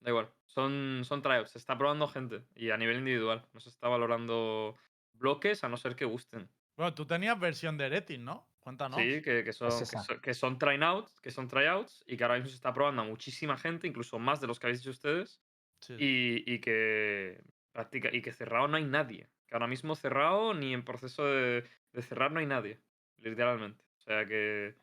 [0.00, 0.30] Da igual.
[0.46, 1.50] Son, son tryouts.
[1.50, 2.44] Se está probando gente.
[2.54, 3.44] Y a nivel individual.
[3.52, 4.76] No se está valorando
[5.12, 6.48] bloques a no ser que gusten.
[6.76, 8.46] Bueno, tú tenías versión de Heretic, ¿no?
[8.64, 8.98] Cuéntanos.
[8.98, 12.36] Sí, que, que son, que, son, que son tryouts, que son tryouts y que ahora
[12.36, 15.42] mismo se está probando a muchísima gente, incluso más de los que habéis dicho ustedes.
[15.80, 15.94] Sí.
[15.98, 19.28] Y, y que practica, y que cerrado no hay nadie.
[19.46, 22.80] Que ahora mismo cerrado ni en proceso de, de cerrar no hay nadie.
[23.18, 23.84] Literalmente.
[23.98, 24.74] O sea que.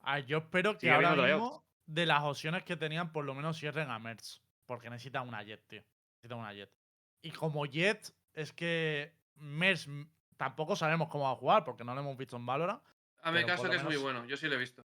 [0.00, 3.88] Ah, yo espero que ahora mismo, de las opciones que tenían, por lo menos cierren
[3.88, 4.42] a Merz.
[4.66, 5.84] Porque necesitan una Jet, tío.
[6.16, 6.72] Necesitan una Jet.
[7.22, 11.94] Y como Jet, es que Merz mm, tampoco sabemos cómo va a jugar, porque no
[11.94, 12.82] lo hemos visto en Valorant.
[13.22, 14.84] Hazme caso que es muy bueno, yo sí lo he visto.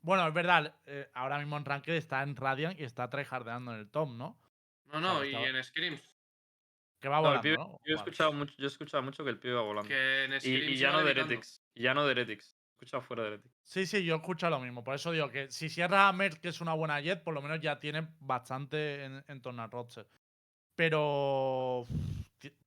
[0.00, 3.80] Bueno, es verdad, eh, ahora mismo en Ranked está en Radiant y está tryhardeando en
[3.80, 4.38] el top, ¿no?
[4.86, 6.02] No, no, y estaba- en Scrims.
[7.00, 7.66] Que va No, volando, pibe- ¿no?
[7.66, 7.96] yo, he Vale.
[7.96, 9.88] escuchado mucho, yo he escuchado mucho que el pibe va volando.
[9.88, 11.10] Que en Y, ya no de.
[11.10, 11.62] Heretics.
[11.74, 12.56] Y ya no de Heretics.
[12.56, 13.54] He escuchado fuera de Heretics.
[13.62, 14.82] Sí, sí, yo escucho lo mismo.
[14.84, 17.42] Por eso digo que si cierra a Merz, que es una buena jet, por lo
[17.42, 20.06] menos ya tiene bastante en, en torno al roster.
[20.76, 21.86] Pero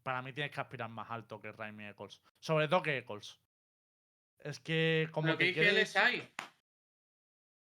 [0.03, 2.21] para mí tienes que aspirar más alto que Raimi Eccles.
[2.39, 3.39] Sobre todo que Eccles.
[4.39, 5.95] Es que como Pero te ¿qué IGLs quedes...
[5.95, 6.29] hay?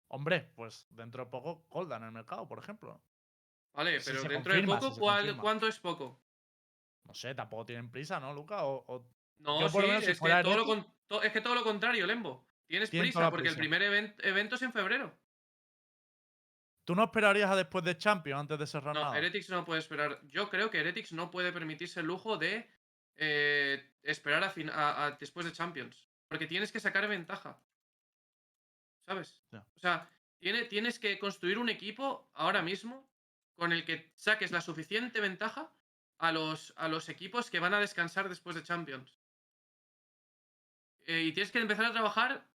[0.07, 3.01] Hombre, pues dentro de poco Colda en el mercado, por ejemplo.
[3.73, 5.37] Vale, pero dentro confirma, de poco, si ¿cuál-.
[5.37, 6.21] ¿cuánto es poco?
[7.05, 8.65] No sé, tampoco tienen prisa, ¿no, Luca?
[8.65, 9.07] O, o-
[9.39, 11.31] No, Yo, por lo sí, menos, si es, que todo lo Heretic- con- to- es
[11.33, 12.47] que todo lo contrario, Lembo.
[12.67, 15.13] Tienes prisa porque el primer even- evento es en febrero.
[16.85, 19.17] ¿Tú no esperarías a después de Champions antes de cerrar No, nada?
[19.17, 20.19] Heretics no puede esperar.
[20.27, 22.69] Yo creo que Heretics no puede permitirse el lujo de
[23.15, 26.09] eh, esperar a- a después de Champions.
[26.27, 27.59] Porque tienes que sacar ventaja.
[29.05, 29.41] ¿Sabes?
[29.75, 30.09] O sea,
[30.39, 33.07] tiene, tienes que construir un equipo ahora mismo
[33.55, 35.71] con el que saques la suficiente ventaja
[36.17, 39.19] a los, a los equipos que van a descansar después de Champions.
[41.05, 42.47] Eh, y tienes que empezar a trabajar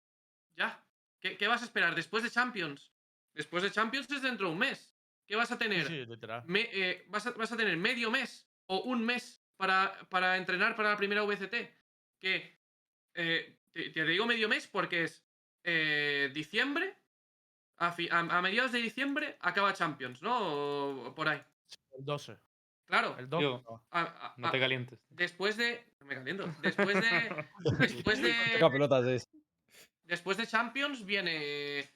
[0.56, 0.82] ya.
[1.20, 2.92] ¿Qué, qué vas a esperar después de Champions?
[3.34, 4.96] Después de Champions es dentro de un mes.
[5.26, 5.86] ¿Qué vas a tener?
[5.86, 6.42] sí, literal.
[6.46, 10.74] me- eh, vas, a, vas a tener medio mes o un mes para, para entrenar
[10.74, 11.54] para la primera VCT.
[12.18, 12.58] Que
[13.14, 15.24] eh, te, te digo medio mes porque es
[15.64, 16.96] eh, diciembre,
[17.76, 20.36] a, fi- a- a mediados de diciembre acaba Champions, ¿no?
[20.36, 21.42] O- o por ahí.
[21.96, 22.36] El 12.
[22.86, 23.16] Claro.
[23.18, 23.40] El 12.
[23.42, 23.84] Tío, no.
[23.90, 24.98] a- a- No a- te calientes.
[25.10, 25.84] después de.
[26.00, 26.52] no Me caliento.
[26.62, 27.44] Después de.
[27.78, 28.34] después de.
[30.04, 31.90] Después de Champions viene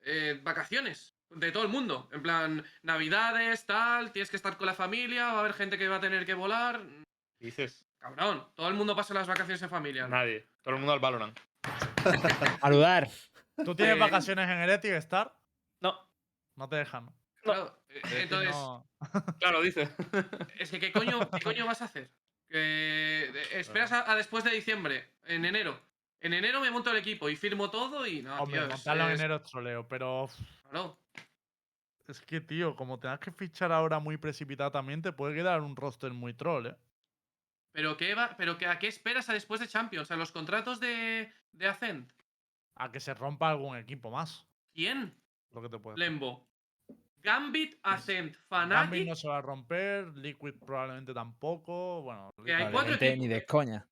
[0.00, 2.08] eh, vacaciones de todo el mundo.
[2.12, 5.86] En plan, navidades, tal, tienes que estar con la familia, va a haber gente que
[5.88, 6.82] va a tener que volar.
[7.38, 7.86] ¿Qué dices?
[7.98, 10.04] Cabrón, todo el mundo pasa las vacaciones en familia.
[10.04, 10.16] ¿no?
[10.16, 10.48] Nadie.
[10.62, 11.38] Todo el mundo al Valorant.
[12.60, 13.08] Saludar.
[13.64, 15.34] ¿Tú tienes Eh, vacaciones en Heretic, Star?
[15.80, 15.94] No,
[16.56, 17.06] No te dejan.
[17.06, 17.14] ¿no?
[17.42, 18.86] Claro, eh, decir, entonces, no-
[19.40, 19.88] claro, dice.
[20.58, 22.10] es que ¿qué coño, qué coño vas a hacer?
[22.48, 25.78] Que eh, esperas a, a después de diciembre, en enero.
[26.20, 29.04] En enero me monto el equipo y firmo todo y no, Hombre, tío, es- montarlo
[29.04, 30.34] en es- enero es troleo, pero uf,
[30.68, 30.98] claro.
[32.08, 35.76] es que, tío, como tengas que fichar ahora muy precipitado también, te puede quedar un
[35.76, 36.76] roster muy troll, ¿eh?
[37.72, 40.10] Pero, ¿qué va, pero que, ¿a qué esperas a después de Champions?
[40.10, 42.10] ¿A los contratos de, de Ascent?
[42.76, 44.46] A que se rompa algún equipo más.
[44.72, 45.14] ¿Quién?
[45.52, 46.48] Lo que te puede Lembo.
[47.22, 49.08] Gambit, Ascent, Gambit Fnatic.
[49.08, 52.02] no se va a romper, Liquid probablemente tampoco.
[52.02, 53.18] Bueno, Que hay Liquid- cuatro equipos.
[53.18, 53.86] Ni de coña.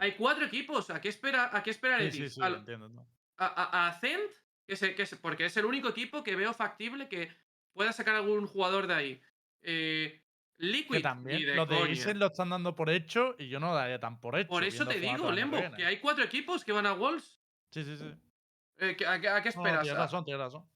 [0.00, 0.88] Hay cuatro equipos.
[0.90, 2.88] ¿A qué espera, a qué espera Sí, sí, sí, Al- entiendo.
[2.88, 3.06] ¿no?
[3.36, 4.30] a, a- a Ascent,
[4.66, 7.28] que se- que se- porque es el único equipo que veo factible que
[7.74, 9.22] pueda sacar algún jugador de ahí.
[9.60, 10.22] Eh,
[10.58, 11.90] Liquid, Que también los de.
[11.90, 14.48] Isen lo están dando por hecho y yo no lo daría tan por hecho.
[14.48, 17.40] Por eso te digo, Lembo, que hay cuatro equipos que van a Wolves.
[17.70, 18.12] Sí, sí, sí.
[18.78, 19.82] Eh, a, qué- a qué No, esperas?
[19.82, 20.68] tienes razón, tienes razón.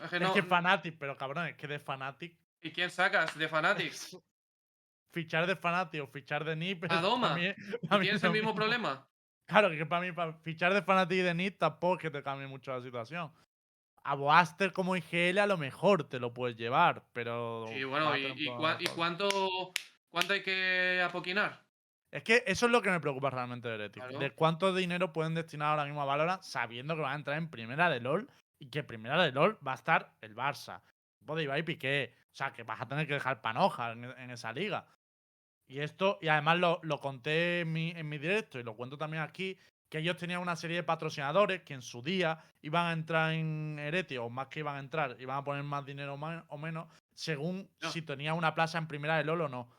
[0.00, 2.36] a que Es no- que Fnatic, pero cabrón, es que de Fnatic.
[2.62, 4.16] ¿Y quién sacas de Fanatics?
[5.12, 6.86] Fichar de Fnatic o fichar de NIP.
[6.90, 7.28] A Doma.
[7.28, 9.06] para mí- ¿Y para mí ¿Tienes es el mismo problema?
[9.46, 12.22] Claro, que para mí para fichar de Fnatic y de NIP tampoco es que te
[12.22, 13.32] cambie mucho la situación.
[14.04, 17.66] A Boaster como IGL a lo mejor te lo puedes llevar, pero.
[17.68, 19.28] Sí, bueno, ¿y, Pattern y por- cua- y cuánto,
[20.10, 21.64] cuánto hay que apoquinar?
[22.10, 24.02] Es que eso es lo que me preocupa realmente de Heretic.
[24.04, 24.18] Claro.
[24.18, 27.48] De cuánto dinero pueden destinar ahora mismo a Valorant sabiendo que van a entrar en
[27.50, 28.28] primera de LOL
[28.58, 30.82] y que en primera de LOL va a estar el Barça.
[31.18, 32.14] Tipo de Ibai Piqué.
[32.32, 34.86] O sea, que vas a tener que dejar panoja en, en esa liga.
[35.66, 38.98] Y esto, y además lo, lo conté en mi, en mi directo y lo cuento
[38.98, 39.58] también aquí,
[39.94, 43.78] que ellos tenían una serie de patrocinadores que en su día iban a entrar en
[43.78, 47.70] Heretic, o más que iban a entrar, iban a poner más dinero o menos, según
[47.80, 47.90] No.
[47.92, 49.70] si tenía una plaza en primera de LOL o no.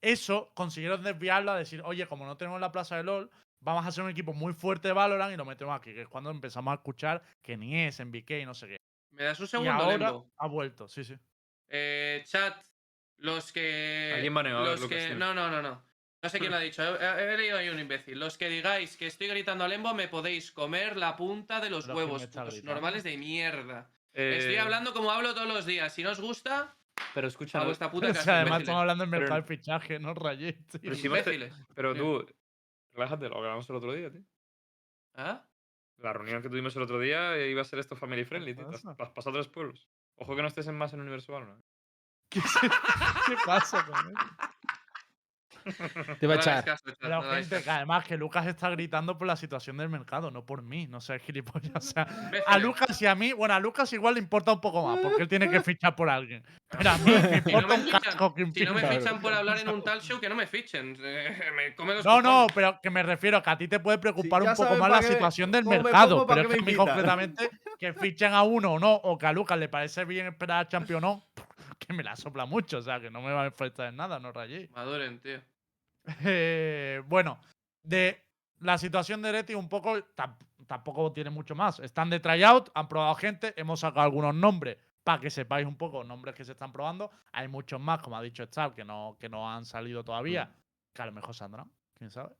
[0.00, 3.30] Eso consiguieron desviarlo a decir, oye, como no tenemos la plaza de LOL,
[3.60, 6.08] vamos a hacer un equipo muy fuerte de Valorant y lo metemos aquí, que es
[6.08, 8.76] cuando empezamos a escuchar que ni es en BK y no sé qué.
[9.12, 10.32] ¿Me das un y segundo, ahora Lembo?
[10.38, 11.16] ha vuelto, sí, sí.
[11.68, 12.56] Eh, chat,
[13.18, 14.28] los que.
[14.28, 15.14] Los que.
[15.14, 15.84] No, no, no, no.
[16.22, 16.82] No sé quién lo ha dicho.
[17.00, 18.18] He, leído ahí un imbécil.
[18.20, 21.84] Los que digáis que estoy gritando a Lembo, me podéis comer la punta de los
[21.84, 22.74] Pero ¿quién me huevos, está putos gritando?
[22.74, 23.90] normales de mierda.
[24.12, 25.92] Estoy Eh, hablando como hablo todos los días.
[25.92, 26.76] Si no os gusta,
[27.14, 28.22] Pero escucha, a no- vuestra puta O casa.
[28.24, 28.62] sea, además imbéciles.
[28.68, 30.68] estamos hablando del Pero- mercado de fichaje, no rayéis.
[30.68, 30.80] tío.
[30.80, 31.54] Pero si vas a- Imbéciles.
[31.74, 31.98] pero Sí.
[32.00, 32.26] tú,
[32.92, 34.22] relájate, lo que hablamos el otro día, tío.
[35.14, 35.44] ¿Ah?
[35.98, 38.70] La reunión que tuvimos el otro día eh, iba a ser esto family friendly, tío.
[38.70, 38.96] pasa?
[38.96, 39.88] Pas- Pasa a tres pueblos.
[40.16, 41.64] Ojo que no estés en más en Universo Valorant.
[42.28, 44.14] ¿Qué, se- qué pasa con él?
[46.20, 46.64] Te va a echar.
[46.64, 46.84] caso,
[47.30, 50.86] gente, que además que Lucas está gritando por la situación del mercado, no por mí,
[50.86, 51.72] no sé, gilipollas.
[51.76, 52.06] O sea,
[52.46, 52.58] a.
[52.58, 55.28] Lucas y a mí, bueno, a Lucas igual le importa un poco más, porque él
[55.28, 56.44] tiene que fichar por alguien.
[56.68, 58.80] Pero a mí me Si no importa me un fichan, casco que si no me
[58.80, 58.92] ficha.
[59.00, 60.96] fichan por hablar en un tal show, que no me fichen.
[61.56, 63.98] Me come los No, no, pero que me refiero a que a ti te puede
[63.98, 66.26] preocupar un poco más la situación del mercado.
[66.26, 69.26] Pero es que a me mí concretamente que fichen a uno o no, o que
[69.26, 71.26] a Lucas le parece bien esperar al campeón o no,
[71.78, 74.18] que me la sopla mucho, o sea, que no me va a afectar en nada,
[74.20, 74.70] no rayéis.
[74.70, 75.40] Maduren, tío.
[76.24, 77.38] Eh, bueno,
[77.82, 78.22] de
[78.60, 81.78] la situación de Ereti un poco tam- tampoco tiene mucho más.
[81.80, 86.04] Están de tryout, han probado gente, hemos sacado algunos nombres para que sepáis un poco
[86.04, 87.10] nombres que se están probando.
[87.32, 90.52] Hay muchos más, como ha dicho Star, que no, que no han salido todavía,
[90.92, 92.34] que a lo mejor saldrán, quién sabe.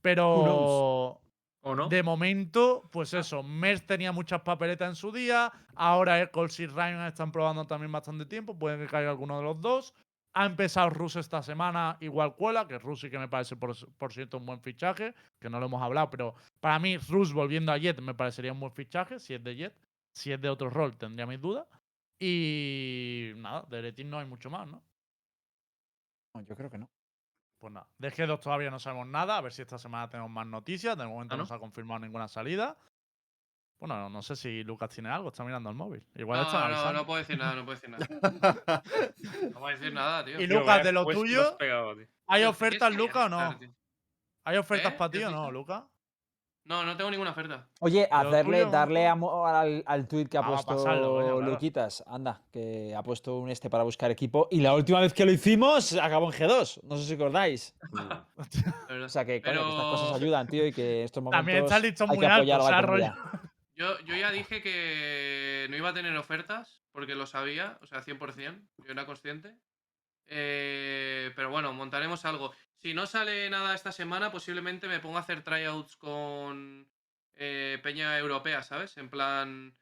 [0.00, 1.20] Pero
[1.62, 1.88] ¿O no?
[1.88, 7.06] de momento, pues eso, Mers tenía muchas papeletas en su día, ahora Eccles y Ryan
[7.06, 9.94] están probando también bastante tiempo, puede que caiga alguno de los dos.
[10.38, 14.12] Ha empezado Rus esta semana, igual cuela, que Rus sí que me parece por, por
[14.12, 17.78] cierto un buen fichaje, que no lo hemos hablado, pero para mí Rus volviendo a
[17.78, 19.74] Jet me parecería un buen fichaje, si es de Jet.
[20.12, 21.66] Si es de otro rol tendría mis dudas.
[22.18, 24.82] Y nada, de Eretin no hay mucho más, ¿no?
[26.34, 26.90] No, yo creo que no.
[27.58, 30.46] Pues nada, de G2 todavía no sabemos nada, a ver si esta semana tenemos más
[30.46, 31.46] noticias, de momento ¿Ah, no no?
[31.46, 32.76] se ha confirmado ninguna salida.
[33.78, 36.02] Bueno, no, no sé si Lucas tiene algo, está mirando al móvil.
[36.14, 36.92] Igual No, está no, avisando.
[36.94, 38.06] no puedo decir nada, no puedo decir nada.
[39.52, 40.40] No puedo decir nada, tío.
[40.40, 42.06] Y Lucas, de lo puesto tuyo, has pegado, tío.
[42.28, 43.58] ¿Hay ofertas, ¿qué Lucas, o no?
[44.44, 44.96] ¿Hay ofertas ¿Eh?
[44.96, 45.50] para ¿Qué ti o no?
[45.50, 45.84] Lucas?
[46.64, 47.68] No, no tengo ninguna oferta.
[47.78, 49.10] Oye, hacerle, tuyo, darle ¿no?
[49.12, 51.40] amor al, al tweet que ha Ah, puesto pasarlo, coño, claro.
[51.52, 52.02] Luquitas.
[52.08, 54.48] Anda, que ha puesto un este para buscar equipo.
[54.50, 56.80] Y la última vez que lo hicimos, acabó en G2.
[56.82, 57.72] No sé si acordáis.
[57.92, 58.24] de verdad.
[59.04, 62.10] O sea que, coño, que estas cosas ayudan, tío, y que estos momentos También son
[62.10, 63.45] hay muy que apoyar altos, a.
[63.76, 68.02] Yo, yo ya dije que no iba a tener ofertas, porque lo sabía, o sea,
[68.02, 69.54] 100%, yo era consciente.
[70.28, 72.52] Eh, pero bueno, montaremos algo.
[72.82, 76.88] Si no sale nada esta semana, posiblemente me ponga a hacer tryouts con
[77.34, 78.96] eh, Peña Europea, ¿sabes?
[78.96, 79.76] En plan,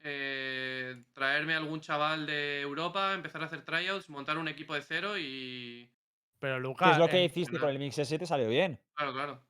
[0.00, 5.18] eh, traerme algún chaval de Europa, empezar a hacer tryouts, montar un equipo de cero
[5.18, 5.90] y...
[6.38, 8.80] Pero Que Lucas, es lo que hiciste con el Mix S7, salió bien.
[8.94, 9.46] Claro, claro.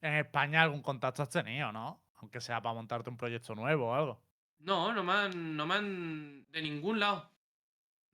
[0.00, 2.05] en España algún contacto has tenido, ¿no?
[2.16, 4.22] Aunque sea para montarte un proyecto nuevo o algo.
[4.58, 6.46] No, no me han, no me han...
[6.50, 7.30] De ningún lado.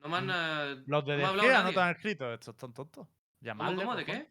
[0.01, 0.31] No me han...
[0.31, 3.07] eh, Los de no De Gea no te han escrito, estos están tontos.
[3.07, 3.97] ¿Cómo, Llamadle, cómo?
[3.97, 4.29] ¿De qué?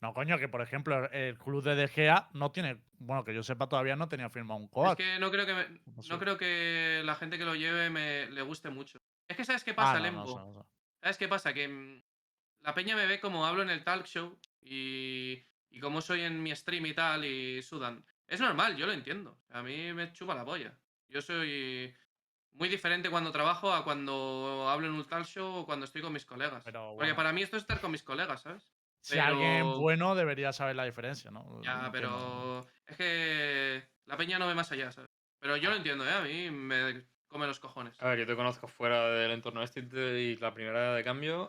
[0.00, 3.42] No, coño, que por ejemplo el club de De Gea no tiene, bueno, que yo
[3.42, 4.96] sepa todavía no tenía firmado un Es coax.
[4.96, 6.18] que no creo que me- No sé.
[6.18, 9.00] creo que la gente que lo lleve me le guste mucho.
[9.26, 10.26] Es que sabes qué Ah, pasa, no, no Lembo.
[10.28, 10.68] sé, no sé.
[11.02, 11.52] ¿Sabes qué pasa?
[11.54, 12.02] Que mm,
[12.60, 16.42] la peña me ve como hablo en el talk show y, y como soy en
[16.42, 18.04] mi stream y tal y sudan.
[18.28, 19.38] Es normal, yo lo entiendo.
[19.50, 20.78] A mí me chupa la polla.
[21.08, 21.94] Yo soy
[22.52, 26.12] muy diferente cuando trabajo a cuando hablo en un talk show o cuando estoy con
[26.12, 26.62] mis colegas.
[26.64, 28.72] Pero Porque para mí esto es estar con mis colegas, ¿sabes?
[29.00, 31.62] Si alguien bueno debería saber la diferencia, ¿no?
[31.62, 35.08] Ya, pero es que la peña no ve más allá, ¿sabes?
[35.40, 36.12] Pero yo lo entiendo, ¿eh?
[36.12, 38.00] A mí me come los cojones.
[38.02, 41.04] A ver, yo te conozco fuera del entorno este y te- y la primera de
[41.04, 41.48] cambio.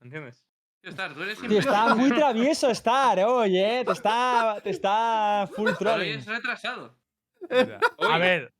[0.00, 0.46] ¿Me entiendes?
[0.82, 1.58] Star, tú eres siempre...
[1.58, 3.84] está muy travieso estar, oye.
[3.84, 6.18] Te está, te está full trolling.
[6.18, 6.96] es retrasado.
[7.50, 8.18] A Oye.
[8.18, 8.54] ver,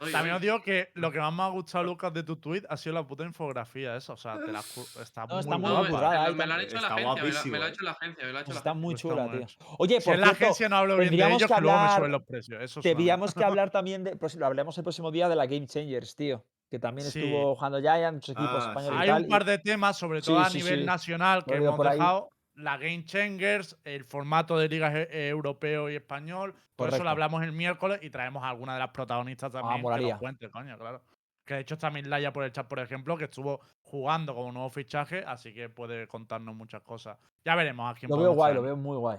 [0.00, 2.62] Hoy, también os digo que lo que más me ha gustado, Lucas, de tu tweet
[2.68, 4.12] ha sido la puta infografía esa.
[4.12, 5.88] O sea, te la está No, muy está muy guapa.
[5.88, 7.70] currada, me, hecho la Está agencia, me me ha eh.
[7.70, 8.74] hecho la agencia, me lo ha hecho la Está agencia.
[8.74, 9.56] muy Está chula, muy tío.
[9.78, 11.60] Oye, Si por en la cierto, agencia no hablo bien de tendríamos ellos, que que
[11.60, 12.62] luego me hablar- suben los precios.
[12.62, 14.16] Eso Tendríamos que hablar también de.
[14.16, 16.44] pues, lo hablemos el próximo día de la Game Changers, tío.
[16.70, 17.20] Que también Sí.
[17.20, 17.78] estuvo jugando
[18.12, 19.10] muchos equipos Ah, españoles sí.
[19.10, 20.86] Hay un par de temas, sobre Sí, todo a sí, nivel sí.
[20.86, 22.28] nacional, que hemos dejado.
[22.54, 26.54] La Game Changers, el formato de ligas eh, europeo y español.
[26.74, 29.82] Por eso lo hablamos el miércoles y traemos a alguna de las protagonistas también que
[29.82, 30.10] molaría.
[30.14, 31.02] nos cuente, coño, claro.
[31.44, 34.68] Que de hecho está Milaya por el chat, por ejemplo, que estuvo jugando como nuevo
[34.70, 37.16] fichaje, así que puede contarnos muchas cosas.
[37.44, 38.56] Ya veremos a quién Lo veo guay, traer.
[38.56, 39.18] lo veo muy guay.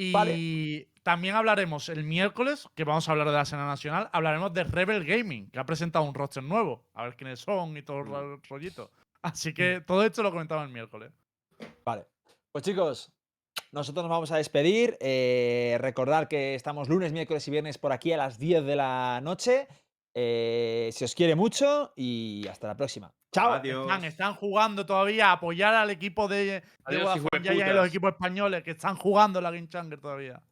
[0.00, 0.88] Y Vale.
[1.02, 5.04] también hablaremos el miércoles, que vamos a hablar de la escena nacional, hablaremos de Rebel
[5.04, 8.40] Gaming, que ha presentado un roster nuevo, a ver quiénes son y todo el ro-
[8.48, 8.92] rollito.
[9.22, 11.10] Así que todo esto lo comentamos el miércoles.
[11.84, 12.06] Vale.
[12.52, 13.10] Pues chicos,
[13.72, 14.96] nosotros nos vamos a despedir.
[15.00, 19.20] Eh, recordar que estamos lunes, miércoles y viernes por aquí a las 10 de la
[19.20, 19.66] noche.
[20.20, 23.14] Eh, se os quiere mucho y hasta la próxima.
[23.30, 23.52] ¡Chao!
[23.52, 23.82] Adiós.
[23.82, 28.10] Están, están jugando todavía a apoyar al equipo de, de Adiós, Vodafone y los equipos
[28.10, 30.42] españoles que están jugando la Game Changer todavía.